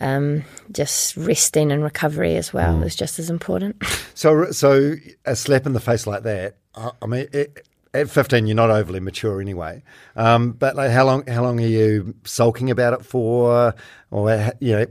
[0.00, 3.82] um, just resting and recovery as well was just as important.
[4.14, 6.56] So, so a slap in the face like that.
[6.74, 9.82] I I mean, it, at fifteen, you're not overly mature anyway.
[10.16, 11.26] Um, but like, how long?
[11.26, 13.74] How long are you sulking about it for?
[14.10, 14.86] Or you know,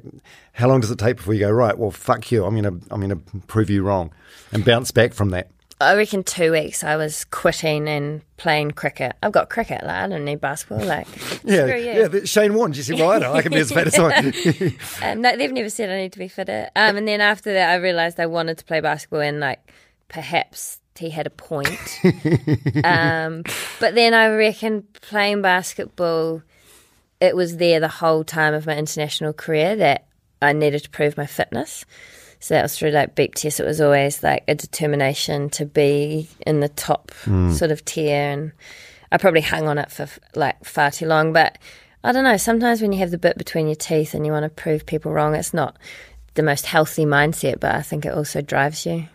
[0.54, 1.78] how long does it take before you go right?
[1.78, 2.46] Well, fuck you.
[2.46, 4.12] I'm gonna, I'm gonna prove you wrong,
[4.52, 5.50] and bounce back from that.
[5.82, 9.18] I reckon two weeks I was quitting and playing cricket.
[9.22, 10.86] I've got cricket, like, I don't need basketball.
[10.86, 11.08] Like,
[11.44, 11.92] Yeah, screw you.
[11.92, 12.08] yeah.
[12.08, 12.72] but Shane Warne.
[12.74, 13.36] You said, well, I don't.
[13.36, 14.74] I can be as fat as I.
[15.12, 16.70] Um, no, they've never said I need to be fitter.
[16.76, 19.60] Um, and then after that, I realised I wanted to play basketball, and like
[20.08, 22.00] perhaps he had a point.
[22.84, 23.44] um,
[23.80, 26.42] but then I reckon playing basketball,
[27.20, 30.08] it was there the whole time of my international career that
[30.42, 31.86] I needed to prove my fitness.
[32.40, 33.62] So that was through like beep tests.
[33.62, 37.14] It was always like a determination to be in the top
[37.54, 38.52] sort of tier, and
[39.14, 41.32] I probably hung on it for like far too long.
[41.32, 41.58] But
[42.04, 42.36] I don't know.
[42.36, 45.14] Sometimes when you have the bit between your teeth and you want to prove people
[45.14, 45.78] wrong, it's not
[46.34, 47.62] the most healthy mindset.
[47.62, 49.08] But I think it also drives you.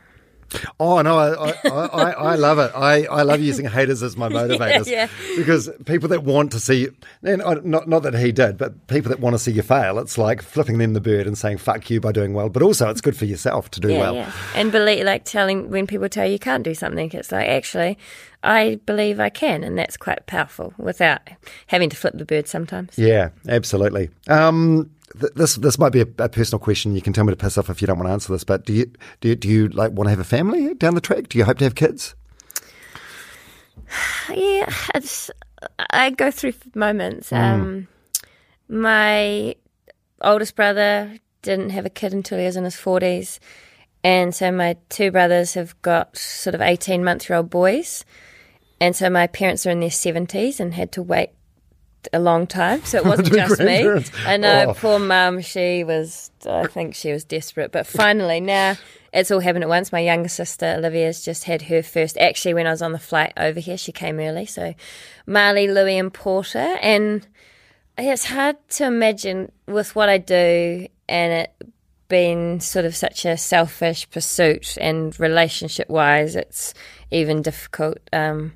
[0.80, 2.70] Oh no, I, I, I, I love it.
[2.74, 5.08] I, I love using haters as my motivators yeah.
[5.36, 6.88] because people that want to see,
[7.22, 10.16] and not not that he did, but people that want to see you fail, it's
[10.16, 12.48] like flipping them the bird and saying "fuck you" by doing well.
[12.48, 14.14] But also, it's good for yourself to do Yeah, well.
[14.14, 14.32] yeah.
[14.54, 17.98] And believe, like telling when people tell you you can't do something, it's like actually,
[18.42, 21.20] I believe I can, and that's quite powerful without
[21.66, 22.96] having to flip the bird sometimes.
[22.96, 24.10] Yeah, absolutely.
[24.28, 26.94] Um, th- this this might be a, a personal question.
[26.94, 28.44] You can tell me to piss off if you don't want to answer this.
[28.44, 28.90] But do you
[29.20, 31.28] do you, do you like want to have a family down the track?
[31.28, 32.14] Do you hope to have kids?
[34.28, 35.30] Yeah, it's,
[35.90, 37.32] I go through moments.
[37.32, 37.88] Um,
[38.68, 39.56] my
[40.20, 43.40] oldest brother didn't have a kid until he was in his forties,
[44.04, 48.04] and so my two brothers have got sort of eighteen month year old boys,
[48.78, 51.30] and so my parents are in their seventies and had to wait
[52.12, 52.84] a long time.
[52.84, 53.86] So it wasn't just me.
[54.26, 54.74] I know, Oh.
[54.74, 55.40] poor mum.
[55.40, 56.30] She was.
[56.46, 58.76] I think she was desperate, but finally now.
[59.10, 59.90] It's all happened at once.
[59.90, 62.18] My younger sister Olivia's just had her first.
[62.18, 64.44] Actually, when I was on the flight over here, she came early.
[64.44, 64.74] So,
[65.26, 67.26] Marley, Louie, and Porter, and
[67.96, 71.52] it's hard to imagine with what I do and it
[72.08, 76.74] being sort of such a selfish pursuit and relationship wise, it's
[77.10, 77.96] even difficult.
[78.12, 78.52] Um,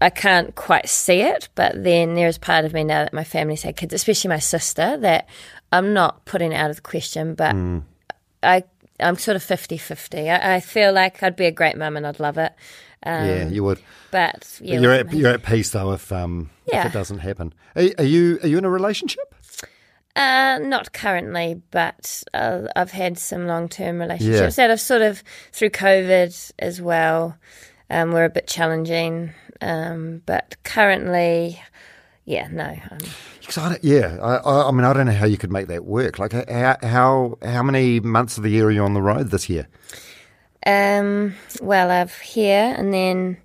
[0.00, 3.62] I can't quite see it, but then there's part of me now that my family's
[3.62, 5.28] had kids, especially my sister, that
[5.72, 7.54] I'm not putting out of the question, but
[8.42, 8.64] I,
[9.00, 10.30] I'm sort of 50 50.
[10.30, 12.52] I, I feel like I'd be a great mum and I'd love it.
[13.06, 13.80] Um, yeah, you would.
[14.10, 16.80] But yeah, you're at you're at peace though if um Yeah.
[16.86, 17.52] if it doesn't happen.
[17.76, 19.34] Are, are you are you in a relationship?
[20.16, 25.22] Uh, not currently, but uh, I've had some long term relationships that have sort of
[25.52, 27.36] through COVID as well.
[27.90, 29.34] Um, were a bit challenging,
[29.64, 31.60] um, but currently,
[32.24, 32.76] yeah, no.
[32.90, 32.98] Um,
[33.44, 35.84] 'Cause I yeah, I, I, I mean, I don't know how you could make that
[35.84, 36.18] work.
[36.18, 39.48] Like, how how how many months of the year are you on the road this
[39.50, 39.66] year?
[40.66, 43.36] um, well, I've here, and then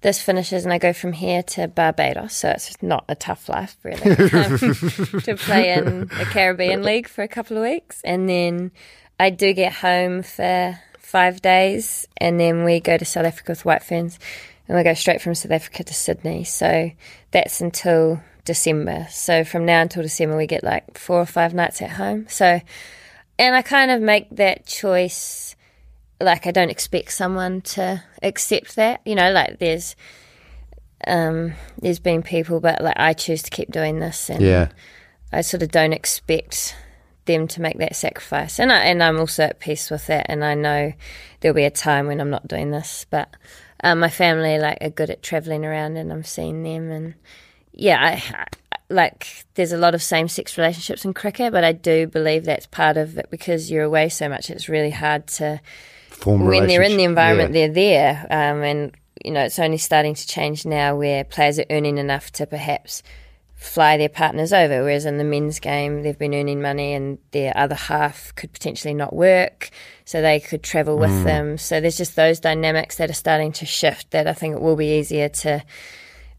[0.00, 2.34] this finishes, and I go from here to Barbados.
[2.34, 7.22] So it's not a tough life, really, um, to play in the Caribbean League for
[7.22, 8.72] a couple of weeks, and then
[9.20, 13.64] I do get home for five days, and then we go to South Africa with
[13.64, 14.18] White Ferns,
[14.66, 16.44] and we go straight from South Africa to Sydney.
[16.44, 16.90] So
[17.30, 19.06] that's until December.
[19.10, 22.26] So from now until December, we get like four or five nights at home.
[22.28, 22.60] So,
[23.38, 25.56] and I kind of make that choice.
[26.20, 29.32] Like I don't expect someone to accept that, you know.
[29.32, 29.96] Like there's,
[31.06, 34.68] um, there's been people, but like I choose to keep doing this, and Yeah,
[35.32, 36.76] I sort of don't expect
[37.26, 40.44] them to make that sacrifice, and I and I'm also at peace with that, and
[40.44, 40.92] I know
[41.40, 43.34] there'll be a time when I'm not doing this, but
[43.82, 47.14] um, my family like are good at traveling around, and I'm seeing them, and
[47.72, 48.46] yeah, I, I
[48.88, 52.66] like there's a lot of same sex relationships in cricket, but I do believe that's
[52.66, 54.50] part of it because you're away so much.
[54.50, 55.60] It's really hard to
[56.10, 57.66] form when they're in the environment Yeah.
[57.66, 58.92] they're there um, and
[59.24, 63.02] you know it's only starting to change now where players are earning enough to perhaps
[63.64, 64.82] fly their partners over.
[64.82, 68.94] Whereas in the men's game, they've been earning money and their other half could potentially
[68.94, 69.70] not work,
[70.04, 71.56] so they could travel with them.
[71.56, 74.76] So there's just those dynamics that are starting to shift that I think it will
[74.76, 75.64] be easier to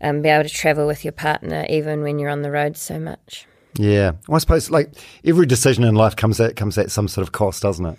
[0.01, 2.99] um, be able to travel with your partner even when you're on the road so
[2.99, 3.47] much.
[3.77, 4.93] Yeah, well, I suppose like
[5.25, 7.97] every decision in life comes at comes at some sort of cost, doesn't it?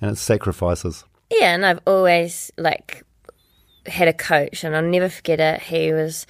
[0.00, 1.04] And it's sacrifices.
[1.30, 3.04] Yeah, and I've always like
[3.86, 5.62] had a coach, and I'll never forget it.
[5.62, 6.26] He was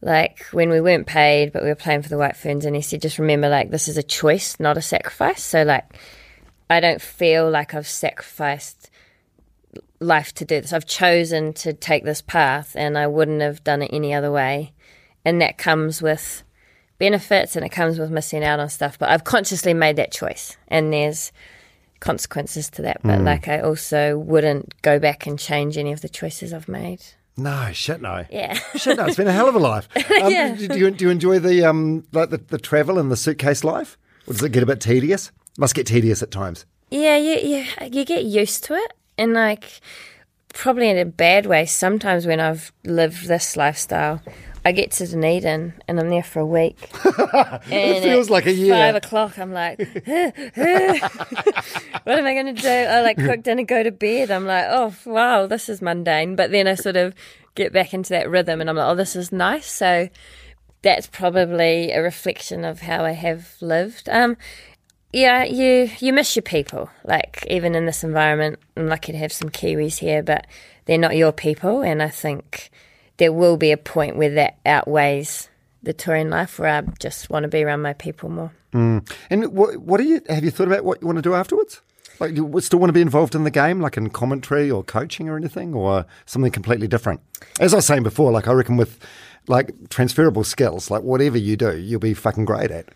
[0.00, 2.82] like when we weren't paid, but we were playing for the White Ferns, and he
[2.82, 5.84] said, "Just remember, like this is a choice, not a sacrifice." So like,
[6.70, 8.90] I don't feel like I've sacrificed
[10.00, 10.72] life to do this.
[10.72, 14.72] I've chosen to take this path, and I wouldn't have done it any other way.
[15.24, 16.44] And that comes with
[16.98, 18.98] benefits, and it comes with missing out on stuff.
[18.98, 21.32] But I've consciously made that choice, and there's
[22.00, 23.02] consequences to that.
[23.02, 23.24] But mm.
[23.24, 27.02] like, I also wouldn't go back and change any of the choices I've made.
[27.38, 28.24] No, shit, no.
[28.30, 28.54] Yeah.
[28.74, 29.06] Shit, no.
[29.06, 29.88] It's been a hell of a life.
[30.22, 30.54] Um, Yeah.
[30.56, 33.96] do, you, do you enjoy the um like the, the travel and the suitcase life?
[34.26, 35.30] Or does it get a bit tedious?
[35.56, 36.66] Must get tedious at times.
[36.90, 39.80] Yeah, you, you you get used to it, and like
[40.52, 41.66] probably in a bad way.
[41.66, 44.20] Sometimes when I've lived this lifestyle,
[44.68, 46.76] I get to Dunedin and I'm there for a week.
[47.02, 48.74] it feels like a year.
[48.74, 49.88] Five o'clock, I'm like, what
[52.18, 52.68] am I going to do?
[52.68, 54.30] I like cook dinner, go to bed.
[54.30, 56.36] I'm like, oh wow, this is mundane.
[56.36, 57.14] But then I sort of
[57.54, 59.64] get back into that rhythm, and I'm like, oh, this is nice.
[59.64, 60.10] So
[60.82, 64.06] that's probably a reflection of how I have lived.
[64.10, 64.36] Um,
[65.14, 66.90] yeah, you you miss your people.
[67.04, 70.46] Like even in this environment, I'm lucky to have some Kiwis here, but
[70.84, 72.70] they're not your people, and I think
[73.18, 75.48] there will be a point where that outweighs
[75.82, 78.52] the touring life, where I just want to be around my people more.
[78.72, 79.08] Mm.
[79.30, 81.80] And what what do you have you thought about what you want to do afterwards?
[82.20, 84.82] Like, do you still want to be involved in the game, like in commentary or
[84.82, 87.20] coaching or anything, or something completely different?
[87.60, 88.98] As I was saying before, like I reckon with
[89.46, 92.88] like transferable skills, like whatever you do, you'll be fucking great at.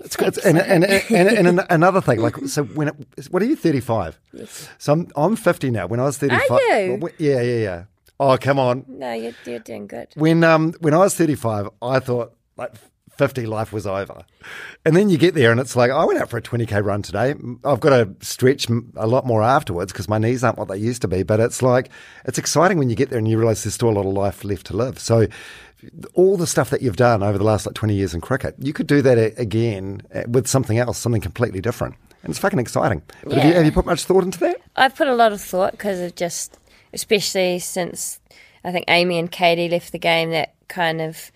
[0.00, 3.56] It's, and, and, and, and, and another thing, like, so when it, what are you,
[3.56, 4.18] 35?
[4.32, 4.68] Yes.
[4.78, 5.88] So I'm, I'm 50 now.
[5.88, 6.50] When I was 35.
[6.50, 6.96] Are you?
[7.00, 7.84] well, yeah, yeah, yeah.
[8.20, 8.84] Oh, come on.
[8.88, 10.08] No, you're, you're doing good.
[10.14, 12.72] When um when I was 35, I thought like
[13.18, 14.22] 50 life was over.
[14.84, 17.02] And then you get there and it's like, I went out for a 20k run
[17.02, 17.34] today.
[17.64, 21.02] I've got to stretch a lot more afterwards because my knees aren't what they used
[21.02, 21.90] to be, but it's like
[22.24, 24.44] it's exciting when you get there and you realize there's still a lot of life
[24.44, 24.98] left to live.
[25.00, 25.26] So
[26.14, 28.72] all the stuff that you've done over the last like 20 years in cricket, you
[28.72, 31.96] could do that again uh, with something else, something completely different.
[32.22, 33.02] And it's fucking exciting.
[33.24, 34.60] But have, you, have you put much thought into that?
[34.76, 36.58] I've put a lot of thought because of just,
[36.92, 38.20] especially since
[38.64, 41.30] I think Amy and Katie left the game, that kind of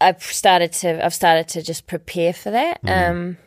[0.00, 2.80] I've started to I've started to just prepare for that.
[2.84, 3.38] Um,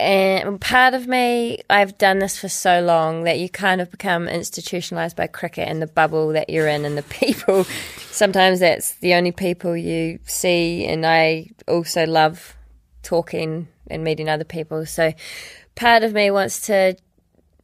[0.00, 4.28] and part of me, I've done this for so long that you kind of become
[4.28, 7.64] institutionalized by cricket and the bubble that you're in and the people.
[8.10, 12.56] Sometimes that's the only people you see, and I also love
[13.02, 14.86] talking and meeting other people.
[14.86, 15.12] So
[15.74, 16.96] part of me wants to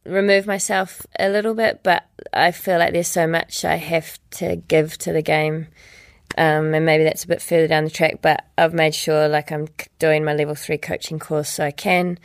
[0.07, 4.55] remove myself a little bit, but I feel like there's so much I have to
[4.55, 5.67] give to the game.
[6.37, 9.51] Um, and maybe that's a bit further down the track, but I've made sure like
[9.51, 9.67] I'm
[9.97, 12.19] doing my level three coaching course so I can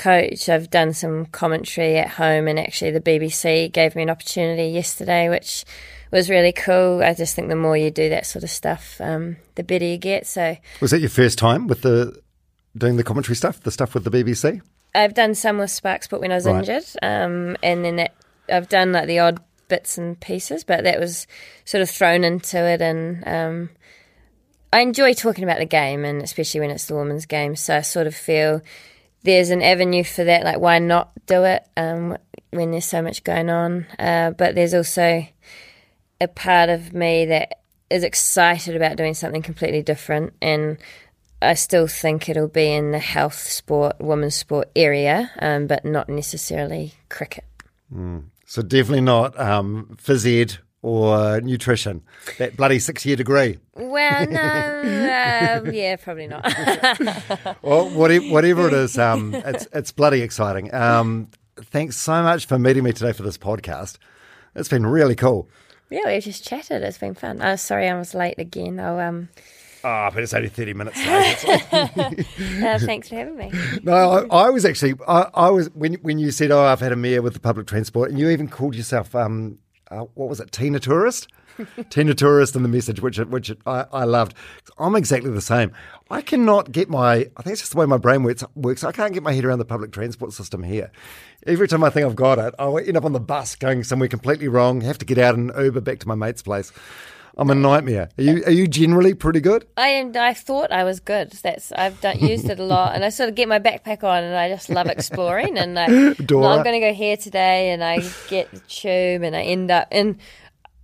[0.00, 0.48] coach.
[0.48, 5.28] I've done some commentary at home, and actually, the BBC gave me an opportunity yesterday,
[5.28, 5.64] which
[6.10, 7.02] was really cool.
[7.02, 9.98] I just think the more you do that sort of stuff, um, the better you
[9.98, 10.26] get.
[10.26, 12.20] So Was that your first time with the
[12.76, 14.60] doing the commentary stuff, the stuff with the BBC?
[14.94, 16.56] I've done some with Sparks, but when I was Right.
[16.56, 18.14] injured, um, and then that,
[18.50, 21.26] I've done like the odd bits and pieces, but that was
[21.64, 23.70] sort of thrown into it, and um,
[24.72, 27.56] I enjoy talking about the game, and especially when it's the women's game.
[27.56, 28.62] So I sort of feel
[29.22, 30.44] there's an avenue for that.
[30.44, 32.16] Like, why not do it um,
[32.50, 33.86] when there's so much going on?
[33.98, 35.26] Uh, but there's also
[36.20, 37.60] a part of me that
[37.90, 40.78] is excited about doing something completely different and
[41.42, 46.08] I still think it'll be in the health sport, women's sport area, um, but not
[46.08, 47.44] necessarily cricket.
[48.46, 52.02] So definitely not um, phys ed or nutrition.
[52.38, 53.58] That bloody six-year degree.
[53.74, 56.44] Well, no, um, yeah, probably not.
[57.62, 60.72] Well, whatever, whatever it is, um, it's it's bloody exciting.
[60.74, 63.98] Um, thanks so much for meeting me today for this podcast.
[64.54, 65.48] It's been really cool.
[65.90, 66.82] yeah, we've just chatted.
[66.82, 67.40] It's been fun.
[67.42, 68.78] Oh, sorry, I was late again.
[68.80, 69.28] Oh, um,
[69.84, 71.44] Ah, but it's only thirty minutes late.
[71.96, 72.26] Like-
[72.62, 73.50] uh, thanks for having me.
[73.82, 73.92] no,
[74.30, 76.96] I, I was actually I, I was when when you said, "Oh, I've had a
[76.96, 79.58] mare with the public transport," and you even called yourself um,
[79.90, 81.28] uh, what was it, Tina Tourist?
[81.90, 84.34] Tina Tourist and the message, which which I, I loved.
[84.78, 85.72] I'm exactly the same.
[86.10, 87.12] I cannot get my.
[87.36, 88.44] I think it's just the way my brain works.
[88.54, 88.84] Works.
[88.84, 90.90] I can't get my head around the public transport system here.
[91.46, 94.08] Every time I think I've got it, I'll end up on the bus going somewhere
[94.08, 94.80] completely wrong.
[94.82, 96.72] Have to get out and Uber back to my mate's place.
[97.36, 98.08] I'm a nightmare.
[98.18, 99.66] Are you are you generally pretty good?
[99.76, 100.12] I am.
[100.16, 101.30] I thought I was good.
[101.30, 104.24] That's I've done, used it a lot, and I sort of get my backpack on,
[104.24, 105.58] and I just love exploring.
[105.58, 109.42] And I, I'm going to go here today, and I get the tube, and I
[109.42, 110.18] end up in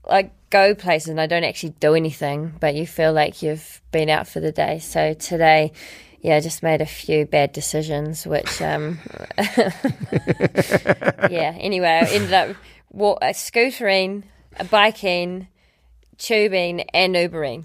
[0.09, 4.09] I go places, and I don't actually do anything, but you feel like you've been
[4.09, 4.79] out for the day.
[4.79, 5.73] So today.
[6.23, 8.99] Yeah, I just made a few bad decisions, which, um,
[11.31, 11.55] yeah.
[11.61, 12.57] Anyway, I ended up
[12.91, 14.25] wa- uh, scootering,
[14.59, 15.47] uh, biking,
[16.19, 17.65] tubing, and Ubering.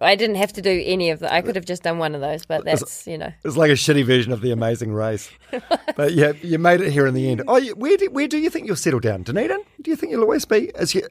[0.00, 1.32] I didn't have to do any of that.
[1.32, 3.32] I could have just done one of those, but that's you know.
[3.44, 5.30] It's like a shitty version of the Amazing Race.
[5.96, 7.42] but yeah, you made it here in the end.
[7.46, 9.22] Oh, where do, where do you think you'll settle down?
[9.22, 9.62] Dunedin?
[9.82, 10.74] Do you think you'll always be?
[10.74, 11.02] As you,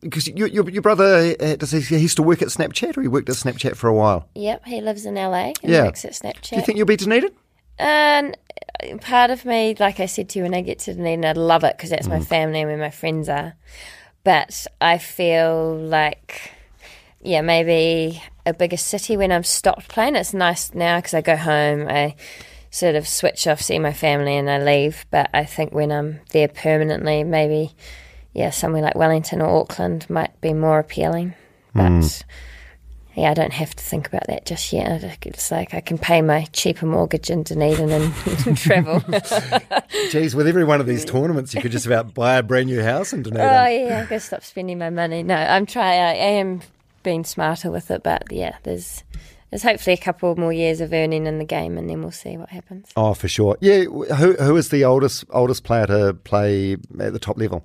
[0.00, 3.02] because your, your your brother uh, does he, he used to work at Snapchat, or
[3.02, 4.28] he worked at Snapchat for a while.
[4.34, 5.84] Yep, he lives in LA and Yeah.
[5.84, 6.50] works at Snapchat.
[6.50, 7.30] Do you think you'll be Dunedin?
[7.78, 8.36] And
[8.82, 11.32] uh, part of me, like I said to you, when I get to Dunedin, I
[11.32, 12.26] love it because that's my Mm.
[12.26, 13.54] family and where my friends are.
[14.26, 16.50] But I feel like,
[17.22, 20.16] yeah, maybe a bigger city when I'm stopped playing.
[20.16, 22.16] It's nice now because I go home, I
[22.68, 25.06] sort of switch off, see my family, and I leave.
[25.12, 27.70] But I think when I'm there permanently, maybe,
[28.34, 31.34] yeah, somewhere like Wellington or Auckland might be more appealing.
[31.72, 32.22] But Mm.
[33.16, 35.02] Yeah, I don't have to think about that just yet.
[35.24, 39.02] It's like I can pay my cheaper mortgage in Dunedin and travel.
[40.10, 42.82] Geez, with every one of these tournaments, you could just about buy a brand new
[42.82, 43.46] house in Dunedin.
[43.46, 45.22] oh yeah, I gotta stop spending my money.
[45.22, 46.00] No, I'm trying.
[46.00, 46.60] I am
[47.02, 49.02] being smarter with it, but yeah, there's
[49.50, 52.36] there's hopefully a couple more years of earning in the game, and then we'll see
[52.36, 52.90] what happens.
[52.96, 53.56] Oh, for sure.
[53.60, 57.64] Yeah, who who is the oldest oldest player to play at the top level?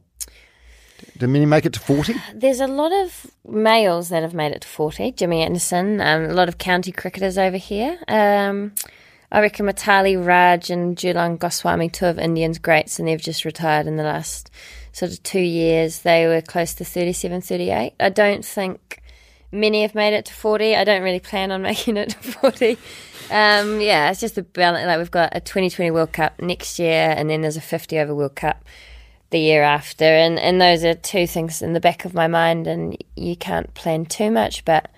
[1.17, 2.15] Did many make it to forty?
[2.33, 5.11] There's a lot of males that have made it to 40.
[5.13, 7.97] Jimmy Anderson, um, a lot of county cricketers over here.
[8.07, 8.73] Um,
[9.31, 13.87] I reckon Mithali Raj and Jhulan Goswami, two of Indians' greats, and they've just retired
[13.87, 14.51] in the last
[14.91, 16.01] sort of two years.
[16.01, 17.93] They were close to 37, 38.
[17.99, 19.01] I don't think
[19.51, 20.75] many have made it to 40.
[20.75, 22.77] I don't really plan on making it to 40.
[23.31, 24.85] Um, yeah, it's just a balance.
[24.85, 28.13] Like we've got a 2020 World Cup next year, and then there's a 50 over
[28.13, 28.65] World Cup
[29.31, 32.67] the year after, and and those are two things in the back of my mind,
[32.67, 34.89] and you can't plan too much, but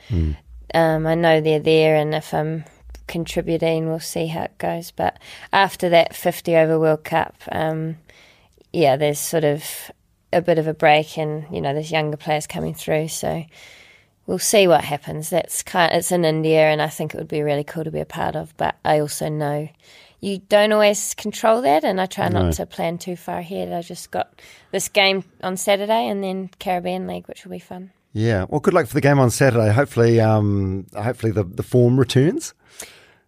[0.73, 2.65] um, I know they're there, and if I'm
[3.07, 4.91] contributing, we'll see how it goes.
[4.91, 5.19] But
[5.51, 7.97] after that 50 over World Cup, um,
[8.71, 9.91] yeah, there's sort of
[10.31, 13.45] a bit of a break, and you know, there's younger players coming through, so
[14.25, 15.29] we'll see what happens.
[15.29, 15.93] That's kind.
[15.93, 18.35] it's in India, and I think it would be really cool to be a part
[18.35, 18.55] of.
[18.57, 19.69] But I also know
[20.23, 23.73] you don't always control that, and I try not to plan too far ahead.
[23.73, 24.41] I just got
[24.71, 27.91] this game on Saturday, and then Caribbean League, which will be fun.
[28.13, 28.45] Yeah.
[28.47, 29.73] Well, good luck for the game on Saturday.
[29.73, 32.53] Hopefully, um, hopefully the, the form returns.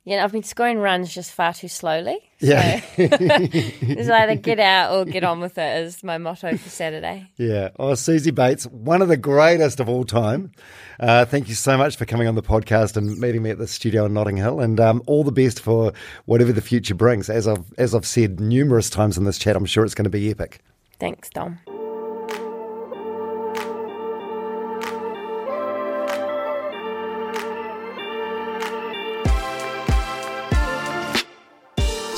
[0.06, 2.19] Yeah, I've been scoring runs just far too slowly.
[2.40, 2.82] Yeah.
[2.98, 7.32] It's either get out or get on with it is my motto for Saturday.
[7.38, 7.69] Yeah.
[7.80, 10.52] Oh, Suzie Bates, one of the greatest of all time.
[10.99, 13.68] Uh, thank you so much for coming on the podcast and meeting me at the
[13.68, 15.91] studio in Notting Hill, and um, all the best for
[16.26, 17.30] whatever the future brings.
[17.30, 20.10] As I've as I've said numerous times in this chat, I'm sure it's going to
[20.10, 20.60] be epic.
[20.99, 21.60] Thanks, Dom.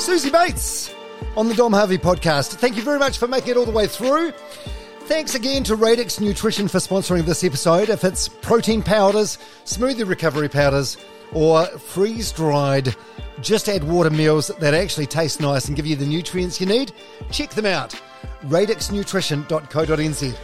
[0.08, 0.94] Suzie Bates
[1.36, 2.54] on the Dom Harvey podcast.
[2.54, 4.32] Thank you very much for making it all the way through.
[5.00, 7.90] Thanks again to Radix Nutrition for sponsoring this episode.
[7.90, 9.36] If it's protein powders,
[9.66, 10.96] smoothie recovery powders,
[11.34, 12.96] or freeze dried,
[13.42, 16.92] just add water meals that actually taste nice and give you the nutrients you need,
[17.30, 17.94] check them out.
[18.44, 20.36] radixnutrition.co.nz.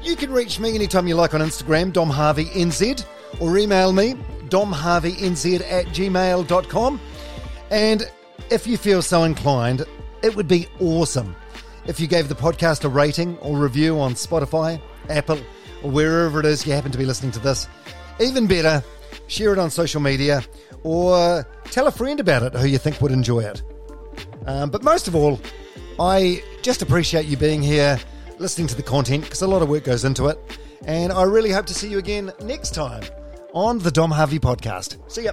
[0.00, 3.04] You can reach me anytime you like on Instagram, Dom Harvey NZ,
[3.40, 4.14] or email me,
[4.44, 7.00] domharveynz at gmail.com.
[7.72, 8.08] And
[8.50, 9.84] if you feel so inclined,
[10.22, 11.34] it would be awesome
[11.86, 15.38] if you gave the podcast a rating or review on Spotify, Apple,
[15.82, 17.68] or wherever it is you happen to be listening to this.
[18.20, 18.82] Even better,
[19.26, 20.42] share it on social media
[20.82, 23.62] or tell a friend about it who you think would enjoy it.
[24.46, 25.40] Um, but most of all,
[25.98, 27.98] I just appreciate you being here,
[28.38, 30.38] listening to the content, because a lot of work goes into it.
[30.86, 33.02] And I really hope to see you again next time
[33.52, 34.98] on the Dom Harvey podcast.
[35.10, 35.32] See ya.